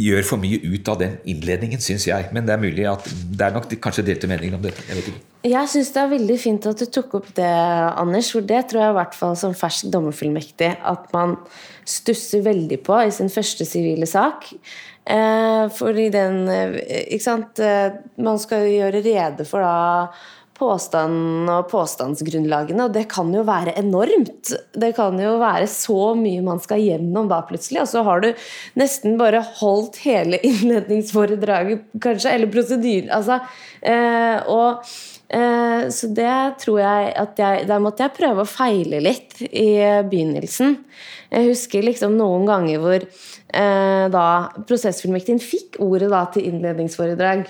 gjør 0.00 0.24
for 0.24 0.40
mye 0.40 0.60
ut 0.64 0.88
av 0.88 1.00
den 1.02 1.18
innledningen, 1.28 1.82
syns 1.82 2.06
jeg. 2.08 2.30
Men 2.32 2.46
det 2.48 2.54
er 2.54 2.62
mulig 2.62 2.86
at 2.88 3.04
det 3.06 3.44
er 3.44 3.54
nok 3.54 3.68
kanskje 3.82 4.06
delte 4.06 4.30
meninger 4.30 4.56
om 4.56 4.64
dette. 4.64 4.84
Jeg 4.88 4.98
vet 4.98 5.10
ikke. 5.12 5.24
Jeg 5.52 5.68
syns 5.72 5.90
det 5.90 5.98
er 5.98 6.12
veldig 6.12 6.36
fint 6.38 6.66
at 6.70 6.78
du 6.78 6.86
tok 6.86 7.16
opp 7.18 7.28
det, 7.36 7.50
Anders. 7.98 8.30
For 8.34 8.46
det 8.46 8.62
tror 8.70 8.84
jeg 8.84 8.94
i 8.94 8.98
hvert 9.00 9.18
fall 9.18 9.36
som 9.38 9.56
fersk 9.58 9.90
dommerfullmektig 9.92 10.70
at 10.92 11.10
man 11.14 11.36
stusser 11.88 12.44
veldig 12.46 12.78
på 12.86 13.00
i 13.02 13.12
sin 13.14 13.30
første 13.32 13.66
sivile 13.68 14.08
sak. 14.08 14.48
Eh, 15.02 15.64
fordi 15.74 16.06
den 16.14 16.44
eh, 16.46 16.76
Ikke 17.10 17.24
sant 17.24 17.58
eh, 17.58 17.88
Man 18.22 18.36
skal 18.38 18.68
gjøre 18.70 19.00
rede 19.02 19.42
for 19.42 19.58
da 19.58 20.12
påstandene 20.62 21.58
og 21.60 21.68
påstandsgrunnlagene, 21.72 22.86
og 22.86 22.94
det 22.94 23.06
kan 23.10 23.30
jo 23.34 23.44
være 23.46 23.74
enormt. 23.80 24.52
Det 24.78 24.92
kan 24.96 25.18
jo 25.20 25.36
være 25.42 25.68
så 25.70 26.12
mye 26.18 26.42
man 26.44 26.62
skal 26.62 26.82
gjennom 26.82 27.30
da 27.30 27.42
plutselig, 27.48 27.82
og 27.82 27.90
så 27.90 28.04
har 28.06 28.22
du 28.22 28.30
nesten 28.78 29.18
bare 29.20 29.42
holdt 29.60 30.02
hele 30.06 30.40
innledningsforedraget, 30.48 31.88
kanskje, 32.02 32.36
eller 32.36 32.52
prosedyren. 32.52 33.10
Altså, 33.14 33.40
eh, 33.80 34.38
og 34.52 34.84
eh, 35.34 35.88
så 35.92 36.12
det 36.14 36.36
tror 36.62 36.80
jeg 36.82 37.12
at 37.22 37.40
jeg 37.42 37.66
Der 37.68 37.82
måtte 37.82 38.04
jeg 38.04 38.16
prøve 38.16 38.44
å 38.44 38.48
feile 38.48 39.00
litt 39.02 39.40
i 39.48 39.70
begynnelsen. 40.06 40.76
Jeg 41.32 41.48
husker 41.48 41.84
liksom 41.86 42.14
noen 42.18 42.46
ganger 42.48 42.82
hvor 42.82 43.00
eh, 43.02 44.04
da 44.12 44.26
prosessfullmektigen 44.68 45.42
fikk 45.42 45.80
ordet 45.82 46.12
da 46.12 46.26
til 46.34 46.46
innledningsforedrag. 46.52 47.48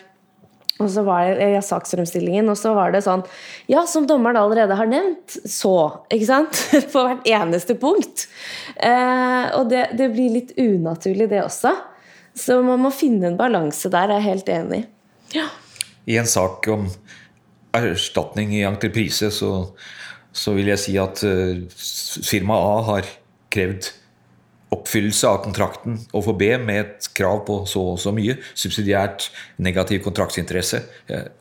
Og 0.83 0.91
så 0.91 1.05
var 1.07 1.31
det 1.39 1.49
ja, 1.55 1.63
saksfremstillingen, 1.65 2.49
og 2.51 2.59
så 2.59 2.75
var 2.77 2.95
det 2.95 3.05
sånn 3.07 3.25
Ja, 3.71 3.85
som 3.89 4.07
dommeren 4.09 4.41
allerede 4.41 4.77
har 4.79 4.91
nevnt, 4.91 5.39
så 5.49 5.75
Ikke 6.13 6.29
sant? 6.29 6.61
På 6.93 7.07
hvert 7.07 7.27
eneste 7.29 7.77
punkt. 7.81 8.27
Eh, 8.77 9.47
og 9.59 9.71
det, 9.73 9.89
det, 9.99 10.11
blir 10.15 10.37
litt 10.37 10.53
unaturlig, 10.59 11.31
det 11.31 11.45
også. 11.45 11.75
Så 12.35 12.61
man 12.65 12.81
må 12.83 12.93
finne 12.95 13.31
en 13.31 13.41
balanse 13.41 13.91
der, 13.93 14.13
jeg 14.13 14.23
er 14.23 14.29
helt 14.31 14.53
enig. 14.53 14.85
Ja. 15.37 15.49
I 16.09 16.19
en 16.21 16.29
sak 16.29 16.67
om 16.73 16.89
erstatning 17.77 18.55
i 18.57 18.65
entreprise, 18.69 19.31
så, 19.33 19.53
så 20.33 20.55
vil 20.57 20.73
jeg 20.73 20.81
si 20.81 20.97
at 21.01 21.23
uh, 21.25 21.61
firma 22.27 22.59
A 22.59 22.79
har 22.91 23.11
krevd 23.53 23.93
oppfyllelse 24.73 25.29
av 25.29 25.43
kontrakten 25.45 25.99
overfor 26.13 26.39
B 26.41 26.51
med 26.63 26.81
et 26.81 27.09
krav 27.17 27.45
på 27.49 27.61
så 27.69 27.85
og 27.93 28.01
så 28.01 28.13
mye. 28.15 28.39
Subsidiært 28.57 29.29
negativ 29.63 30.03
kontraktsinteresse. 30.07 30.83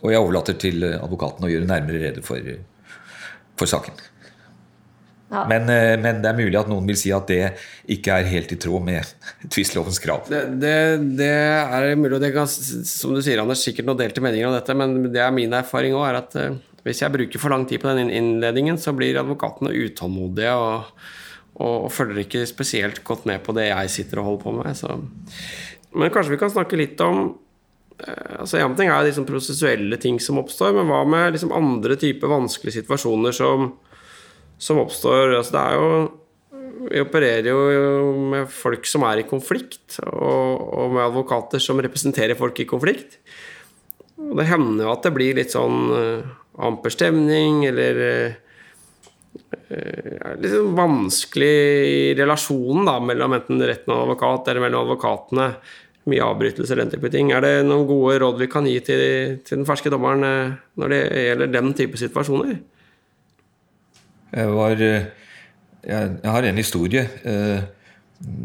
Og 0.04 0.12
jeg 0.12 0.22
overlater 0.22 0.60
til 0.60 0.84
advokaten 0.92 1.48
å 1.48 1.52
gjøre 1.52 1.70
nærmere 1.70 2.04
rede 2.04 2.26
for, 2.26 2.54
for 3.60 3.72
saken. 3.72 3.96
Ja. 5.32 5.46
Men, 5.48 5.70
eh, 5.70 5.96
men, 6.00 6.20
det 6.20 6.28
er 6.28 6.36
mulig 6.36 6.58
at 6.60 6.68
noen 6.68 6.88
vil 6.90 6.98
si 7.00 7.12
at 7.16 7.30
det 7.32 7.54
ikke 7.96 8.18
er 8.20 8.28
helt 8.28 8.52
i 8.52 8.58
tråd 8.60 8.84
med 8.84 9.14
tvistlovens 9.54 10.02
krav. 10.04 10.26
Det, 10.28 10.42
det, 10.60 10.76
det, 11.22 11.32
er 11.32 11.96
mulig, 11.96 12.18
og 12.18 12.24
det 12.24 12.34
kan, 12.36 12.50
som 12.52 13.16
du 13.16 13.22
sier, 13.24 13.40
Anders, 13.40 13.64
sikkert 13.64 13.88
noen 13.88 14.02
delte 14.02 14.24
meninger 14.24 14.50
om 14.50 14.58
dette, 14.58 14.76
men 14.76 14.98
det 15.14 15.24
er 15.24 15.32
min 15.36 15.56
erfaring 15.56 15.96
òg, 15.96 16.04
er 16.10 16.20
at 16.20 16.36
eh, 16.42 16.60
hvis 16.84 17.04
jeg 17.06 17.14
bruker 17.14 17.40
for 17.40 17.54
lang 17.54 17.64
tid 17.70 17.80
på 17.80 17.94
den 17.94 18.12
innledningen, 18.12 18.80
så 18.82 18.92
blir 18.98 19.22
advokatene 19.22 19.72
utålmodige. 19.86 20.52
og 20.58 21.10
og, 21.60 21.91
følger 21.91 22.24
ikke 22.24 22.45
spesielt 22.49 23.04
godt 23.08 23.28
med 23.30 23.43
på 23.43 23.56
det 23.58 23.68
jeg 23.70 23.93
sitter 23.93 24.22
og 24.22 24.30
holder 24.30 24.43
på 24.43 24.56
med. 24.58 24.78
Så. 24.78 24.95
Men 25.93 26.14
kanskje 26.14 26.36
vi 26.36 26.41
kan 26.41 26.54
snakke 26.54 26.80
litt 26.80 27.02
om 27.04 27.36
eh, 27.99 28.39
altså 28.39 28.62
En 28.64 28.78
ting 28.78 28.89
er 28.89 29.04
liksom 29.08 29.28
prosessuelle 29.28 29.99
ting 30.02 30.20
som 30.24 30.39
oppstår, 30.41 30.74
men 30.78 30.89
hva 30.89 31.04
med 31.06 31.36
liksom 31.36 31.54
andre 31.56 31.99
typer 31.99 32.32
vanskelige 32.32 32.82
situasjoner 32.82 33.36
som, 33.36 33.74
som 34.58 34.82
oppstår? 34.82 35.36
Altså 35.38 35.58
det 35.58 35.68
er 35.68 35.80
jo 35.80 35.93
vi 36.82 37.02
opererer 37.02 37.45
jo 37.52 38.12
med 38.32 38.49
folk 38.49 38.88
som 38.89 39.04
er 39.06 39.22
i 39.22 39.28
konflikt, 39.28 39.99
og, 40.08 40.62
og, 40.66 40.93
med 40.95 41.04
advokater 41.04 41.62
som 41.62 41.82
representerer 41.84 42.38
folk 42.39 42.58
i 42.62 42.66
konflikt. 42.70 43.20
Og 44.18 44.34
det 44.39 44.47
hender 44.49 44.86
jo 44.88 44.93
at 44.93 45.06
det 45.06 45.14
blir 45.14 45.38
litt 45.38 45.54
sånn 45.54 45.91
uh, 45.93 46.32
amper 46.62 46.93
stemning, 46.93 47.64
eller 47.70 48.02
uh, 48.02 48.39
litt 49.72 50.52
sånn 50.52 50.74
vanskelig 50.76 51.54
i 51.88 52.02
relasjonen 52.20 52.88
da, 52.90 52.98
mellom 53.04 53.38
enten 53.38 53.64
retten 53.64 53.94
og 53.94 54.04
advokat 54.06 54.52
eller 54.52 54.66
mellom 54.66 54.86
advokatene. 54.86 55.48
Mye 56.10 56.26
avbrytelser, 56.26 56.80
den 56.82 56.90
type 56.90 57.12
ting. 57.14 57.30
Er 57.30 57.44
det 57.46 57.52
noen 57.68 57.86
gode 57.90 58.18
råd 58.24 58.40
vi 58.42 58.50
kan 58.50 58.66
gi 58.66 58.80
til, 58.82 59.02
til 59.46 59.60
den 59.60 59.68
ferske 59.70 59.92
dommeren 59.94 60.26
eh, 60.26 60.56
når 60.82 60.94
det 60.96 61.02
gjelder 61.28 61.52
den 61.54 61.76
type 61.78 62.00
situasjoner? 62.02 62.56
Jeg, 64.32 64.56
var, 64.56 64.82
eh, 64.82 65.06
jeg, 65.86 66.18
har 66.26 66.48
en 66.50 66.58
historie. 66.58 67.06
Eh, 67.22 67.62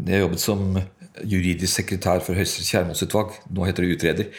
jeg 0.05 0.21
jobbet 0.21 0.43
som 0.43 0.77
juridisk 1.25 1.79
sekretær 1.81 2.21
for 2.21 2.37
Høyesteretts 2.37 2.69
kjærmålsutvalg. 2.75 3.33
Nå 3.49 3.65
heter 3.65 3.87
det 3.87 3.97
utreder. 3.97 4.29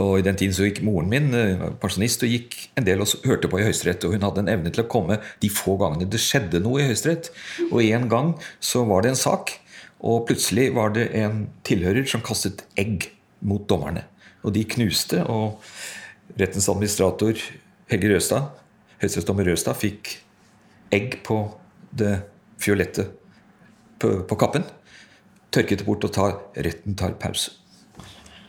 Og 0.00 0.18
I 0.18 0.24
den 0.24 0.38
tiden 0.40 0.54
så 0.56 0.64
gikk 0.64 0.80
moren 0.86 1.10
min 1.12 1.34
eh, 1.36 1.64
pensjonist 1.80 2.24
og 2.24 2.32
gikk 2.32 2.56
en 2.80 2.86
del 2.86 3.02
og 3.04 3.26
hørte 3.28 3.50
på 3.52 3.60
i 3.60 3.66
Høyesterett. 3.66 4.06
Og 4.08 4.16
hun 4.16 4.24
hadde 4.24 4.44
en 4.44 4.52
evne 4.54 4.72
til 4.72 4.86
å 4.86 4.90
komme 4.92 5.18
de 5.42 5.50
få 5.52 5.76
gangene 5.80 6.08
det 6.08 6.20
skjedde 6.22 6.62
noe 6.64 6.80
i 6.80 6.86
Høyesterett. 6.88 7.28
Og 7.68 7.82
en 7.84 8.08
gang 8.12 8.32
så 8.62 8.86
var 8.88 9.04
det 9.04 9.12
en 9.12 9.20
sak, 9.20 9.52
og 10.00 10.24
plutselig 10.30 10.70
var 10.78 10.96
det 10.96 11.10
en 11.20 11.44
tilhører 11.68 12.08
som 12.08 12.24
kastet 12.24 12.64
egg 12.80 13.10
mot 13.44 13.68
dommerne. 13.68 14.06
Og 14.42 14.56
de 14.56 14.64
knuste, 14.66 15.20
og 15.28 15.60
rettens 16.40 16.70
administrator 16.72 17.38
Helge 17.92 18.14
Røstad, 18.14 18.48
høyesterettsdommer 19.02 19.52
Røstad, 19.52 19.76
fikk 19.78 20.16
egg 20.92 21.20
på 21.26 21.44
det 21.92 22.16
fiolette 22.62 23.10
på, 24.00 24.22
på 24.24 24.38
kappen. 24.40 24.64
Tørket 25.52 25.82
det 25.82 25.86
bort 25.86 26.06
og 26.08 26.14
tar, 26.16 26.38
retten 26.56 26.96
tar 26.96 27.18
pause. 27.20 27.61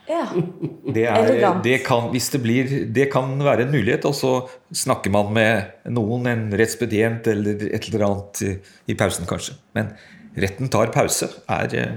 Ja. 0.08 0.26
Det, 0.94 1.04
er, 1.08 1.62
det, 1.64 1.78
kan, 1.86 2.10
hvis 2.12 2.30
det, 2.34 2.42
blir, 2.44 2.72
det 2.94 3.08
kan 3.14 3.38
være 3.40 3.66
en 3.66 3.72
mulighet, 3.72 4.06
og 4.10 4.16
så 4.18 4.34
snakker 4.76 5.14
man 5.14 5.32
med 5.36 5.92
noen, 5.96 6.28
en 6.28 6.48
rettspedient 6.60 7.28
eller 7.32 7.70
et 7.70 7.88
eller 7.88 8.08
annet 8.10 8.42
i, 8.44 8.56
i 8.92 8.98
pausen, 9.00 9.28
kanskje. 9.30 9.56
Men 9.78 9.94
retten 10.40 10.72
tar 10.74 10.92
pause 10.94 11.30
er, 11.48 11.78
eh, 11.78 11.94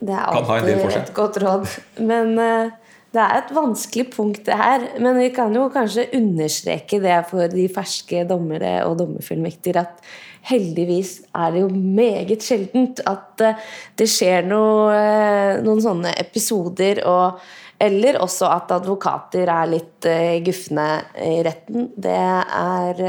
det 0.00 0.12
er 0.12 0.32
kan 0.34 0.48
ha 0.50 0.58
en 0.60 0.66
del 0.68 0.82
for 0.82 0.92
seg. 0.92 1.06
et 1.06 1.14
godt 1.16 1.38
råd. 1.40 1.68
Men 2.04 2.34
uh, 2.36 2.74
det 3.16 3.24
er 3.24 3.40
et 3.40 3.52
vanskelig 3.56 4.06
punkt, 4.12 4.44
det 4.46 4.56
her. 4.60 4.86
Men 5.02 5.18
vi 5.18 5.30
kan 5.34 5.54
jo 5.56 5.66
kanskje 5.72 6.08
understreke 6.18 7.00
det 7.02 7.18
for 7.30 7.48
de 7.52 7.66
ferske 7.72 8.24
dommere 8.28 8.78
og 8.86 8.98
dommerfullmektiger 9.00 9.80
at 9.80 10.02
heldigvis 10.46 11.18
er 11.34 11.54
det 11.54 11.62
jo 11.64 11.70
meget 11.72 12.44
sjeldent 12.44 13.00
at 13.08 13.42
eh, 13.42 13.62
det 13.98 14.06
skjer 14.10 14.46
noe, 14.46 14.90
eh, 14.94 15.62
noen 15.64 15.82
sånne 15.82 16.16
episoder. 16.22 17.04
og 17.08 17.46
eller 17.76 18.16
også 18.24 18.46
at 18.48 18.70
advokater 18.72 19.50
er 19.52 19.66
litt 19.68 20.06
uh, 20.08 20.38
gufne 20.40 20.86
i 21.20 21.42
retten. 21.44 21.90
Det 21.92 22.14
er 22.16 23.02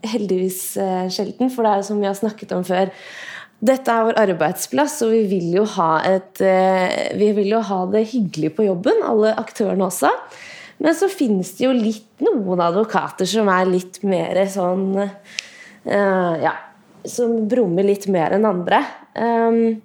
heldigvis 0.00 0.62
sjelden, 1.12 1.50
for 1.52 1.60
det 1.60 1.72
er 1.74 1.82
jo 1.82 1.86
som 1.90 2.00
vi 2.00 2.08
har 2.08 2.16
snakket 2.16 2.54
om 2.56 2.64
før. 2.64 2.88
Dette 3.64 3.92
er 3.92 4.08
vår 4.08 4.18
arbeidsplass, 4.20 4.98
og 5.06 5.14
vi 5.14 5.22
vil 5.30 5.54
et, 5.56 6.42
vi 7.16 7.30
vil 7.38 7.54
jo 7.54 7.62
ha 7.64 7.78
det 7.92 8.02
hyggelig 8.10 8.50
på 8.58 8.66
jobben, 8.66 9.00
alle 9.06 9.32
aktørene 9.40 9.86
også. 9.86 10.10
Men 10.84 10.96
så 10.98 11.08
finnes 11.08 11.54
det 11.56 11.64
jo 11.64 11.72
litt 11.72 12.20
noen 12.24 12.60
advokater 12.60 13.28
som 13.28 13.48
er 13.48 13.70
litt 13.70 14.02
mer 14.04 14.42
sånn 14.52 14.98
Ja, 15.86 16.52
som 17.04 17.44
brummer 17.48 17.86
litt 17.86 18.06
mer 18.12 18.34
enn 18.36 18.46
andre. 18.48 18.80
Um, 19.14 19.80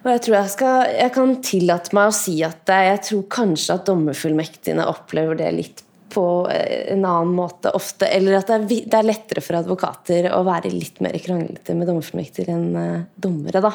og 0.00 0.10
jeg 0.14 0.22
tror 0.24 0.36
jeg 0.36 0.52
skal 0.54 0.90
Jeg 0.94 1.12
kan 1.16 1.32
tillate 1.44 1.96
meg 1.96 2.10
å 2.10 2.16
si 2.16 2.38
at 2.46 2.70
jeg 2.70 3.04
tror 3.08 3.24
kanskje 3.32 3.76
at 3.76 3.88
dommerfullmektigene 3.88 4.88
opplever 4.88 5.40
det 5.40 5.50
litt 5.56 5.82
på 6.12 6.24
eh, 6.52 6.92
en 6.94 7.04
annen 7.04 7.34
måte 7.36 7.72
ofte. 7.76 8.08
Eller 8.08 8.38
at 8.40 8.50
det 8.50 8.80
er, 8.80 8.98
er 9.00 9.08
lettere 9.08 9.44
for 9.44 9.60
advokater 9.60 10.30
å 10.34 10.42
være 10.46 10.72
litt 10.74 11.00
mer 11.04 11.18
kranglete 11.22 11.76
med 11.78 11.90
dommerfullmektiger 11.90 12.52
enn 12.54 12.68
uh, 12.76 13.06
dommere, 13.14 13.62
da. 13.64 13.72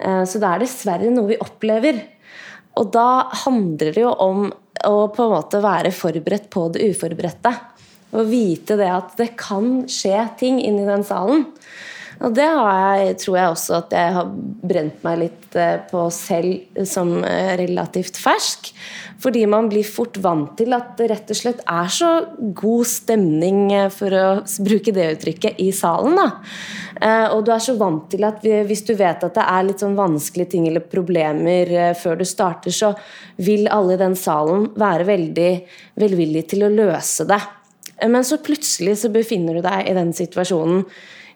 Uh, 0.00 0.22
så 0.28 0.42
det 0.42 0.50
er 0.50 0.64
dessverre 0.64 1.12
noe 1.14 1.32
vi 1.32 1.40
opplever. 1.40 2.02
Og 2.80 2.90
da 2.94 3.30
handler 3.44 3.94
det 3.94 4.02
jo 4.02 4.12
om 4.24 4.48
å 4.84 4.96
på 5.14 5.24
en 5.24 5.34
måte 5.36 5.62
være 5.64 5.94
forberedt 5.94 6.50
på 6.52 6.66
det 6.74 6.90
uforberedte. 6.90 7.54
Å 8.14 8.22
vite 8.28 8.76
det 8.78 8.90
at 8.90 9.14
det 9.18 9.32
kan 9.38 9.84
skje 9.90 10.26
ting 10.40 10.60
inni 10.62 10.86
den 10.86 11.06
salen. 11.06 11.46
Og 12.22 12.34
det 12.36 12.46
jeg, 12.46 13.14
tror 13.22 13.36
jeg 13.38 13.52
også 13.54 13.78
at 13.80 13.94
jeg 13.96 14.12
har 14.16 14.28
brent 14.64 15.00
meg 15.06 15.20
litt 15.24 15.56
eh, 15.58 15.80
på 15.90 16.04
selv 16.14 16.84
som 16.88 17.16
eh, 17.26 17.54
relativt 17.58 18.18
fersk. 18.20 18.70
Fordi 19.24 19.44
man 19.50 19.68
blir 19.70 19.86
fort 19.88 20.18
vant 20.22 20.52
til 20.58 20.74
at 20.76 20.94
det 20.98 21.08
rett 21.10 21.32
og 21.32 21.38
slett 21.38 21.62
er 21.70 21.90
så 21.92 22.10
god 22.36 22.88
stemning, 22.90 23.64
eh, 23.74 23.90
for 23.92 24.14
å 24.14 24.26
bruke 24.66 24.94
det 24.94 25.08
uttrykket, 25.16 25.58
i 25.64 25.70
salen. 25.74 26.18
da. 26.18 26.28
Og 27.34 27.42
du 27.44 27.50
er 27.52 27.62
så 27.62 27.74
vant 27.76 28.06
til 28.10 28.22
at 28.24 28.42
hvis 28.42 28.84
du 28.86 28.92
vet 28.96 29.22
at 29.26 29.34
det 29.36 29.44
er 29.44 29.64
litt 29.66 29.82
sånn 29.82 29.96
vanskelige 29.98 30.52
ting 30.54 30.68
eller 30.68 30.84
problemer 30.88 31.92
før 31.98 32.20
du 32.20 32.24
starter, 32.28 32.72
så 32.72 32.92
vil 33.42 33.66
alle 33.72 33.96
i 33.96 34.00
den 34.00 34.14
salen 34.16 34.68
være 34.78 35.06
veldig 35.08 35.50
velvillige 36.00 36.52
til 36.54 36.64
å 36.64 36.72
løse 36.72 37.26
det. 37.28 37.40
Men 38.06 38.24
så 38.26 38.38
plutselig 38.42 38.96
så 39.02 39.10
befinner 39.12 39.58
du 39.58 39.64
deg 39.66 39.90
i 39.90 39.96
den 39.98 40.14
situasjonen 40.16 40.84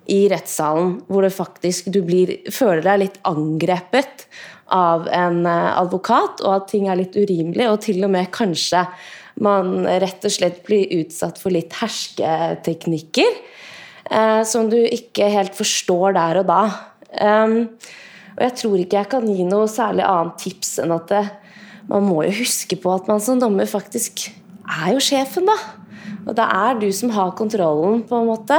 i 0.08 0.22
rettssalen 0.32 0.98
hvor 1.08 1.24
det 1.24 1.34
faktisk 1.36 1.90
du 1.92 2.00
blir, 2.06 2.34
føler 2.52 2.84
deg 2.86 3.02
litt 3.04 3.18
angrepet 3.28 4.26
av 4.74 5.08
en 5.12 5.44
eh, 5.48 5.70
advokat, 5.80 6.42
og 6.44 6.54
at 6.54 6.68
ting 6.72 6.88
er 6.88 7.00
litt 7.00 7.16
urimelig, 7.16 7.68
og 7.68 7.80
til 7.84 8.02
og 8.04 8.12
med 8.12 8.32
kanskje 8.34 8.84
man 9.44 9.86
rett 9.86 10.24
og 10.26 10.34
slett 10.34 10.62
blir 10.66 10.90
utsatt 10.98 11.38
for 11.40 11.54
litt 11.54 11.76
hersketeknikker 11.78 13.28
eh, 14.10 14.42
som 14.48 14.68
du 14.70 14.78
ikke 14.80 15.30
helt 15.32 15.56
forstår 15.56 16.16
der 16.18 16.42
og 16.42 16.48
da. 16.50 16.62
Um, 17.08 17.60
og 18.36 18.42
jeg 18.44 18.54
tror 18.60 18.80
ikke 18.80 18.98
jeg 18.98 19.10
kan 19.14 19.28
gi 19.30 19.46
noe 19.48 19.68
særlig 19.70 20.04
annet 20.06 20.36
tips 20.42 20.74
enn 20.82 20.92
at 20.94 21.08
det, 21.10 21.24
man 21.88 22.04
må 22.04 22.20
jo 22.26 22.34
huske 22.42 22.76
på 22.78 22.92
at 22.92 23.08
man 23.10 23.22
som 23.24 23.40
dommer 23.40 23.68
faktisk 23.68 24.28
er 24.68 24.92
jo 24.92 25.02
sjefen, 25.02 25.48
da. 25.48 25.56
Og 26.28 26.34
det 26.36 26.44
er 26.44 26.76
du 26.78 26.90
som 26.92 27.12
har 27.14 27.32
kontrollen, 27.38 28.02
på 28.06 28.18
en 28.18 28.28
måte. 28.28 28.58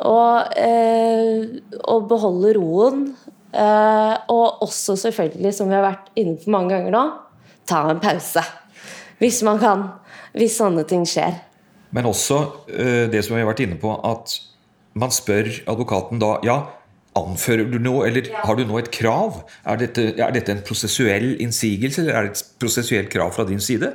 Og, 0.00 0.54
eh, 0.56 1.60
og 1.84 2.08
beholde 2.10 2.54
roen. 2.56 3.06
Eh, 3.52 4.14
og 4.32 4.62
også 4.64 4.96
selvfølgelig, 4.96 5.52
som 5.54 5.68
vi 5.68 5.76
har 5.76 5.84
vært 5.84 6.12
inne 6.16 6.38
på 6.40 6.52
mange 6.52 6.72
ganger 6.72 6.94
nå, 6.94 7.02
ta 7.68 7.84
en 7.90 8.00
pause. 8.02 8.44
Hvis 9.20 9.42
man 9.46 9.60
kan. 9.62 9.88
Hvis 10.32 10.56
sånne 10.56 10.86
ting 10.88 11.04
skjer. 11.08 11.34
Men 11.92 12.08
også 12.08 12.38
eh, 12.72 13.08
det 13.12 13.20
som 13.24 13.36
vi 13.36 13.42
har 13.42 13.50
vært 13.50 13.66
inne 13.66 13.76
på, 13.80 13.92
at 13.92 14.38
man 14.96 15.12
spør 15.12 15.50
advokaten 15.68 16.22
da 16.22 16.38
ja, 16.46 16.62
Anfører 17.12 17.66
du 17.68 17.74
noe, 17.76 18.06
eller 18.08 18.30
har 18.40 18.56
du 18.56 18.62
nå 18.64 18.78
et 18.80 18.88
krav? 18.88 19.42
Er 19.68 19.76
dette, 19.82 20.06
er 20.16 20.30
dette 20.32 20.54
en 20.54 20.62
prosessuell 20.64 21.34
innsigelse, 21.44 22.00
eller 22.00 22.16
er 22.16 22.24
det 22.24 22.30
et 22.32 22.46
prosessuelt 22.62 23.10
krav 23.12 23.34
fra 23.36 23.44
din 23.44 23.60
side? 23.60 23.90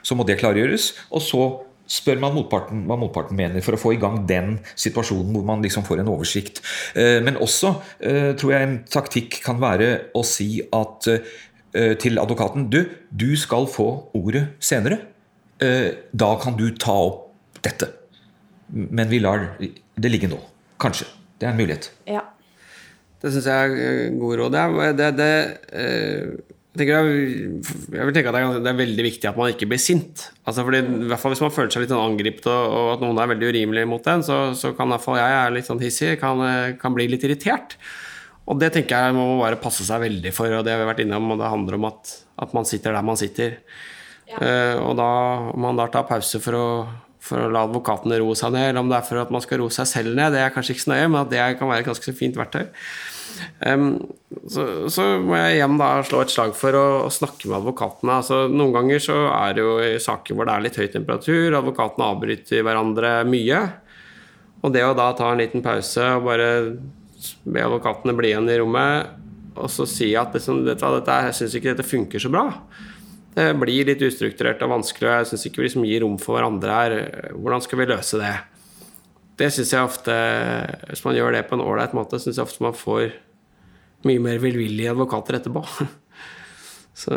Så 0.00 0.16
må 0.16 0.24
det 0.24 0.38
klargjøres. 0.40 0.94
Og 1.12 1.20
så 1.20 1.42
spør 1.90 2.20
man 2.22 2.34
motparten 2.36 2.84
hva 2.88 2.96
motparten 3.00 3.36
mener, 3.38 3.64
for 3.64 3.76
å 3.76 3.80
få 3.80 3.94
i 3.94 4.00
gang 4.00 4.22
den 4.28 4.58
situasjonen 4.72 5.34
hvor 5.36 5.46
man 5.48 5.64
liksom 5.64 5.84
får 5.86 6.02
en 6.02 6.12
oversikt. 6.12 6.62
Eh, 6.96 7.20
men 7.24 7.38
også 7.42 7.74
eh, 8.00 8.30
tror 8.40 8.54
jeg 8.54 8.68
en 8.68 8.78
taktikk 8.90 9.40
kan 9.44 9.60
være 9.62 9.90
å 10.16 10.24
si 10.26 10.48
at 10.64 11.10
eh, 11.12 11.94
til 12.00 12.20
advokaten 12.22 12.68
Du, 12.70 12.84
du 13.10 13.32
skal 13.36 13.66
få 13.66 13.88
ordet 14.14 14.46
senere. 14.62 15.00
Da 15.58 16.28
kan 16.42 16.54
du 16.58 16.68
ta 16.78 16.92
opp 16.92 17.58
dette. 17.64 17.88
Men 18.68 19.08
vi 19.10 19.18
lar 19.22 19.54
det 19.58 20.10
ligge 20.10 20.28
nå. 20.30 20.38
Kanskje. 20.82 21.06
Det 21.40 21.48
er 21.48 21.54
en 21.54 21.58
mulighet. 21.58 21.88
Ja. 22.10 22.22
Det 23.22 23.32
syns 23.32 23.48
jeg 23.48 23.78
er 23.88 24.14
god 24.20 24.36
råd. 24.42 24.54
Det, 24.54 24.90
det, 24.98 25.10
det, 25.18 26.53
jeg, 26.74 27.10
jeg, 27.94 28.06
vil 28.08 28.14
tenke 28.16 28.30
at 28.32 28.56
det 28.64 28.70
er, 28.70 28.78
veldig 28.78 29.04
viktig 29.06 29.28
at 29.30 29.36
man 29.38 29.52
ikke 29.52 29.68
blir 29.70 29.78
sint. 29.78 30.24
Altså 30.42 30.64
fordi, 30.66 30.80
i 30.82 31.10
hvert 31.10 31.22
fall 31.22 31.34
Hvis 31.34 31.42
man 31.44 31.52
føler 31.54 31.70
seg 31.70 31.84
litt 31.84 31.92
sånn 31.92 32.02
angrepet 32.02 32.48
og, 32.50 32.64
og, 32.66 32.88
at 32.96 33.04
noen 33.04 33.20
er 33.22 33.30
veldig 33.30 33.50
urimelig 33.52 33.84
mot 33.92 34.08
en, 34.10 34.24
så, 34.26 34.38
så 34.58 34.72
kan 34.74 34.90
i 34.90 34.96
hvert 34.96 35.04
fall 35.04 35.20
jeg 35.20 35.36
er 35.38 35.54
litt 35.54 35.68
sånn 35.70 35.82
hissig, 35.82 36.16
kan, 36.18 36.42
kan, 36.80 36.96
bli 36.96 37.06
litt 37.12 37.26
irritert. 37.28 37.78
Og 38.50 38.58
det 38.60 38.72
tenker 38.74 39.06
jeg 39.06 39.14
man 39.16 39.30
må 39.30 39.38
bare 39.44 39.60
passe 39.62 39.86
seg 39.86 40.02
veldig 40.02 40.34
for, 40.34 40.50
og 40.50 40.66
det 40.66 40.74
har 40.74 40.82
vi 40.82 40.90
vært 40.90 41.04
innom. 41.06 41.30
Og 41.32 41.40
det 41.40 41.52
handler 41.54 41.78
om 41.78 41.88
at, 41.92 42.16
at 42.42 42.58
man 42.58 42.66
sitter 42.68 42.96
der 42.96 43.06
man 43.06 43.22
sitter. 43.22 43.60
Ja. 44.28 44.40
Uh, 44.40 44.76
og 44.88 44.92
da 44.98 45.08
om 45.52 45.62
man 45.62 45.78
da 45.78 45.86
tar 45.92 46.08
pause 46.08 46.42
for 46.42 46.58
å, 46.58 46.68
for 47.22 47.46
å 47.46 47.50
la 47.54 47.64
advokatene 47.68 48.18
roe 48.18 48.34
seg 48.38 48.52
ned, 48.56 48.72
eller 48.72 48.82
om 48.82 48.90
det 48.90 48.98
er 48.98 49.06
for 49.06 49.22
at 49.22 49.32
man 49.32 49.44
skal 49.44 49.62
roe 49.62 49.72
seg 49.72 49.88
selv 49.88 50.18
ned, 50.18 50.34
det 50.34 50.42
er 50.42 50.52
kanskje 50.52 50.74
ikke 50.74 50.88
så 50.88 50.96
nøye, 50.96 51.06
men 51.06 51.22
at 51.22 51.30
det 51.32 51.44
kan 51.60 51.70
være 51.70 51.86
et 51.86 51.92
ganske 51.92 52.18
fint 52.18 52.40
verktøy. 52.40 52.66
Um, 53.64 53.88
så, 54.50 54.66
så, 54.92 55.06
må 55.22 55.36
jeg 55.38 55.58
igjen 55.58 55.78
da 55.80 55.90
slå 56.06 56.22
et 56.24 56.34
slag 56.34 56.54
for 56.58 56.76
å, 56.78 56.84
å 57.06 57.12
snakke 57.12 57.48
med 57.48 57.58
advokatene. 57.60 58.18
Altså, 58.20 58.44
noen 58.52 58.74
ganger 58.76 59.02
så 59.04 59.18
er 59.32 59.56
det 59.56 59.64
jo 59.64 59.74
i 59.84 59.94
saker 60.02 60.36
hvor 60.36 60.48
det 60.48 60.56
er 60.56 60.66
litt 60.66 60.78
høy 60.80 60.86
temperatur, 60.92 61.58
advokatene 61.60 62.10
avbryter 62.12 62.64
hverandre 62.66 63.16
mye. 63.28 63.64
Og 64.64 64.72
det 64.74 64.86
å 64.86 64.96
da 64.96 65.10
ta 65.16 65.32
en 65.32 65.42
liten 65.42 65.64
pause 65.64 66.14
og 66.16 66.26
bare 66.30 66.48
be 67.44 67.62
advokatene 67.62 68.16
bli 68.16 68.32
igjen 68.32 68.50
i 68.52 68.58
rommet 68.60 69.20
og 69.54 69.70
så 69.70 69.86
si 69.88 70.10
at 70.18 70.34
liksom, 70.34 70.64
dette, 70.66 70.90
dette, 70.98 71.20
jeg 71.28 71.36
syns 71.38 71.54
ikke 71.58 71.72
dette 71.72 71.86
funker 71.86 72.22
så 72.22 72.30
bra. 72.32 72.48
Det 73.34 73.48
blir 73.58 73.86
litt 73.88 74.02
ustrukturert 74.06 74.62
og 74.62 74.76
vanskelig, 74.76 75.08
og 75.08 75.14
jeg 75.20 75.30
syns 75.30 75.46
ikke 75.48 75.62
vi 75.62 75.68
liksom 75.68 75.86
gir 75.88 76.02
rom 76.04 76.18
for 76.22 76.38
hverandre 76.38 76.78
her. 76.78 76.96
Hvordan 77.34 77.62
skal 77.64 77.80
vi 77.80 77.88
løse 77.90 78.20
det? 78.22 78.34
Det 79.34 79.48
syns 79.50 79.72
jeg 79.74 79.82
ofte 79.82 80.14
Hvis 80.86 81.02
man 81.02 81.16
gjør 81.16 81.34
det 81.34 81.46
på 81.48 81.56
en 81.56 81.64
ålreit 81.64 81.94
måte, 81.96 82.20
syns 82.22 82.38
jeg 82.38 82.46
ofte 82.46 82.62
man 82.62 82.76
får 82.78 83.16
mye 84.08 84.22
mer 84.22 84.40
velvillige 84.42 84.92
advokater 84.94 85.40
etterpå. 85.40 85.64
Så, 86.94 87.16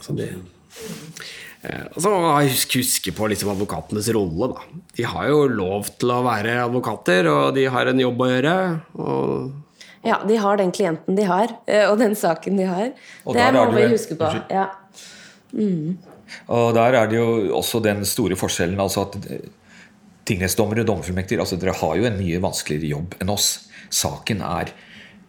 så 0.00 0.14
det 0.16 0.30
eh, 0.32 1.82
og 1.92 1.98
så 2.00 2.08
må 2.08 2.20
man 2.24 2.46
huske 2.48 3.12
på 3.12 3.26
liksom 3.28 3.50
advokatenes 3.52 4.08
rolle. 4.16 4.48
Da. 4.54 4.78
De 4.96 5.04
har 5.04 5.26
jo 5.28 5.42
lov 5.52 5.90
til 6.00 6.14
å 6.14 6.22
være 6.24 6.54
advokater, 6.62 7.28
og 7.28 7.58
de 7.58 7.66
har 7.68 7.90
en 7.90 8.00
jobb 8.00 8.24
å 8.24 8.30
gjøre. 8.30 8.54
ja, 10.08 10.16
de 10.24 10.40
har 10.40 10.62
den 10.62 10.72
klienten 10.72 11.20
de 11.20 11.28
har, 11.28 11.52
eh, 11.68 11.84
og 11.90 12.00
den 12.00 12.16
saken 12.16 12.56
de 12.56 12.70
har. 12.72 12.88
Og 13.28 13.36
det 13.36 13.50
må 13.52 13.66
vi 13.76 13.86
huske 13.92 14.16
på. 14.16 14.32
Ja. 14.48 14.70
Mm. 15.52 16.00
Og 16.48 16.72
der 16.80 16.96
er 16.96 17.12
det 17.12 17.20
jo 17.20 17.30
også 17.60 17.84
den 17.84 18.00
store 18.08 18.40
forskjellen 18.40 18.80
altså 18.80 19.04
at 19.10 19.18
tingrettsdommere 20.30 20.84
og 20.84 20.90
dommerfullmektiger 20.90 21.42
altså 21.42 21.58
dere 21.60 21.76
har 21.76 21.96
jo 21.98 22.06
en 22.08 22.18
mye 22.18 22.40
vanskeligere 22.42 22.94
jobb 22.94 23.16
enn 23.20 23.32
oss. 23.34 23.50
Saken 23.90 24.44
er 24.46 24.72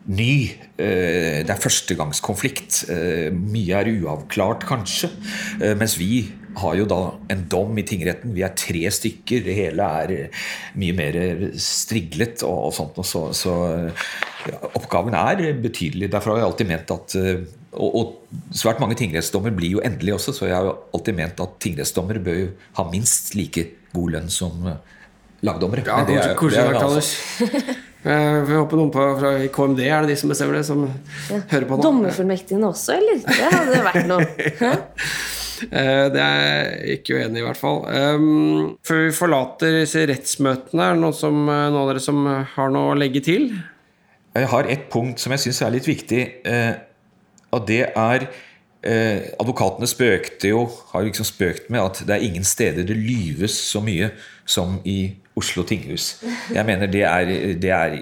ny. 0.10 0.34
Eh, 0.82 1.42
det 1.46 1.52
er 1.52 1.62
førstegangskonflikt. 1.62 2.84
Eh, 2.90 3.30
mye 3.34 3.82
er 3.82 3.90
uavklart, 3.92 4.66
kanskje. 4.70 5.12
Eh, 5.62 5.76
mens 5.78 5.98
vi 6.00 6.32
har 6.58 6.76
jo 6.76 6.86
da 6.90 7.00
en 7.32 7.46
dom 7.48 7.78
i 7.80 7.86
tingretten. 7.88 8.34
Vi 8.36 8.44
er 8.44 8.56
tre 8.58 8.84
stykker. 8.92 9.46
Det 9.46 9.56
hele 9.56 9.88
er 10.04 10.42
mye 10.76 10.96
mer 10.98 11.20
striglet 11.56 12.44
og, 12.48 12.74
sånt. 12.76 12.98
Så, 13.08 13.30
så 13.38 13.56
ja, 14.50 14.58
oppgaven 14.74 15.16
er 15.16 15.54
betydelig. 15.62 16.12
Derfor 16.12 16.34
har 16.34 16.42
jeg 16.42 16.50
alltid 16.50 16.72
ment 16.74 16.96
at 16.98 17.18
og, 17.72 17.92
og, 17.96 18.16
svært 18.52 18.82
mange 18.84 18.98
tingrettsdommer 19.00 19.54
blir 19.56 19.78
jo 19.78 19.84
endelig 19.86 20.18
også, 20.18 20.34
så 20.36 20.50
jeg 20.50 20.58
har 20.58 20.74
alltid 20.92 21.16
ment 21.16 21.40
at 21.40 21.54
tingrettsdommere 21.64 22.20
bør 22.20 22.42
jo 22.42 22.50
ha 22.76 22.84
minst 22.92 23.32
like 23.38 23.64
god 23.94 24.18
lønn 24.18 24.28
som 24.28 24.68
lagdommere. 25.40 25.86
Ja, 25.88 26.02
det 26.04 26.20
er, 26.20 26.36
det 26.36 26.60
er, 26.60 26.84
det 26.84 27.78
Eh, 27.82 27.91
vi 28.02 28.56
håper 28.56 28.80
noen 28.80 28.90
på, 28.94 29.04
fra 29.20 29.36
KMD 29.54 29.84
er 29.86 30.06
det 30.06 30.16
de 30.16 30.18
som 30.18 30.32
bestemmer 30.32 30.58
det, 30.58 30.64
som 30.66 30.88
ja. 30.88 31.38
hører 31.52 31.68
på 31.70 31.78
nå. 31.78 31.84
Dommerfullmektigene 31.86 32.72
også, 32.72 32.96
eller? 32.98 33.22
Det 33.28 33.52
hadde 33.54 33.84
vært 33.86 34.10
noe. 34.10 35.04
Eh, 35.62 36.08
det 36.10 36.22
er 36.22 36.40
jeg 36.42 37.00
ikke 37.00 37.18
uenig 37.20 37.38
i, 37.38 37.44
i 37.44 37.46
hvert 37.46 37.60
fall. 37.60 37.84
Um, 37.86 38.78
før 38.88 39.04
vi 39.06 39.12
forlater 39.14 39.76
disse 39.82 40.06
rettsmøtene, 40.10 40.88
er 40.88 40.96
det 40.96 41.04
noen, 41.04 41.18
som, 41.18 41.38
eh, 41.46 41.68
noen 41.70 41.82
av 41.84 41.92
dere 41.92 42.04
som 42.04 42.30
har 42.56 42.74
noe 42.74 42.94
å 42.94 42.98
legge 42.98 43.22
til? 43.26 43.52
Jeg 44.34 44.50
har 44.54 44.70
et 44.72 44.88
punkt 44.90 45.22
som 45.22 45.36
jeg 45.36 45.44
syns 45.46 45.62
er 45.62 45.76
litt 45.76 45.90
viktig, 45.90 46.24
og 47.52 47.66
det 47.68 47.84
er 47.90 48.32
Advokatene 48.82 49.86
spøkte 49.86 50.50
jo, 50.50 50.64
har 50.90 51.04
liksom 51.06 51.28
spøkt 51.28 51.68
med 51.70 51.84
at 51.84 52.00
det 52.08 52.16
er 52.16 52.24
ingen 52.26 52.48
steder 52.48 52.88
det 52.88 52.96
lyves 52.98 53.54
så 53.54 53.78
mye 53.84 54.08
som 54.50 54.80
i 54.88 55.12
Oslo 55.42 55.66
tinghus. 55.68 56.08
Jeg 56.54 56.66
mener 56.68 56.90
det 56.92 57.04
er, 57.08 57.34
det 57.62 57.74
er 57.74 57.98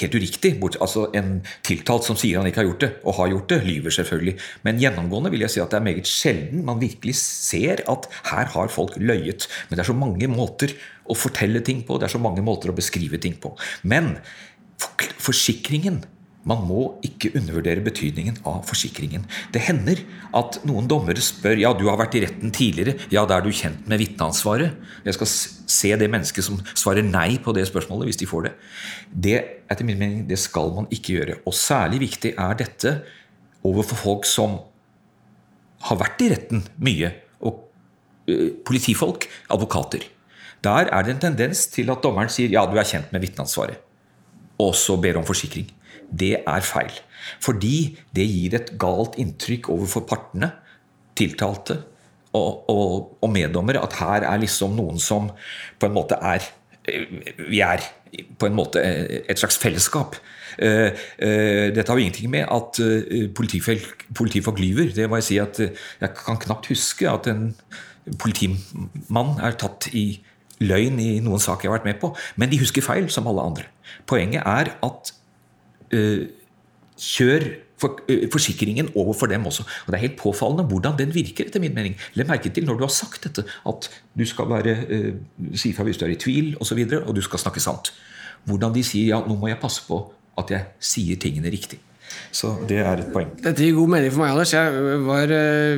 helt 0.00 0.16
uriktig. 0.18 0.54
Altså 0.80 1.08
En 1.16 1.40
tiltalt 1.66 2.06
som 2.06 2.18
sier 2.18 2.40
han 2.40 2.48
ikke 2.48 2.62
har 2.62 2.70
gjort 2.70 2.84
det, 2.86 2.90
og 3.04 3.18
har 3.20 3.32
gjort 3.34 3.52
det, 3.52 3.60
lyver 3.66 3.94
selvfølgelig. 3.98 4.36
Men 4.66 4.80
gjennomgående 4.82 5.32
vil 5.34 5.46
jeg 5.46 5.56
si 5.56 5.62
at 5.64 5.72
det 5.72 5.80
er 5.80 5.88
meget 5.90 6.10
sjelden 6.10 6.64
man 6.66 6.82
virkelig 6.82 7.16
ser 7.20 7.84
at 7.90 8.10
her 8.32 8.52
har 8.56 8.72
folk 8.72 8.96
løyet. 8.96 9.48
Men 9.68 9.76
det 9.76 9.84
er 9.84 9.92
så 9.92 9.98
mange 9.98 10.30
måter 10.30 10.74
å 11.06 11.14
fortelle 11.18 11.62
ting 11.66 11.84
på, 11.86 11.98
det 12.00 12.08
er 12.08 12.16
så 12.16 12.22
mange 12.22 12.42
måter 12.44 12.72
å 12.72 12.76
beskrive 12.76 13.20
ting 13.22 13.36
på. 13.42 13.54
Men 13.86 14.16
forsikringen 15.22 16.02
man 16.46 16.62
må 16.62 16.82
ikke 17.06 17.32
undervurdere 17.34 17.82
betydningen 17.82 18.38
av 18.46 18.62
forsikringen. 18.68 19.24
Det 19.54 19.64
hender 19.66 19.98
at 20.36 20.60
noen 20.68 20.86
dommere 20.90 21.22
spør 21.24 21.58
ja, 21.58 21.72
du 21.74 21.88
har 21.90 21.98
vært 21.98 22.14
i 22.18 22.22
retten 22.22 22.52
tidligere. 22.54 22.94
Ja, 23.10 23.24
da 23.26 23.40
er 23.40 23.46
du 23.46 23.50
kjent 23.50 23.88
med 23.90 23.98
vitneansvaret. 24.02 24.76
Jeg 25.06 25.16
skal 25.18 25.30
se 25.32 25.90
det 25.98 26.10
mennesket 26.12 26.46
som 26.46 26.60
svarer 26.70 27.06
nei 27.06 27.40
på 27.42 27.54
det 27.56 27.66
spørsmålet, 27.66 28.12
hvis 28.12 28.20
de 28.22 28.30
får 28.30 28.46
det. 28.46 28.54
Det 29.10 29.36
etter 29.66 29.88
min 29.88 29.98
mening, 29.98 30.24
det 30.30 30.38
skal 30.38 30.70
man 30.76 30.86
ikke 30.94 31.18
gjøre. 31.18 31.38
Og 31.50 31.56
særlig 31.58 32.04
viktig 32.06 32.36
er 32.38 32.58
dette 32.62 32.94
overfor 33.66 33.98
folk 34.04 34.28
som 34.30 34.60
har 35.88 35.98
vært 35.98 36.22
i 36.22 36.30
retten 36.30 36.62
mye. 36.78 37.10
Og 37.42 37.64
uh, 38.30 38.52
politifolk, 38.66 39.26
advokater. 39.50 40.06
Der 40.62 40.92
er 40.94 41.02
det 41.02 41.16
en 41.16 41.24
tendens 41.26 41.66
til 41.74 41.90
at 41.90 42.06
dommeren 42.06 42.30
sier 42.32 42.54
ja, 42.54 42.62
du 42.70 42.78
er 42.78 42.86
kjent 42.86 43.10
med 43.10 43.26
vitneansvaret. 43.26 43.82
og 44.56 44.72
så 44.72 44.94
ber 44.96 45.18
om 45.18 45.24
forsikring. 45.28 45.66
Det 46.10 46.36
er 46.42 46.64
feil. 46.64 46.94
Fordi 47.42 47.98
det 48.14 48.26
gir 48.28 48.56
et 48.58 48.72
galt 48.80 49.18
inntrykk 49.20 49.70
overfor 49.74 50.06
partene, 50.08 50.52
tiltalte 51.16 51.80
og, 52.36 52.68
og, 52.70 53.16
og 53.24 53.30
meddommere, 53.32 53.82
at 53.82 53.96
her 54.00 54.26
er 54.28 54.42
liksom 54.42 54.76
noen 54.76 55.00
som 55.00 55.30
på 55.80 55.88
en 55.88 55.96
måte 55.96 56.18
er 56.20 56.44
Vi 57.48 57.58
er 57.64 57.82
på 58.38 58.46
en 58.46 58.54
måte 58.54 58.78
et 58.78 59.40
slags 59.40 59.56
fellesskap. 59.58 60.14
Eh, 60.62 60.92
eh, 61.18 61.72
dette 61.74 61.90
har 61.90 61.98
jo 61.98 62.04
ingenting 62.04 62.30
med 62.30 62.46
at 62.46 62.78
eh, 62.78 63.26
politifolk, 63.34 64.06
politifolk 64.14 64.60
lyver. 64.62 64.92
Det 64.94 65.08
må 65.10 65.18
jeg 65.18 65.26
si 65.26 65.40
at 65.42 65.58
jeg 65.58 66.14
kan 66.14 66.38
knapt 66.38 66.70
huske 66.70 67.10
at 67.10 67.26
en 67.32 67.50
politimann 68.22 69.34
er 69.42 69.58
tatt 69.58 69.90
i 69.92 70.06
løgn 70.62 71.00
i 71.02 71.18
noen 71.24 71.42
sak 71.42 71.64
jeg 71.64 71.72
har 71.72 71.80
vært 71.80 71.90
med 71.90 72.00
på. 72.00 72.12
Men 72.36 72.52
de 72.52 72.62
husker 72.62 72.84
feil, 72.86 73.10
som 73.10 73.26
alle 73.26 73.44
andre. 73.44 73.66
Poenget 74.06 74.46
er 74.46 74.76
at 74.86 75.12
kjør 75.92 77.44
for, 77.80 78.00
uh, 78.08 78.26
forsikringen 78.32 78.90
overfor 78.96 79.26
dem 79.30 79.46
også. 79.46 79.62
Og 79.62 79.92
Det 79.92 79.94
er 79.94 80.08
helt 80.08 80.18
påfallende 80.20 80.64
hvordan 80.64 80.98
den 80.98 81.14
virker, 81.14 81.46
etter 81.46 81.60
min 81.60 81.74
mening. 81.74 81.96
Legg 82.14 82.28
merke 82.28 82.50
til 82.50 82.64
når 82.64 82.78
du 82.78 82.84
har 82.86 82.92
sagt 82.92 83.24
dette, 83.24 83.44
at 83.44 83.90
du 84.18 84.24
skal 84.24 84.48
være, 84.48 84.76
uh, 84.90 85.56
si 85.56 85.72
fra 85.72 85.84
hvis 85.84 85.98
du 85.98 86.04
er 86.04 86.14
i 86.14 86.20
tvil, 86.20 86.56
og, 86.60 86.66
så 86.66 86.74
videre, 86.74 87.02
og 87.04 87.16
du 87.16 87.20
skal 87.20 87.38
snakke 87.38 87.60
sant. 87.60 87.92
Hvordan 88.44 88.74
de 88.74 88.84
sier 88.84 89.16
ja, 89.16 89.20
nå 89.20 89.36
må 89.36 89.48
jeg 89.48 89.60
passe 89.60 89.82
på 89.86 90.00
at 90.38 90.50
jeg 90.50 90.64
sier 90.80 91.16
tingene 91.16 91.50
riktig. 91.50 91.80
Så 92.32 92.54
det 92.68 92.78
er 92.78 93.02
et 93.02 93.12
poeng. 93.12 93.32
Dette 93.42 93.64
gir 93.64 93.74
god 93.74 93.88
mening 93.96 94.12
for 94.12 94.22
meg, 94.22 94.30
Anders. 94.30 94.52
Jeg 94.54 95.00
var 95.04 95.32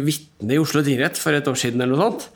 vitne 0.04 0.54
i 0.54 0.58
Oslo 0.60 0.82
tingrett 0.84 1.18
for 1.18 1.32
et 1.32 1.48
år 1.48 1.56
siden. 1.56 1.80
eller 1.80 1.96
noe 1.96 2.10
sånt. 2.10 2.28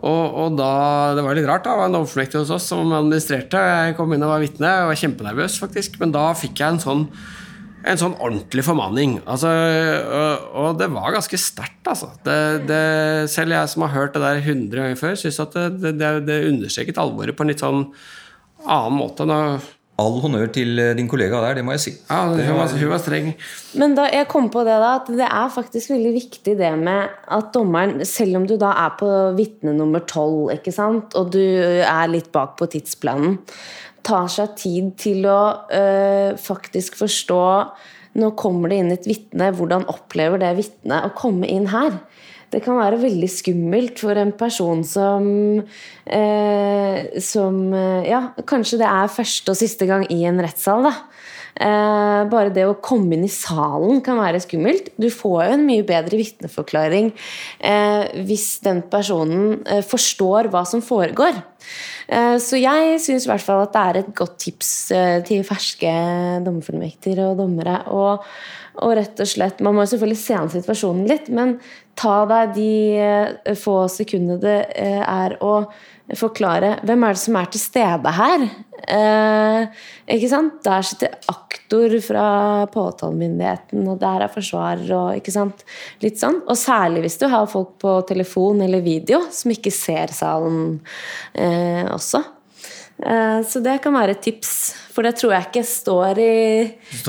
Og, 0.00 0.36
og, 0.40 0.56
da, 0.56 0.70
Det 1.16 1.24
var 1.26 1.36
litt 1.36 1.48
rart. 1.48 1.66
da, 1.66 1.74
Det 1.74 1.82
var 1.82 1.90
en 1.90 1.98
overfornektig 2.00 2.40
hos 2.40 2.54
oss 2.56 2.70
som 2.72 2.92
administrerte. 2.96 3.60
Jeg 3.60 3.98
kom 3.98 4.12
inn 4.14 4.24
og 4.24 4.32
var 4.32 4.44
vitne. 4.44 4.72
Jeg 4.78 4.88
var 4.90 5.02
kjempenervøs, 5.02 5.60
faktisk. 5.60 6.00
Men 6.00 6.14
da 6.16 6.30
fikk 6.38 6.62
jeg 6.62 6.76
en 6.76 6.82
sånn, 6.82 7.02
en 7.84 8.00
sånn 8.00 8.16
ordentlig 8.16 8.64
formaning. 8.64 9.18
Altså, 9.26 9.50
og, 9.50 10.46
og, 10.62 10.70
det 10.80 10.88
var 10.94 11.16
ganske 11.16 11.40
sterkt, 11.40 11.82
altså. 11.84 12.12
Det, 12.24 12.38
det, 12.70 12.84
selv 13.32 13.56
jeg 13.56 13.74
som 13.74 13.84
har 13.84 13.94
hørt 13.96 14.16
det 14.16 14.24
der 14.24 14.40
100 14.40 14.80
ganger 14.80 15.02
før, 15.02 15.20
syns 15.20 15.42
at 15.44 15.58
det, 15.58 15.94
det, 16.00 16.14
det 16.28 16.40
understreket 16.48 17.00
alvoret 17.00 17.36
på 17.36 17.44
en 17.44 17.52
litt 17.52 17.64
sånn 17.64 17.84
annen 18.64 18.96
måte. 18.96 19.28
Nå, 19.28 19.40
All 20.00 20.16
honnør 20.22 20.48
til 20.54 20.80
eh, 20.80 20.94
din 20.96 21.08
kollega 21.10 21.42
der, 21.44 21.58
det 21.58 21.64
må 21.66 21.74
jeg 21.76 21.82
si. 21.84 21.92
Ja, 22.08 22.22
hun 22.30 22.56
var, 22.56 22.72
hun 22.72 22.92
var 22.92 23.02
streng. 23.02 23.30
Men 23.80 23.96
da, 23.98 24.06
jeg 24.12 24.28
kom 24.30 24.48
på 24.52 24.64
det 24.66 24.78
da, 24.80 24.94
at 25.02 25.10
det 25.12 25.26
er 25.26 25.52
faktisk 25.52 25.92
veldig 25.92 26.14
viktig 26.16 26.56
det 26.58 26.72
med 26.80 27.12
at 27.36 27.52
dommeren, 27.54 28.00
selv 28.08 28.40
om 28.40 28.48
du 28.48 28.56
da 28.60 28.72
er 28.86 28.96
på 29.00 29.10
vitne 29.38 29.76
nummer 29.76 30.04
tolv, 30.08 30.50
og 30.50 31.32
du 31.34 31.42
er 31.42 32.10
litt 32.10 32.32
bak 32.34 32.56
på 32.58 32.70
tidsplanen, 32.72 33.38
tar 34.06 34.28
seg 34.32 34.56
tid 34.56 34.92
til 35.00 35.26
å 35.28 35.40
øh, 35.76 36.36
faktisk 36.40 36.96
forstå 37.00 37.44
Nå 38.18 38.32
kommer 38.34 38.72
det 38.72 38.78
inn 38.80 38.88
et 38.90 39.04
vitne, 39.06 39.52
hvordan 39.54 39.84
opplever 39.86 40.40
det 40.42 40.48
vitnet 40.56 41.04
å 41.06 41.12
komme 41.14 41.46
inn 41.46 41.68
her? 41.70 42.00
Det 42.50 42.62
kan 42.64 42.78
være 42.80 42.98
veldig 43.04 43.28
skummelt 43.30 44.00
for 44.02 44.18
en 44.18 44.32
person 44.36 44.82
som, 44.86 45.24
eh, 46.06 47.20
som 47.22 47.60
eh, 47.74 48.08
Ja, 48.10 48.22
kanskje 48.42 48.80
det 48.80 48.88
er 48.88 49.12
første 49.12 49.54
og 49.54 49.60
siste 49.60 49.86
gang 49.86 50.06
i 50.10 50.24
en 50.26 50.40
rettssal, 50.42 50.88
da. 50.88 50.94
Eh, 51.60 52.20
bare 52.30 52.52
det 52.54 52.64
å 52.64 52.78
komme 52.82 53.16
inn 53.16 53.26
i 53.26 53.32
salen 53.32 54.00
kan 54.06 54.18
være 54.20 54.40
skummelt. 54.42 54.92
Du 54.98 55.08
får 55.12 55.44
jo 55.44 55.56
en 55.56 55.66
mye 55.66 55.86
bedre 55.86 56.18
vitneforklaring 56.18 57.10
eh, 57.58 58.22
hvis 58.26 58.46
den 58.64 58.82
personen 58.90 59.60
eh, 59.66 59.82
forstår 59.86 60.50
hva 60.50 60.64
som 60.66 60.82
foregår. 60.82 61.36
Eh, 62.08 62.36
så 62.42 62.58
jeg 62.58 63.02
syns 63.02 63.26
i 63.26 63.32
hvert 63.32 63.44
fall 63.44 63.66
at 63.66 63.74
det 63.74 63.82
er 63.82 64.00
et 64.00 64.14
godt 64.16 64.38
tips 64.46 64.72
til 65.28 65.44
ferske 65.46 65.92
dommerfullmekter 66.46 67.22
og 67.28 67.38
dommere. 67.44 67.82
Og 67.92 68.26
og 68.80 68.94
rett 68.96 69.20
og 69.20 69.28
slett, 69.28 69.60
Man 69.60 69.76
må 69.76 69.84
selvfølgelig 69.88 70.20
se 70.20 70.36
an 70.36 70.50
situasjonen 70.52 71.08
litt, 71.10 71.28
men 71.28 71.58
ta 72.00 72.16
deg 72.28 72.56
de 72.56 72.72
eh, 72.96 73.56
få 73.58 73.84
sekundene 73.92 74.40
det 74.40 74.58
eh, 74.80 75.00
er 75.04 75.36
å 75.44 75.60
forklare 76.18 76.78
hvem 76.86 77.04
er 77.06 77.14
det 77.14 77.22
som 77.22 77.36
er 77.38 77.50
til 77.52 77.62
stede 77.62 78.12
her. 78.16 78.46
Eh, 78.80 79.84
ikke 80.16 80.30
sant? 80.30 80.58
Der 80.64 80.86
sitter 80.86 81.14
aktor 81.30 81.94
fra 82.02 82.24
påtalemyndigheten, 82.72 83.84
og 83.92 84.00
der 84.00 84.24
er 84.24 84.32
forsvarer. 84.32 84.88
og 84.96 85.20
ikke 85.20 85.34
sant? 85.34 85.64
Litt 86.02 86.18
sånn. 86.22 86.40
Og 86.48 86.58
særlig 86.58 87.04
hvis 87.04 87.20
du 87.20 87.28
har 87.30 87.50
folk 87.50 87.76
på 87.82 88.00
telefon 88.08 88.64
eller 88.64 88.84
video 88.84 89.22
som 89.34 89.54
ikke 89.54 89.74
ser 89.74 90.14
salen 90.16 90.80
eh, 91.34 91.86
også. 91.86 92.24
Eh, 93.00 93.38
så 93.46 93.62
det 93.64 93.78
kan 93.84 93.94
være 93.96 94.16
et 94.16 94.24
tips, 94.26 94.52
for 94.92 95.06
det 95.06 95.14
tror 95.20 95.36
jeg 95.36 95.48
ikke 95.50 95.66
står 95.68 96.20
i 96.20 96.34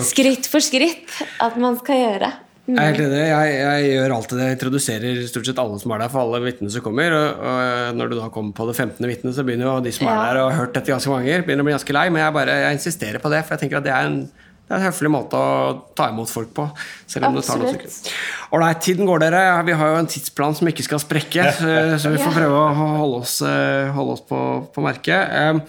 skritt 0.06 0.48
for 0.52 0.64
skritt 0.64 1.20
at 1.44 1.58
man 1.60 1.80
skal 1.82 2.06
gjøre. 2.06 2.34
Jeg 2.70 2.78
er 2.78 2.92
helt 2.92 3.02
enig. 3.08 3.22
Jeg, 3.26 3.56
jeg, 3.58 3.88
gjør 3.96 4.14
alltid 4.16 4.38
det. 4.38 4.46
Jeg 4.46 4.58
introduserer 4.58 5.24
stort 5.32 5.48
sett 5.50 5.62
alle 5.64 5.80
som 5.82 5.94
er 5.96 6.04
der, 6.04 6.12
for 6.14 6.22
alle 6.22 6.44
vitnene 6.44 6.74
som 6.74 6.86
kommer. 6.86 7.16
Og, 7.18 7.42
og, 7.50 7.98
når 7.98 8.12
du 8.12 8.16
da 8.20 8.30
kommer 8.34 8.54
på 8.58 8.68
det 8.70 8.78
15. 8.78 9.02
vitnet, 9.10 9.36
så 9.38 9.46
begynner 9.48 9.68
jo 9.68 9.80
de 9.86 9.96
som 9.96 10.12
er 10.12 10.22
der 10.22 10.44
og 10.44 10.52
har 10.52 10.64
hørt 10.64 10.78
dette 10.78 10.94
ganske 10.94 11.12
mange 11.12 11.28
ganger, 11.28 11.48
begynner 11.48 11.66
å 11.66 11.70
bli 11.70 11.76
ganske 11.76 11.98
lei. 11.98 12.06
Men 12.14 12.24
jeg 12.24 12.38
bare 12.38 12.62
jeg 12.68 12.80
insisterer 12.80 13.24
på 13.24 13.34
det, 13.34 13.42
for 13.48 13.58
jeg 13.58 13.66
tenker 13.66 13.82
at 13.82 13.90
det 13.90 13.98
er 13.98 14.10
en 14.12 14.24
det 14.72 14.78
er 14.78 14.86
en 14.86 14.88
høflig 14.88 15.10
måte 15.12 15.36
å 15.36 15.56
ta 16.00 16.06
imot 16.14 16.30
folk 16.32 16.54
på. 16.56 16.64
Selv 17.12 17.28
om 17.28 17.36
Absolutt. 17.42 17.74
det 17.74 17.82
tar 17.82 18.14
noen. 18.14 18.54
Ålreit, 18.56 18.78
tiden 18.86 19.10
går, 19.10 19.20
dere. 19.20 19.42
Vi 19.68 19.76
har 19.76 19.90
jo 19.92 19.98
en 20.00 20.08
tidsplan 20.08 20.56
som 20.56 20.70
ikke 20.72 20.86
skal 20.88 21.02
sprekke, 21.04 21.50
så 22.00 22.14
vi 22.14 22.22
får 22.22 22.38
prøve 22.38 22.62
å 22.62 22.70
holde 23.02 23.20
oss, 23.20 23.34
eh, 23.44 23.92
holde 23.92 24.16
oss 24.16 24.24
på, 24.30 24.40
på 24.72 24.86
merket. 24.86 25.68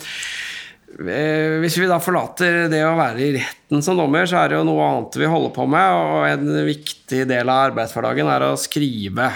Eh, 1.00 1.58
hvis 1.62 1.78
vi 1.80 1.88
da 1.88 1.96
forlater 2.02 2.66
det 2.72 2.82
å 2.84 2.96
være 2.98 3.22
i 3.24 3.30
retten 3.38 3.84
som 3.84 3.96
dommer, 3.96 4.26
så 4.28 4.42
er 4.42 4.52
det 4.52 4.58
jo 4.58 4.66
noe 4.68 4.88
annet 4.88 5.16
vi 5.20 5.30
holder 5.30 5.54
på 5.56 5.66
med. 5.70 5.94
Og 5.96 6.26
en 6.28 6.66
viktig 6.68 7.24
del 7.30 7.52
av 7.52 7.70
arbeidshverdagen 7.70 8.30
er 8.32 8.46
å 8.48 8.58
skrive. 8.60 9.30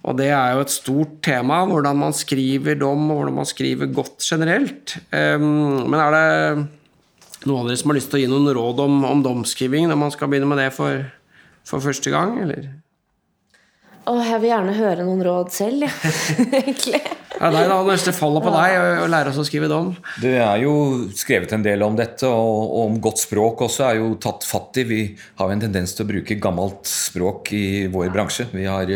Og 0.00 0.16
det 0.16 0.30
er 0.32 0.56
jo 0.56 0.64
et 0.64 0.72
stort 0.72 1.16
tema, 1.24 1.62
hvordan 1.68 1.98
man 2.00 2.16
skriver 2.16 2.78
dom, 2.80 3.08
og 3.10 3.20
hvordan 3.20 3.40
man 3.42 3.48
skriver 3.48 3.90
godt 3.92 4.24
generelt. 4.24 4.96
Men 5.12 5.98
er 6.00 6.14
det 6.16 6.28
noen 7.44 7.62
av 7.62 7.68
dere 7.68 7.80
som 7.80 7.92
har 7.92 7.98
lyst 7.98 8.10
til 8.12 8.20
å 8.20 8.22
gi 8.22 8.30
noen 8.32 8.52
råd 8.56 8.80
om, 8.84 9.00
om 9.08 9.24
domskriving 9.24 9.88
når 9.88 10.00
man 10.00 10.12
skal 10.14 10.30
begynne 10.32 10.48
med 10.48 10.60
det 10.60 10.70
for, 10.76 11.04
for 11.68 11.84
første 11.84 12.12
gang, 12.12 12.36
eller? 12.44 12.70
Å, 14.08 14.16
jeg 14.24 14.40
vil 14.42 14.50
gjerne 14.50 14.76
høre 14.76 15.04
noen 15.06 15.24
råd 15.24 15.52
selv, 15.54 15.84
ja. 15.84 16.14
egentlig. 16.62 17.00
Ja, 17.40 17.48
nei, 17.54 17.62
da, 17.70 17.78
neste 17.88 18.12
faller 18.12 18.42
på 18.44 18.52
deg 18.52 18.74
å 19.00 19.08
lære 19.08 19.30
oss 19.32 19.40
å 19.40 19.46
skrive 19.48 19.68
dom. 19.70 19.94
Det 20.20 20.34
er 20.44 20.60
jo 20.60 20.74
skrevet 21.16 21.54
en 21.56 21.64
del 21.64 21.80
om 21.86 21.94
dette, 21.96 22.28
og, 22.28 22.64
og 22.68 22.82
om 22.82 22.98
godt 23.00 23.22
språk 23.22 23.64
også 23.64 23.86
er 23.86 24.00
jo 24.02 24.10
tatt 24.20 24.44
fatt 24.44 24.76
i. 24.82 24.84
Vi 24.84 25.00
har 25.40 25.48
jo 25.48 25.56
en 25.56 25.62
tendens 25.64 25.96
til 25.96 26.04
å 26.04 26.10
bruke 26.10 26.36
gammelt 26.42 26.90
språk 26.90 27.54
i 27.56 27.64
vår 27.92 28.12
bransje. 28.12 28.50
Vi 28.52 28.68
har 28.68 28.92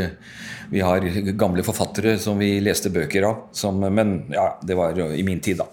vi 0.70 0.80
har 0.80 1.05
gamle 1.38 1.64
forfattere 1.64 2.16
som 2.18 2.38
vi 2.40 2.57
leste 2.64 2.92
bøker 2.92 3.26
av. 3.28 3.40
Som, 3.57 3.80
men 3.80 4.16
ja, 4.34 4.51
det 4.64 4.76
var 4.78 4.99
i 4.99 5.24
min 5.26 5.40
tid, 5.45 5.61
da. 5.61 5.68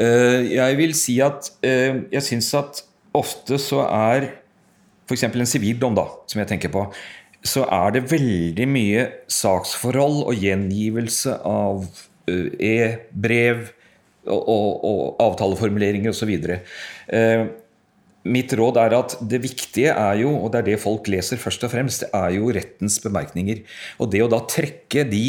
Eh, 0.00 0.54
jeg 0.54 0.78
vil 0.80 0.96
si 0.96 1.18
at 1.24 1.50
eh, 1.64 2.04
jeg 2.12 2.24
syns 2.24 2.52
at 2.58 2.82
ofte 3.14 3.58
så 3.62 3.84
er 3.88 4.30
f.eks. 5.08 5.26
en 5.28 5.48
sivil 5.48 5.78
dom, 5.80 5.96
da, 5.96 6.06
som 6.30 6.40
jeg 6.40 6.50
tenker 6.54 6.72
på, 6.72 6.86
så 7.44 7.66
er 7.68 7.92
det 7.96 8.06
veldig 8.08 8.66
mye 8.72 9.04
saksforhold 9.28 10.22
og 10.24 10.40
gjengivelse 10.40 11.36
av 11.44 11.84
e-brev 12.28 13.66
og, 14.24 14.40
og, 14.48 14.68
og 14.88 15.22
avtaleformuleringer 15.26 16.14
osv. 16.14 16.32
Mitt 18.24 18.54
råd 18.56 18.78
er 18.80 18.94
at 18.96 19.16
det 19.28 19.42
viktige 19.44 19.92
er 19.92 20.20
jo, 20.22 20.30
og 20.32 20.52
det 20.52 20.62
er 20.62 20.68
det 20.70 20.78
folk 20.80 21.10
leser 21.12 21.40
først 21.40 21.66
og 21.66 21.74
fremst, 21.74 22.06
det 22.06 22.12
er 22.16 22.38
jo 22.38 22.48
rettens 22.56 22.96
bemerkninger. 23.04 23.60
Og 24.00 24.08
det 24.14 24.22
å 24.24 24.30
da 24.32 24.40
trekke 24.48 25.04
de 25.10 25.26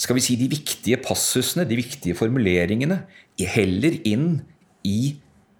skal 0.00 0.16
vi 0.16 0.22
si, 0.24 0.36
de 0.40 0.48
viktige 0.48 0.96
passusene, 1.04 1.66
de 1.68 1.76
viktige 1.76 2.16
formuleringene, 2.16 3.02
heller 3.40 3.98
inn 4.08 4.40
i 4.84 5.16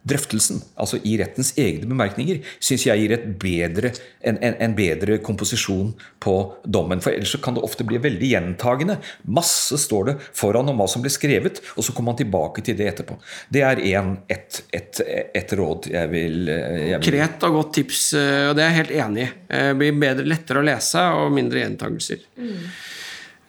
drøftelsen, 0.09 0.63
altså 0.81 0.97
i 1.05 1.17
rettens 1.21 1.51
egne 1.61 1.89
bemerkninger, 1.89 2.41
syns 2.63 2.87
jeg 2.87 3.03
gir 3.03 3.25
bedre, 3.41 3.91
en, 4.25 4.39
en, 4.41 4.55
en, 4.65 4.75
bedre 4.77 5.19
komposisjon 5.25 5.91
på 6.23 6.35
dommen. 6.65 7.03
For 7.05 7.13
ellers 7.13 7.35
kan 7.45 7.57
det 7.57 7.65
ofte 7.67 7.85
bli 7.85 8.01
veldig 8.01 8.31
gjentagende. 8.33 8.97
Masse 9.29 9.77
står 9.81 10.09
det 10.09 10.15
foran 10.27 10.73
om 10.73 10.81
hva 10.81 10.87
som 10.89 11.05
ble 11.05 11.13
skrevet, 11.13 11.61
og 11.77 11.85
så 11.85 11.93
kommer 11.93 12.15
man 12.15 12.21
tilbake 12.23 12.65
til 12.65 12.79
det 12.79 12.89
etterpå. 12.95 13.19
Det 13.53 13.65
er 13.67 13.83
en, 13.93 14.15
et, 14.33 14.63
et, 14.77 15.03
et, 15.37 15.53
råd 15.61 15.91
jeg 15.93 16.13
vil, 16.15 16.39
jeg 16.49 16.95
vil 16.95 17.11
Kret 17.11 17.45
og 17.49 17.59
godt 17.59 17.75
tips, 17.81 18.07
eh, 18.17 18.47
og 18.49 18.55
det 18.57 18.65
er 18.65 18.73
jeg 18.73 18.79
helt 18.79 18.97
enig 19.05 19.27
i. 19.27 19.35
Det 19.51 19.61
eh, 19.67 19.75
blir 19.83 20.01
bedre, 20.01 20.31
lettere 20.33 20.63
å 20.63 20.69
lese 20.71 21.05
og 21.19 21.29
mindre 21.37 21.61
gjentagelser. 21.61 22.25
Mm. 22.41 22.57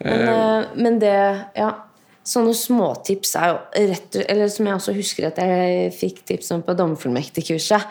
Men, 0.02 0.28
uh, 0.28 0.76
men 0.82 0.96
det 1.00 1.16
Ja 1.54 1.72
Sånne 2.22 2.54
småtips 2.54 3.32
er 3.40 3.48
jo 3.50 3.86
rett 3.90 4.18
Eller 4.30 4.50
som 4.54 4.68
jeg 4.68 4.78
også 4.78 4.94
husker 4.94 5.32
at 5.32 5.40
jeg 5.42 5.90
fikk 5.98 6.22
tips 6.30 6.52
om 6.54 6.62
på 6.66 6.76
dommerfullmektigkurset. 6.78 7.88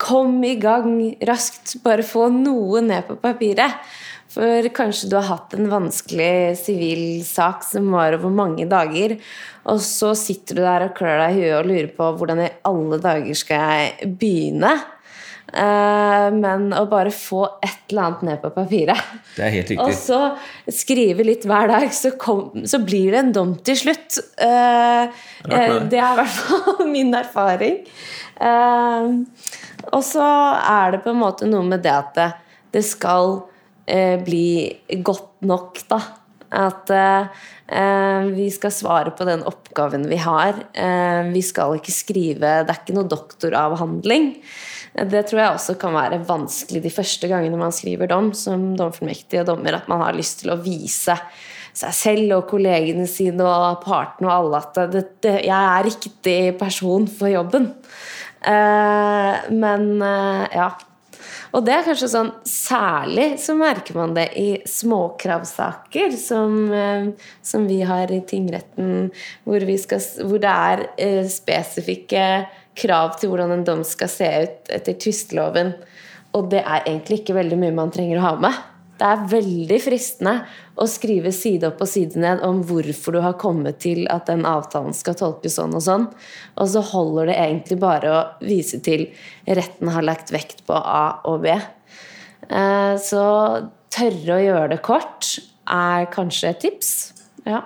Kom 0.00 0.38
i 0.46 0.56
gang 0.60 0.96
raskt! 1.28 1.76
Bare 1.84 2.06
få 2.06 2.30
noe 2.32 2.80
ned 2.84 3.04
på 3.08 3.18
papiret. 3.20 3.84
For 4.34 4.66
kanskje 4.74 5.10
du 5.12 5.18
har 5.18 5.28
hatt 5.28 5.52
en 5.54 5.68
vanskelig 5.70 6.56
sivil 6.58 7.04
sak 7.28 7.62
som 7.62 7.92
var 7.94 8.16
over 8.16 8.32
mange 8.34 8.64
dager, 8.66 9.14
og 9.70 9.78
så 9.84 10.10
sitter 10.18 10.58
du 10.58 10.64
der 10.64 10.88
og 10.88 10.96
klør 10.98 11.20
deg 11.22 11.36
i 11.36 11.44
huet 11.44 11.58
og 11.60 11.68
lurer 11.70 11.92
på 11.94 12.08
hvordan 12.18 12.42
i 12.42 12.50
alle 12.66 12.98
dager 13.04 13.38
skal 13.38 13.62
jeg 13.62 14.10
begynne? 14.18 14.72
Eh, 15.52 16.28
men 16.34 16.70
å 16.74 16.84
bare 16.90 17.12
få 17.14 17.44
et 17.62 17.92
eller 17.92 18.06
annet 18.06 18.22
ned 18.28 18.40
på 18.42 18.50
papiret, 18.54 19.00
Det 19.36 19.44
er 19.44 19.52
helt 19.54 19.72
riktig. 19.74 19.84
og 19.84 19.92
så 19.94 20.20
skrive 20.72 21.26
litt 21.26 21.44
hver 21.46 21.68
dag, 21.70 21.86
så, 21.94 22.14
kom, 22.18 22.64
så 22.66 22.80
blir 22.84 23.12
det 23.12 23.20
en 23.20 23.32
dom 23.36 23.54
til 23.62 23.78
slutt. 23.78 24.18
Eh, 24.38 25.04
eh, 25.04 25.78
det. 25.84 26.00
er 26.00 26.16
i 26.16 26.18
hvert 26.22 26.38
fall 26.40 26.86
min 26.96 27.14
erfaring. 27.14 27.82
Og 29.92 30.02
så 30.02 30.26
er 30.58 30.96
det 30.96 31.04
på 31.04 31.12
en 31.12 31.22
måte 31.22 31.46
noe 31.46 31.62
med 31.68 31.84
det 31.84 31.92
at 31.92 32.14
det, 32.16 32.30
det 32.74 32.82
skal 32.88 33.42
bli 33.84 34.48
godt 35.04 35.44
nok, 35.44 35.82
da. 35.90 36.00
At 36.54 36.90
eh, 36.94 37.26
eh, 37.66 38.26
vi 38.34 38.46
skal 38.54 38.72
svare 38.74 39.12
på 39.16 39.26
den 39.26 39.42
oppgaven 39.46 40.06
vi 40.10 40.18
har. 40.22 40.60
Eh, 40.72 41.30
vi 41.34 41.42
skal 41.44 41.78
ikke 41.78 41.94
skrive 41.94 42.52
Det 42.64 42.70
er 42.70 42.80
ikke 42.80 42.96
noe 42.96 43.10
doktoravhandling. 43.10 44.30
Det 44.94 45.24
tror 45.26 45.40
jeg 45.40 45.54
også 45.56 45.74
kan 45.80 45.96
være 45.96 46.20
vanskelig 46.26 46.84
de 46.84 46.92
første 46.94 47.28
gangene 47.30 47.58
man 47.58 47.74
skriver 47.74 48.10
dom 48.12 48.30
som 48.38 48.72
domfullmektig 48.78 49.40
og 49.42 49.48
dommer, 49.50 49.74
at 49.80 49.90
man 49.90 50.04
har 50.04 50.14
lyst 50.14 50.44
til 50.44 50.54
å 50.54 50.60
vise 50.62 51.16
seg 51.74 51.94
selv 51.98 52.36
og 52.36 52.48
kollegene 52.52 53.06
sine 53.10 53.42
og 53.42 53.82
partene 53.82 54.30
og 54.30 54.34
alle 54.36 54.62
at 54.62 54.80
det, 54.92 55.04
det, 55.24 55.36
jeg 55.48 55.50
er 55.58 55.86
riktig 55.88 56.38
person 56.60 57.08
for 57.10 57.32
jobben. 57.32 57.72
Eh, 58.44 59.46
men 59.50 59.88
eh, 59.98 60.44
ja. 60.54 60.70
Og 61.54 61.62
det 61.64 61.74
er 61.74 61.84
kanskje 61.86 62.10
sånn 62.10 62.32
Særlig 62.50 63.36
så 63.42 63.54
merker 63.56 63.96
man 63.98 64.14
det 64.16 64.26
i 64.40 64.48
småkravsaker 64.68 66.14
som, 66.18 66.56
eh, 66.72 67.10
som 67.42 67.66
vi 67.70 67.80
har 67.86 68.12
i 68.14 68.22
tingretten, 68.26 69.10
hvor, 69.46 69.66
skal, 69.80 70.04
hvor 70.28 70.42
det 70.42 70.54
er 70.54 70.84
eh, 70.96 71.22
spesifikke 71.30 72.26
krav 72.78 73.16
til 73.20 73.32
hvordan 73.32 73.54
en 73.54 73.66
dom 73.66 73.82
skal 73.86 74.10
se 74.10 74.28
ut 74.44 74.70
etter 74.74 74.96
tvisteloven. 75.00 75.74
Og 76.34 76.48
det 76.52 76.62
er 76.64 76.82
egentlig 76.84 77.22
ikke 77.22 77.36
veldig 77.38 77.58
mye 77.60 77.76
man 77.76 77.92
trenger 77.94 78.20
å 78.20 78.26
ha 78.28 78.32
med. 78.42 78.62
Det 78.94 79.06
er 79.10 79.24
veldig 79.26 79.78
fristende 79.82 80.32
å 80.78 80.86
skrive 80.90 81.32
side 81.34 81.66
opp 81.66 81.80
og 81.82 81.90
side 81.90 82.20
ned 82.22 82.42
om 82.46 82.60
hvorfor 82.66 83.16
du 83.16 83.20
har 83.24 83.34
kommet 83.42 83.80
til 83.82 84.04
at 84.12 84.28
den 84.30 84.44
avtalen 84.46 84.94
skal 84.94 85.16
tolkes 85.18 85.56
sånn 85.58 85.74
og 85.74 85.82
sånn, 85.82 86.04
og 86.54 86.70
så 86.70 86.82
holder 86.92 87.32
det 87.32 87.38
egentlig 87.42 87.78
bare 87.82 88.12
å 88.12 88.20
vise 88.46 88.78
til 88.86 89.08
retten 89.50 89.90
har 89.90 90.06
lagt 90.06 90.30
vekt 90.34 90.62
på 90.68 90.78
A 90.78 91.24
og 91.26 91.42
B. 91.42 91.56
Eh, 92.48 92.94
Så 93.02 93.24
tørre 93.94 94.38
å 94.38 94.42
gjøre 94.42 94.70
det 94.76 94.82
kort 94.86 95.38
er 95.70 96.06
kanskje 96.14 96.50
et 96.50 96.62
tips. 96.62 96.90
Ja. 97.46 97.64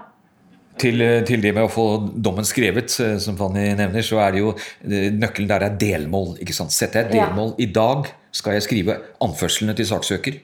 Til, 0.79 1.03
til 1.27 1.43
det 1.43 1.53
med 1.57 1.67
å 1.67 1.73
få 1.73 1.87
dommen 2.15 2.47
skrevet, 2.47 2.93
eh, 3.03 3.17
som 3.23 3.37
Fanny 3.39 3.67
nevner, 3.79 4.05
så 4.07 4.21
er 4.23 4.35
det 4.35 4.43
jo 4.43 4.53
eh, 4.55 5.09
nøkkelen 5.15 5.51
der 5.51 5.67
er 5.67 5.79
delmål. 5.81 6.37
ikke 6.43 6.57
sant? 6.57 6.75
Setter 6.75 7.07
jeg 7.07 7.11
et 7.11 7.19
Ja. 7.19 7.47
I 7.59 7.69
dag 7.75 8.11
skal 8.33 8.59
jeg 8.59 8.67
skrive 8.67 8.99
anførslene 9.25 9.75
til 9.77 9.89
saksøker. 9.89 10.41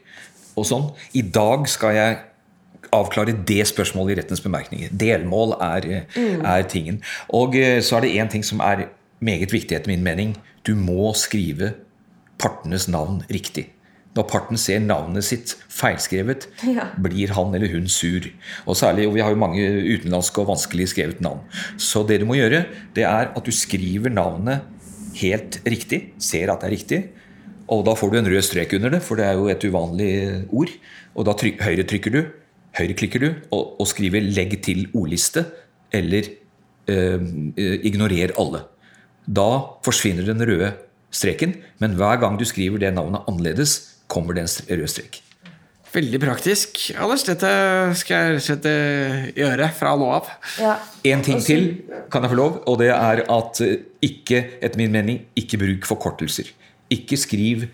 Og 0.56 0.66
sånn. 0.68 0.88
I 1.14 1.22
dag 1.34 1.68
skal 1.70 1.96
jeg 1.96 2.18
avklare 2.94 3.34
det 3.46 3.62
spørsmålet 3.66 4.14
i 4.14 4.18
rettens 4.20 4.42
bemerkninger. 4.44 4.92
Delmål 4.94 5.56
er, 5.60 5.88
mm. 6.14 6.44
er 6.46 6.66
tingen. 6.70 7.00
Og 7.34 7.56
eh, 7.58 7.80
så 7.82 7.98
er 7.98 8.06
det 8.06 8.14
én 8.18 8.30
ting 8.30 8.46
som 8.46 8.62
er 8.64 8.88
meget 9.24 9.54
viktig 9.54 9.76
etter 9.76 9.90
min 9.90 10.04
mening. 10.04 10.36
Du 10.66 10.74
må 10.78 11.12
skrive 11.18 11.74
partenes 12.38 12.88
navn 12.88 13.22
riktig. 13.32 13.73
Når 14.14 14.28
parten 14.30 14.58
ser 14.60 14.78
navnet 14.78 15.24
sitt 15.26 15.56
feilskrevet, 15.68 16.46
Ja. 16.62 16.90
blir 17.02 17.32
han 17.34 17.54
eller 17.54 17.68
hun 17.72 17.88
sur. 17.88 18.20
Og 18.66 18.76
særlig, 18.76 19.08
og 19.08 19.14
Vi 19.14 19.20
har 19.20 19.30
jo 19.30 19.36
mange 19.36 19.58
utenlandske 19.58 20.38
og 20.40 20.48
vanskelig 20.48 20.88
skrevet 20.88 21.20
navn. 21.20 21.40
Så 21.76 22.06
det 22.06 22.20
du 22.20 22.26
må 22.26 22.34
gjøre, 22.34 22.66
det 22.94 23.04
er 23.04 23.32
at 23.34 23.44
du 23.44 23.50
skriver 23.50 24.10
navnet 24.10 24.62
helt 25.14 25.60
riktig. 25.66 26.12
Ser 26.18 26.50
at 26.52 26.60
det 26.60 26.68
er 26.70 26.76
riktig. 26.76 27.08
Og 27.68 27.84
da 27.84 27.94
får 27.94 28.10
du 28.12 28.18
en 28.18 28.26
rød 28.30 28.42
strek 28.42 28.72
under 28.74 28.90
det, 28.90 29.02
for 29.02 29.16
det 29.16 29.24
er 29.24 29.32
jo 29.32 29.48
et 29.48 29.64
uvanlig 29.64 30.46
ord. 30.52 30.70
Og 31.16 31.24
da 31.24 31.32
tryk, 31.32 31.60
høyretrykker 31.60 32.12
du, 32.12 32.24
høyre 32.78 32.94
klikker 32.94 33.20
du 33.20 33.28
og, 33.52 33.80
og 33.80 33.86
skriver 33.86 34.20
'legg 34.20 34.62
til 34.62 34.88
ordliste' 34.94 35.46
eller 35.92 36.22
eh, 36.88 37.18
eh, 37.56 37.78
'ignorer 37.82 38.34
alle'. 38.36 38.64
Da 39.26 39.48
forsvinner 39.84 40.26
den 40.26 40.42
røde 40.42 40.74
streken, 41.10 41.54
men 41.78 41.94
hver 41.94 42.20
gang 42.20 42.38
du 42.38 42.44
skriver 42.44 42.78
det 42.78 42.94
navnet 42.94 43.22
annerledes, 43.28 43.93
kommer 44.10 44.36
det 44.36 44.44
en 44.46 44.80
rød 44.80 44.90
strek. 44.90 45.20
Veldig 45.94 46.18
praktisk. 46.18 46.80
Anders, 46.98 47.22
dette 47.22 47.50
skal 48.00 48.32
jeg 48.34 48.42
slett 48.42 48.64
eh, 48.66 49.28
gjøre 49.36 49.68
fra 49.78 49.92
nå 49.98 50.08
av. 50.16 50.30
ja. 50.58 50.74
En 51.06 51.22
ting 51.22 51.38
til 51.44 51.68
kan 52.10 52.24
jeg 52.24 52.32
få 52.32 52.38
lov, 52.40 52.56
og 52.66 52.80
det 52.80 52.90
er 52.90 53.22
at 53.30 53.60
eh, 53.62 53.84
ikke, 54.02 54.40
etter 54.58 54.80
min 54.80 54.94
mening, 54.94 55.20
ikke 55.38 55.60
bruk 55.62 55.86
forkortelser. 55.86 56.50
Ikke 56.94 57.18
skriv 57.20 57.68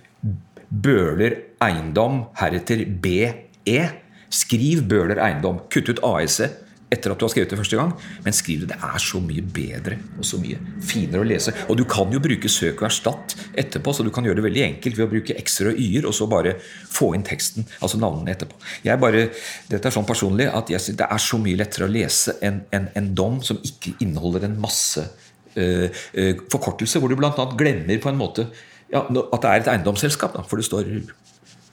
Bøhler 0.71 1.39
Eiendom, 1.65 2.27
heretter 2.39 2.85
BE. 2.85 3.87
Skriv 4.31 4.85
Bøhler 4.91 5.19
Eiendom. 5.25 5.65
Kutt 5.73 5.89
ut 5.91 6.05
AS-et 6.07 6.61
etter 6.91 7.13
at 7.13 7.21
du 7.21 7.25
har 7.25 7.33
skrevet 7.33 7.53
det 7.53 7.59
første 7.61 7.79
gang, 7.79 7.93
men 8.25 8.35
skriv 8.35 8.65
det. 8.65 8.75
Det 8.75 8.79
er 8.91 9.03
så 9.03 9.21
mye 9.23 9.45
bedre 9.57 9.99
og 10.19 10.27
så 10.27 10.41
mye 10.43 10.59
finere 10.85 11.23
å 11.23 11.29
lese. 11.29 11.55
Og 11.71 11.79
du 11.79 11.85
kan 11.89 12.11
jo 12.13 12.23
bruke 12.23 12.51
søk 12.51 12.83
og 12.83 12.89
erstatt 12.89 13.37
etterpå, 13.59 13.95
så 13.95 14.07
du 14.07 14.11
kan 14.15 14.27
gjøre 14.27 14.41
det 14.41 14.47
veldig 14.49 14.65
enkelt 14.67 14.99
ved 14.99 15.07
å 15.07 15.11
bruke 15.13 15.37
x-er 15.39 15.71
og 15.73 15.81
y-er, 15.81 16.09
og 16.11 16.17
så 16.17 16.29
bare 16.31 16.57
få 16.91 17.13
inn 17.17 17.27
teksten, 17.27 17.69
altså 17.79 18.01
navnene 18.03 18.35
etterpå. 18.35 18.59
Jeg 18.87 19.03
bare, 19.03 19.29
Dette 19.71 19.91
er 19.91 19.95
sånn 19.95 20.09
personlig 20.09 20.49
at 20.51 20.73
jeg, 20.73 20.83
synes 20.83 20.99
det 21.01 21.11
er 21.15 21.23
så 21.23 21.39
mye 21.43 21.61
lettere 21.61 21.87
å 21.87 21.93
lese 21.93 22.37
en, 22.47 22.63
en, 22.75 22.91
en 22.99 23.13
dom 23.17 23.39
som 23.47 23.61
ikke 23.67 23.95
inneholder 24.03 24.49
en 24.49 24.59
masse 24.61 25.05
uh, 25.05 25.87
uh, 25.87 26.35
forkortelse, 26.51 26.99
hvor 26.99 27.13
du 27.13 27.19
bl.a. 27.21 27.47
glemmer 27.61 28.03
på 28.03 28.11
en 28.11 28.19
måte 28.19 28.49
ja, 28.91 29.05
at 29.05 29.43
det 29.43 29.51
er 29.51 29.61
et 29.61 29.71
eiendomsselskap, 29.71 30.35
da, 30.35 30.43
for 30.43 30.59
det 30.59 30.67
står 30.67 30.89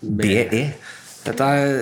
BE. 0.01 0.68
Dette 1.28 1.47
er, 1.47 1.73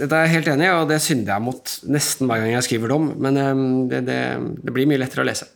dette 0.00 0.16
er 0.16 0.26
jeg 0.26 0.34
helt 0.38 0.50
enig 0.54 0.68
i, 0.68 0.72
og 0.72 0.88
det 0.88 1.00
synder 1.04 1.34
jeg 1.34 1.44
mot 1.44 1.74
nesten 1.92 2.30
hver 2.30 2.40
gang 2.40 2.54
jeg 2.54 2.66
skriver 2.68 2.94
dom. 2.94 3.10
Men 3.20 3.40
eh, 3.40 3.64
det, 3.90 4.00
det, 4.08 4.20
det 4.64 4.74
blir 4.74 4.88
mye 4.90 5.00
lettere 5.02 5.24
å 5.24 5.28
lese. 5.28 5.48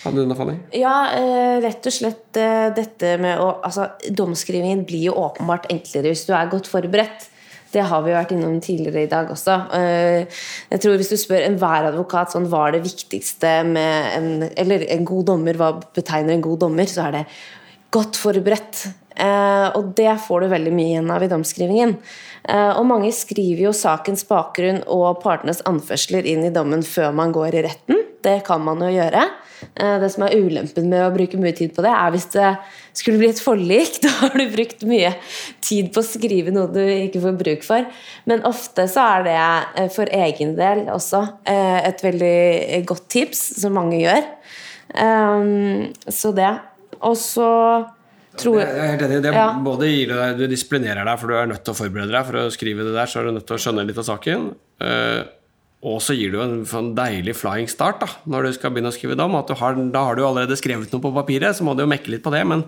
Hadde 0.00 0.22
du 0.22 0.28
noe, 0.28 0.38
Fanny? 0.38 0.56
Ja, 0.74 0.94
eh, 1.14 1.58
rett 1.62 1.86
og 1.86 1.94
slett 1.94 2.38
eh, 2.40 2.70
dette 2.74 3.16
med 3.20 3.42
å 3.42 3.50
Altså, 3.66 3.90
domskrivingen 4.16 4.86
blir 4.88 5.10
jo 5.10 5.18
åpenbart 5.20 5.68
enklere 5.72 6.14
hvis 6.14 6.24
du 6.28 6.32
er 6.36 6.50
godt 6.50 6.70
forberedt. 6.70 7.28
Det 7.70 7.84
har 7.86 8.02
vi 8.02 8.10
jo 8.10 8.16
vært 8.16 8.32
innom 8.34 8.56
tidligere 8.58 9.04
i 9.04 9.10
dag 9.10 9.28
også. 9.30 9.54
Jeg 9.78 10.80
tror 10.82 10.96
Hvis 10.98 11.12
du 11.12 11.20
spør 11.20 11.44
enhver 11.46 11.86
advokat 11.92 12.32
sånn, 12.32 12.48
hva 12.50 12.64
er 12.66 12.74
det 12.74 12.80
viktigste 12.82 13.52
med 13.68 14.16
en 14.16 14.48
Eller 14.58 14.88
en 14.90 15.04
god 15.06 15.28
dommer, 15.28 15.60
hva 15.60 15.68
betegner 15.78 16.34
en 16.34 16.42
god 16.42 16.64
dommer, 16.64 16.90
så 16.90 17.04
er 17.04 17.14
det 17.14 17.22
godt 17.94 18.18
forberedt. 18.18 18.88
Og 19.78 19.92
det 19.94 20.10
får 20.24 20.42
du 20.42 20.50
veldig 20.50 20.74
mye 20.74 20.96
igjen 20.96 21.14
av 21.14 21.22
i 21.22 21.30
domskrivingen. 21.30 21.94
Eh, 22.48 22.72
og 22.72 22.86
mange 22.88 23.12
skriver 23.14 23.66
jo 23.66 23.76
sakens 23.76 24.24
bakgrunn 24.28 24.82
og 24.88 25.20
partenes 25.24 25.62
anførsler 25.68 26.26
inn 26.28 26.46
i 26.46 26.54
dommen 26.54 26.84
før 26.86 27.12
man 27.16 27.34
går 27.36 27.58
i 27.58 27.64
retten. 27.68 28.04
Det 28.24 28.40
kan 28.46 28.62
man 28.64 28.80
jo 28.84 28.90
gjøre. 28.92 29.26
Eh, 29.76 29.96
det 30.00 30.08
som 30.14 30.24
er 30.24 30.38
ulempen 30.40 30.88
med 30.92 31.04
å 31.04 31.12
bruke 31.14 31.40
mye 31.40 31.56
tid 31.56 31.74
på 31.76 31.84
det, 31.84 31.92
er 31.92 32.14
hvis 32.14 32.28
det 32.32 32.48
skulle 32.96 33.20
bli 33.20 33.30
et 33.32 33.42
forlik. 33.44 34.00
Da 34.04 34.12
har 34.22 34.36
du 34.36 34.46
brukt 34.54 34.84
mye 34.88 35.12
tid 35.64 35.92
på 35.94 36.02
å 36.02 36.06
skrive 36.06 36.54
noe 36.54 36.72
du 36.72 36.80
ikke 36.80 37.22
får 37.26 37.38
bruk 37.44 37.66
for. 37.66 37.86
Men 38.30 38.44
ofte 38.48 38.88
så 38.90 39.04
er 39.18 39.28
det 39.28 39.38
eh, 39.38 39.92
for 39.92 40.12
egen 40.20 40.56
del 40.58 40.86
også 40.92 41.26
et 41.50 42.02
veldig 42.04 42.82
godt 42.88 43.08
tips, 43.12 43.40
som 43.60 43.76
mange 43.76 44.00
gjør. 44.00 44.24
Så 46.10 46.32
det. 46.34 46.50
Og 47.06 47.14
så 47.16 47.50
tror 48.42 48.60
Jeg 48.60 48.68
er 48.76 48.90
helt 48.94 49.02
enig. 49.06 49.22
Det 49.22 49.32
Ja. 49.34 49.48
både 49.64 49.88
gir 49.90 50.08
deg, 50.14 50.38
Du 50.38 50.46
disiplinerer 50.48 51.04
deg, 51.04 51.18
for 51.20 51.28
du 51.28 51.34
er 51.34 51.46
nødt 51.46 51.64
til 51.64 51.74
å 51.74 51.78
forberede 51.78 52.10
deg. 52.12 52.24
For 52.26 52.32
å 52.40 52.50
skrive 52.50 52.84
det 52.84 52.94
der, 52.94 53.06
så 53.06 53.20
er 53.20 53.24
du 53.24 53.32
nødt 53.38 53.46
til 53.46 53.56
å 53.56 53.62
skjønne 53.64 53.86
litt 53.86 53.98
av 53.98 54.04
saken. 54.08 54.54
Eh, 54.80 55.22
og 55.82 56.00
så 56.04 56.12
gir 56.16 56.30
du 56.32 56.40
en 56.42 56.64
en 56.64 56.94
deilig 56.94 57.34
flying 57.36 57.68
start 57.68 58.00
da 58.00 58.06
når 58.28 58.42
du 58.44 58.52
skal 58.52 58.70
begynne 58.70 58.92
å 58.92 58.96
skrive 58.98 59.16
dom. 59.16 59.34
At 59.34 59.46
du 59.48 59.54
har, 59.54 59.74
da 59.74 60.04
har 60.04 60.14
du 60.16 60.22
allerede 60.22 60.56
skrevet 60.58 60.92
noe 60.92 61.00
på 61.00 61.14
papiret, 61.14 61.56
så 61.56 61.62
må 61.64 61.74
du 61.74 61.82
jo 61.84 61.88
mekke 61.88 62.08
litt 62.10 62.22
på 62.22 62.30
det. 62.32 62.44
Men, 62.46 62.64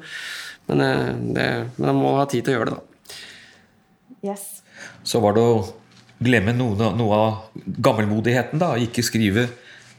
men, 0.69 0.81
eh, 0.81 1.13
det, 1.35 1.49
men 1.79 1.95
man 1.95 2.03
må 2.03 2.17
ha 2.17 2.25
tid 2.27 2.45
til 2.45 2.55
å 2.55 2.59
gjøre 2.59 2.71
det, 2.71 2.79
da. 2.79 4.33
Yes. 4.33 4.63
Så 5.05 5.21
var 5.21 5.35
det 5.35 5.43
å 5.43 5.75
glemme 6.23 6.55
noe, 6.55 6.93
noe 6.97 7.13
av 7.19 7.39
gammelmodigheten, 7.83 8.59
da. 8.63 8.75
Ikke 8.79 9.03
skrive 9.03 9.49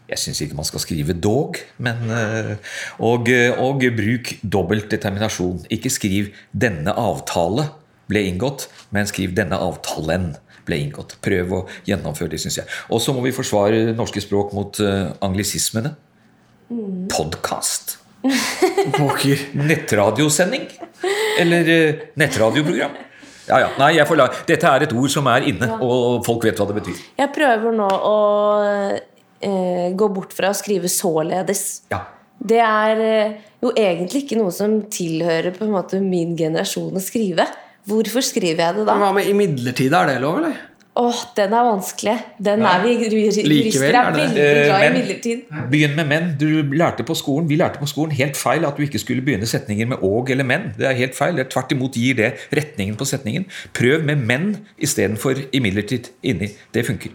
Jeg 0.10 0.20
syns 0.20 0.42
ikke 0.44 0.58
man 0.58 0.68
skal 0.68 0.84
skrive 0.84 1.14
'dog', 1.16 1.62
men 1.78 2.10
eh, 2.12 2.56
og, 3.00 3.30
og 3.58 3.86
bruk 3.96 4.34
dobbelt 4.44 4.92
determinasjon. 4.92 5.66
Ikke 5.72 5.90
skriv 5.90 6.34
'denne 6.52 6.92
avtale 6.92 7.70
ble 8.12 8.26
inngått', 8.28 8.68
men 8.92 9.08
skriv 9.08 9.32
'denne 9.36 9.56
avtalen' 9.56 10.34
ble 10.68 10.80
inngått. 10.86 11.18
Prøv 11.24 11.54
å 11.56 11.62
gjennomføre 11.88 12.34
det, 12.34 12.42
syns 12.44 12.62
jeg. 12.62 12.68
Og 12.92 13.02
så 13.04 13.16
må 13.16 13.24
vi 13.26 13.36
forsvare 13.36 13.94
norske 13.98 14.24
språk 14.24 14.54
mot 14.56 14.80
eh, 14.84 15.12
anglisismene. 15.24 15.96
Podkast. 17.12 17.98
Nettradiosending. 19.72 20.70
Eller 21.40 21.74
eh, 21.74 22.06
nettradioprogram. 22.20 22.96
Ja, 23.48 23.58
ja. 23.60 23.72
Nei, 23.76 23.96
jeg 23.98 24.08
får 24.08 24.20
la... 24.20 24.30
Dette 24.48 24.70
er 24.70 24.86
et 24.86 24.94
ord 24.96 25.12
som 25.12 25.28
er 25.28 25.50
inne, 25.52 25.68
og 25.84 26.24
folk 26.24 26.46
vet 26.48 26.60
hva 26.60 26.68
det 26.70 26.78
betyr. 26.78 27.02
Jeg 27.20 27.32
prøver 27.36 27.76
nå 27.76 27.90
å 27.92 28.14
eh, 29.44 29.94
gå 29.94 30.10
bort 30.16 30.34
fra 30.36 30.50
å 30.54 30.58
skrive 30.58 30.90
'således'. 30.92 31.84
Ja. 31.92 32.06
Det 32.44 32.60
er 32.60 33.00
eh, 33.00 33.34
jo 33.62 33.72
egentlig 33.78 34.26
ikke 34.26 34.40
noe 34.40 34.52
som 34.52 34.82
tilhører 34.92 35.54
på 35.56 35.68
en 35.68 35.76
måte 35.76 36.02
min 36.04 36.36
generasjon 36.38 36.98
å 36.98 37.04
skrive. 37.04 37.48
Hvorfor 37.88 38.24
skriver 38.24 38.64
jeg 38.64 38.76
det 38.80 38.86
da? 38.88 38.96
Hva 39.00 39.12
med 39.16 39.28
imidlertid? 39.28 39.94
Er 39.94 40.08
det 40.08 40.22
lov, 40.24 40.40
eller? 40.40 40.56
Åh, 40.94 41.22
den 41.36 41.54
er 41.58 41.64
vanskelig. 41.66 42.14
Den 42.38 42.62
er 42.70 42.84
vi 42.84 42.92
jurister 43.02 43.48
Likevel 43.50 43.96
er 43.98 44.12
veldig 44.14 44.44
glad 44.44 44.84
i 44.84 44.86
Eh, 44.86 44.94
midlertid. 44.94 45.40
Begynn 45.72 45.96
med 45.98 46.06
menn. 46.12 46.28
Du 46.38 46.62
lærte 46.78 47.04
på 47.04 47.16
skolen, 47.18 47.50
Vi 47.50 47.58
lærte 47.58 47.80
på 47.80 47.90
skolen 47.90 48.14
helt 48.14 48.38
feil 48.38 48.66
at 48.66 48.78
du 48.78 48.84
ikke 48.84 49.02
skulle 49.02 49.26
begynne 49.26 49.50
setninger 49.50 49.88
med 49.88 49.98
og 50.04 50.30
eller 50.30 50.44
men. 50.44 50.74
Det 50.78 50.86
er 50.86 50.94
helt 50.94 51.16
feil. 51.16 51.36
Det 51.36 51.48
er 51.48 51.50
Tvert 51.50 51.72
imot 51.72 51.94
gir 51.94 52.14
det 52.16 52.34
retningen 52.54 52.96
på 52.96 53.06
setningen. 53.06 53.46
Prøv 53.74 54.04
med 54.04 54.18
men 54.18 54.68
istedenfor 54.78 55.50
imidlertid 55.52 56.12
inni. 56.22 56.52
Det 56.74 56.86
funker. 56.86 57.10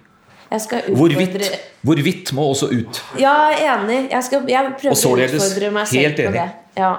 Jeg 0.49 0.65
skal 0.65 0.87
Hvorvidt, 0.97 1.35
utfordre 1.35 1.59
hvorvidt 1.85 2.33
må 2.37 2.47
også 2.55 2.71
ut. 2.73 3.03
Ja, 3.21 3.35
enig. 3.53 4.07
Jeg, 4.09 4.25
skal, 4.25 4.47
jeg 4.49 4.73
prøver 4.81 4.97
å 4.97 5.29
utfordre 5.29 5.71
meg 5.75 5.91
selv 5.91 6.07
helt 6.07 6.17
på 6.17 6.31
enig. 6.31 6.41
det. 6.41 6.81
Ja. 6.81 6.95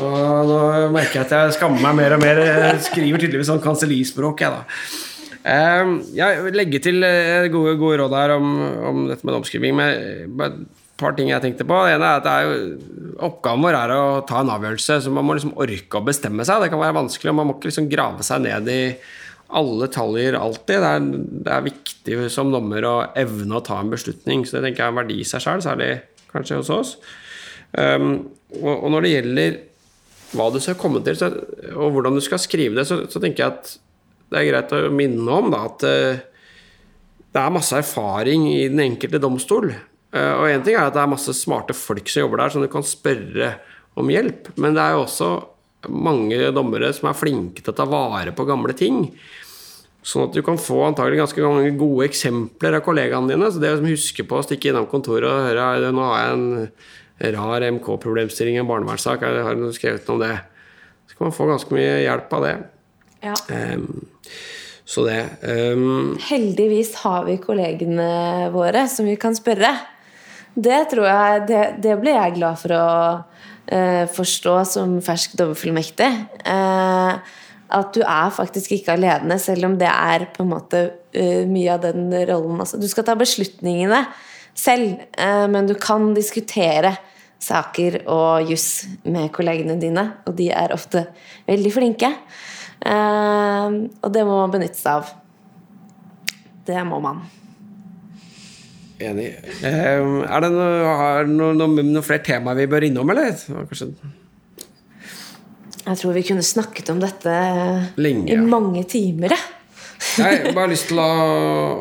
Nå, 0.00 0.08
nå 0.46 0.58
merker 0.94 1.20
jeg 1.20 1.26
at 1.26 1.36
jeg 1.36 1.54
skammer 1.58 1.82
meg 1.84 1.98
mer 1.98 2.16
og 2.16 2.24
mer. 2.24 2.40
Jeg 2.46 2.82
skriver 2.88 3.22
tydeligvis 3.22 3.50
sånn 3.50 3.62
kansellispråk, 3.64 4.44
jeg, 4.46 4.56
da. 4.56 4.64
Uh, 5.40 6.00
jeg 6.12 6.42
vil 6.44 6.58
legge 6.60 6.82
til 6.84 7.04
eh, 7.06 7.46
gode, 7.52 7.72
gode 7.80 8.02
råd 8.02 8.16
her 8.16 8.34
om, 8.36 8.50
om 8.90 9.06
dette 9.08 9.24
med 9.24 9.38
omskriving. 9.40 9.76
Men 9.76 10.40
et 10.40 10.58
par 11.00 11.16
ting 11.16 11.32
jeg 11.32 11.44
tenkte 11.44 11.68
på. 11.68 11.78
Det 11.84 11.96
ene 11.96 12.10
er 12.10 12.20
at 12.20 12.26
det 12.26 12.34
er 12.34 12.48
jo, 12.48 13.14
oppgaven 13.28 13.64
vår 13.64 13.78
er 13.78 13.94
å 13.96 14.04
ta 14.28 14.40
en 14.40 14.52
avgjørelse. 14.56 15.00
Så 15.04 15.12
man 15.12 15.26
må 15.26 15.36
liksom 15.36 15.56
orke 15.60 16.00
å 16.00 16.06
bestemme 16.06 16.48
seg. 16.48 16.64
Det 16.64 16.72
kan 16.72 16.82
være 16.82 16.98
vanskelig, 17.00 17.32
og 17.32 17.40
man 17.40 17.50
må 17.50 17.58
ikke 17.58 17.72
liksom 17.72 17.88
grave 17.92 18.26
seg 18.26 18.44
ned 18.44 18.72
i 18.72 18.82
alle 19.56 19.86
detaljer 19.86 20.36
alltid. 20.38 20.82
Det 20.82 20.90
er, 20.90 21.08
det 21.46 21.54
er 21.54 21.66
viktig 21.66 22.18
som 22.32 22.52
dommer 22.52 22.86
å 22.86 22.94
evne 23.18 23.58
å 23.58 23.64
ta 23.64 23.80
en 23.80 23.92
beslutning. 23.92 24.44
Så 24.46 24.56
det 24.56 24.68
tenker 24.68 24.84
jeg 24.84 24.88
er 24.88 24.94
en 24.94 25.00
verdi 25.00 25.18
i 25.22 25.26
seg 25.26 25.44
sjøl, 25.44 25.64
særlig 25.64 25.90
kanskje 26.30 26.60
hos 26.60 26.72
oss. 26.74 26.94
Um, 27.72 28.30
og, 28.58 28.72
og 28.72 28.88
når 28.94 29.06
det 29.06 29.12
gjelder 29.14 29.60
hva 30.38 30.48
du 30.54 30.58
skal 30.62 30.78
komme 30.78 31.02
til, 31.06 31.18
så, 31.18 31.30
og 31.74 31.94
hvordan 31.94 32.18
du 32.18 32.22
skal 32.22 32.42
skrive 32.42 32.78
det, 32.78 32.86
så, 32.86 33.02
så 33.10 33.22
tenker 33.22 33.44
jeg 33.44 33.54
at 33.54 33.72
det 34.30 34.38
er 34.38 34.48
greit 34.48 34.74
å 34.74 34.82
minne 34.94 35.38
om 35.40 35.50
da, 35.50 35.64
at 35.66 35.86
uh, 35.86 36.26
det 37.30 37.42
er 37.42 37.54
masse 37.54 37.78
erfaring 37.78 38.46
i 38.50 38.64
den 38.70 38.82
enkelte 38.86 39.22
domstol. 39.22 39.72
Uh, 40.14 40.34
og 40.40 40.48
én 40.50 40.66
ting 40.66 40.78
er 40.78 40.88
at 40.88 40.96
det 40.96 41.02
er 41.02 41.14
masse 41.14 41.34
smarte 41.38 41.76
folk 41.78 42.10
som 42.10 42.26
jobber 42.26 42.44
der, 42.44 42.54
som 42.54 42.64
du 42.64 42.70
kan 42.70 42.86
spørre 42.86 43.54
om 43.98 44.10
hjelp. 44.10 44.52
Men 44.58 44.78
det 44.78 44.84
er 44.84 44.96
jo 44.96 45.06
også 45.06 45.32
mange 45.88 46.50
dommere 46.52 46.90
som 46.92 47.08
er 47.08 47.16
flinke 47.16 47.62
til 47.62 47.72
å 47.72 47.78
ta 47.78 47.86
vare 47.88 48.34
på 48.36 48.46
gamle 48.48 48.74
ting. 48.76 49.06
Sånn 50.00 50.28
at 50.28 50.36
du 50.36 50.40
kan 50.44 50.56
få 50.56 50.78
antagelig 50.86 51.20
ganske 51.20 51.44
mange 51.44 51.74
gode 51.76 52.06
eksempler 52.08 52.78
av 52.78 52.84
kollegaene 52.86 53.28
dine. 53.28 53.50
Så 53.52 53.60
det 53.60 53.74
å 53.74 53.82
huske 53.84 54.24
på 54.24 54.38
å 54.38 54.46
stikke 54.46 54.72
innom 54.72 54.88
kontoret 54.88 55.28
og 55.28 55.48
høre 55.50 55.92
nå 55.92 56.06
har 56.08 56.22
jeg 56.22 56.38
en 56.38 57.34
rar 57.36 57.66
MK-problemstilling 57.68 58.56
en 58.56 58.68
barnevernssak, 58.68 59.20
har 59.20 59.58
du 59.58 59.68
skrevet 59.76 60.08
noe 60.08 60.16
om 60.16 60.22
det? 60.22 60.36
Så 61.10 61.18
kan 61.18 61.28
man 61.28 61.36
få 61.36 61.48
ganske 61.50 61.74
mye 61.76 61.98
hjelp 62.06 62.32
av 62.38 62.46
det. 62.46 62.54
Ja. 63.20 63.34
Um, 63.76 64.06
så 64.88 65.04
det 65.04 65.18
um, 65.44 66.16
Heldigvis 66.24 66.94
har 67.04 67.26
vi 67.28 67.36
kollegene 67.42 68.48
våre 68.54 68.86
som 68.90 69.06
vi 69.06 69.18
kan 69.20 69.36
spørre. 69.36 69.74
Det 70.50 70.80
tror 70.90 71.06
jeg 71.06 71.42
Det, 71.46 71.60
det 71.84 71.98
blir 72.00 72.16
jeg 72.16 72.38
glad 72.40 72.58
for 72.58 72.74
å 72.74 72.86
uh, 73.20 74.06
forstå 74.16 74.56
som 74.66 74.96
fersk 75.04 75.36
dommerfullmektig. 75.38 76.08
Eh, 76.40 77.36
at 77.74 77.94
du 77.94 78.02
er 78.02 78.32
faktisk 78.34 78.74
ikke 78.76 78.96
alene, 78.96 79.38
selv 79.40 79.68
om 79.68 79.76
det 79.80 79.88
er 79.90 80.26
på 80.34 80.44
en 80.44 80.52
måte 80.52 80.82
uh, 81.16 81.46
mye 81.48 81.76
av 81.76 81.84
den 81.84 82.10
rollen. 82.28 82.60
Altså, 82.62 82.80
du 82.80 82.88
skal 82.90 83.06
ta 83.06 83.16
beslutningene 83.18 84.04
selv, 84.58 85.00
uh, 85.16 85.46
men 85.50 85.70
du 85.70 85.76
kan 85.80 86.10
diskutere 86.16 86.96
saker 87.40 88.02
og 88.10 88.50
juss 88.50 88.84
med 89.08 89.30
kollegene 89.32 89.78
dine, 89.80 90.06
og 90.28 90.36
de 90.36 90.50
er 90.52 90.74
ofte 90.76 91.06
veldig 91.48 91.74
flinke. 91.74 92.12
Uh, 92.84 93.88
og 94.00 94.08
det 94.14 94.24
må 94.26 94.40
man 94.42 94.54
benytte 94.54 94.80
seg 94.80 95.00
av. 95.00 95.12
Det 96.68 96.86
må 96.86 97.00
man. 97.02 97.24
Enig. 99.00 99.30
Er 99.64 100.44
det 100.44 100.50
noe, 100.52 100.96
har 101.00 101.28
noe, 101.28 101.54
noe, 101.56 101.84
noe 101.88 102.04
flere 102.04 102.24
temaer 102.26 102.58
vi 102.60 102.68
bør 102.68 102.84
innom, 102.90 103.12
eller? 103.14 103.32
Kanskje 103.70 103.94
Jeg 105.86 105.96
tror 106.00 106.12
vi 106.16 106.24
kunne 106.28 106.44
snakket 106.44 106.90
om 106.92 107.00
dette 107.02 107.32
Lenge, 108.00 108.28
i 108.32 108.36
mange 108.40 108.82
timer. 108.90 109.32
jeg. 109.34 109.46
Har 110.20 110.52
bare 110.56 110.70
lyst 110.74 110.90
til 110.90 111.00
å, 111.00 111.06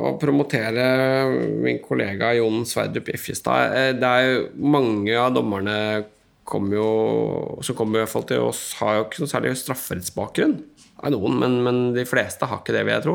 å 0.10 0.14
promotere 0.22 0.86
min 1.64 1.82
kollega 1.84 2.32
Jon 2.38 2.64
Sverdrup 2.68 3.12
Jeffjestad. 3.14 3.76
Eh, 3.76 3.92
Det 4.00 4.08
er 4.10 4.30
jo 4.30 4.46
mange 4.72 5.18
av 5.20 5.34
dommerne 5.36 5.78
kom 6.50 6.72
jo, 6.74 6.86
som 7.62 7.76
kommer 7.78 8.00
i 8.00 8.04
hvert 8.04 8.14
fall 8.16 8.26
til 8.26 8.42
oss, 8.48 8.62
har 8.80 8.96
jo 8.98 9.04
ikke 9.06 9.22
noe 9.22 9.30
særlig 9.30 9.52
strafferettsbakgrunn. 9.60 10.56
Er 11.06 11.14
noen, 11.14 11.36
men, 11.40 11.60
men 11.64 11.82
de 11.96 12.08
fleste 12.10 12.48
har 12.50 12.64
ikke 12.64 12.74
det, 12.74 12.82
vil 12.88 12.96
jeg 12.96 13.06
tro. 13.06 13.14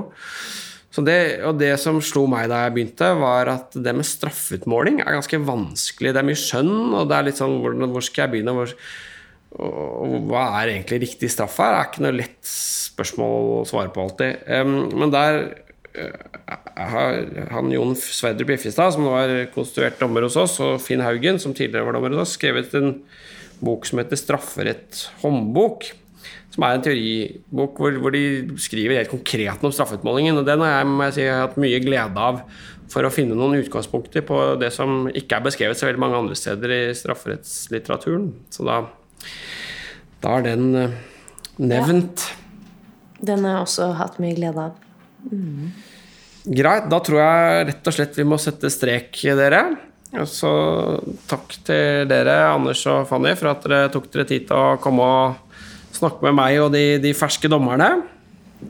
Så 0.95 1.03
det, 1.03 1.17
og 1.43 1.57
det 1.59 1.73
som 1.83 1.99
slo 2.05 2.29
meg 2.31 2.47
da 2.53 2.61
jeg 2.63 2.77
begynte, 2.77 3.09
var 3.19 3.51
at 3.51 3.75
det 3.75 3.97
med 3.99 4.07
straffeutmåling 4.07 5.01
er 5.03 5.17
ganske 5.17 5.41
vanskelig. 5.43 6.13
Det 6.15 6.21
er 6.23 6.29
mye 6.29 6.39
skjønn, 6.39 6.71
og 6.95 7.11
det 7.11 7.17
er 7.19 7.27
litt 7.27 7.41
sånn 7.43 7.57
hvor, 7.65 7.75
hvor 7.97 8.07
skal 8.07 8.29
jeg 8.29 8.35
begynne? 8.37 8.55
Hvor, 8.55 8.77
og 9.55 10.15
hva 10.29 10.47
er 10.61 10.73
egentlig 10.73 11.05
riktig 11.05 11.31
straff 11.31 11.61
her? 11.63 11.75
Det 11.75 11.81
er 11.81 11.91
ikke 11.91 12.05
noe 12.07 12.17
lett 12.19 12.55
spørsmål 12.95 13.51
å 13.61 13.67
svare 13.69 13.93
på 13.95 14.03
alltid. 14.03 14.49
Men 14.99 15.13
der 15.15 15.41
eh, 15.95 16.17
har 16.75 17.21
han 17.55 17.71
Jon 17.75 17.95
Sverdrup 17.99 18.55
Jeffestad, 18.55 18.97
som 18.97 19.07
nå 19.07 19.15
er 19.21 19.35
konstituert 19.55 20.01
dommer 20.03 20.27
hos 20.27 20.39
oss, 20.41 20.59
og 20.65 20.81
Finn 20.83 21.05
Haugen, 21.05 21.39
som 21.43 21.55
tidligere 21.55 21.87
var 21.87 21.99
dommer 21.99 22.17
hos 22.17 22.27
oss, 22.27 22.39
skrevet 22.39 22.75
en 22.79 22.97
bok 23.65 23.87
som 23.87 24.03
heter 24.03 24.19
'Strafferett 24.19 25.07
håndbok'. 25.23 25.93
Som 26.55 26.63
er 26.63 26.77
en 26.77 26.85
teoribok 26.87 27.79
hvor, 27.83 27.97
hvor 27.99 28.13
de 28.15 28.55
skriver 28.63 29.01
helt 29.01 29.11
konkret 29.11 29.65
om 29.67 29.73
straffeutmålingen. 29.75 30.39
Og 30.39 30.47
den 30.47 30.63
har 30.63 30.79
jeg, 30.79 30.87
må 30.87 31.09
jeg 31.09 31.15
si, 31.17 31.25
hatt 31.27 31.57
mye 31.59 31.81
glede 31.83 32.27
av 32.31 32.45
for 32.93 33.07
å 33.07 33.11
finne 33.11 33.35
noen 33.35 33.59
utgangspunkter 33.59 34.23
på 34.27 34.39
det 34.61 34.71
som 34.75 35.09
ikke 35.11 35.41
er 35.41 35.47
beskrevet 35.49 35.79
så 35.79 35.89
veldig 35.89 36.03
mange 36.05 36.21
andre 36.21 36.39
steder 36.39 36.75
i 36.77 36.83
strafferettslitteraturen. 36.95 38.29
Så 38.55 38.67
da, 38.69 38.85
da 40.25 40.39
er 40.39 40.47
den 40.47 40.71
nevnt. 40.75 41.59
nevnt. 41.59 42.29
Den 43.25 43.45
har 43.45 43.59
jeg 43.59 43.67
også 43.69 43.91
hatt 43.99 44.21
mye 44.23 44.37
glede 44.37 44.69
av. 44.69 44.79
Greit, 46.45 46.89
da 46.93 47.01
tror 47.01 47.21
jeg 47.23 47.67
rett 47.71 47.89
og 47.89 47.97
slett 47.97 48.19
vi 48.21 48.27
må 48.29 48.39
sette 48.41 48.71
strek, 48.73 49.17
dere. 49.39 49.65
Og 50.15 50.29
Så 50.31 50.51
takk 51.31 51.57
til 51.67 52.09
dere, 52.11 52.37
Anders 52.53 52.85
og 52.91 53.09
Fanny, 53.09 53.33
for 53.39 53.51
at 53.55 53.65
dere 53.67 53.91
tok 53.93 54.11
dere 54.13 54.29
tid 54.29 54.47
til 54.51 54.59
å 54.59 54.77
komme 54.83 55.03
og 55.03 55.57
snakke 55.95 56.27
med 56.29 56.37
meg 56.39 56.61
og 56.63 56.73
de, 56.75 56.99
de 57.03 57.15
ferske 57.17 57.51
dommerne. 57.51 58.05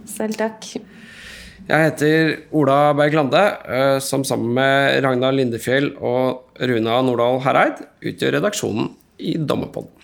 Selv 0.08 0.38
takk. 0.38 0.68
Jeg 1.64 1.88
heter 1.88 2.32
Ola 2.52 2.92
Berg 2.96 3.14
Lande, 3.16 3.42
eh, 3.64 3.98
som 4.04 4.24
sammen 4.26 4.52
med 4.56 4.98
Ragnar 5.04 5.32
Lindefjell 5.32 5.94
og 5.96 6.60
Runa 6.60 6.98
Nordahl 7.04 7.40
Hereid 7.44 7.80
utgjør 8.04 8.38
redaksjonen 8.38 8.90
i 9.24 9.38
Dommerpodden. 9.40 10.03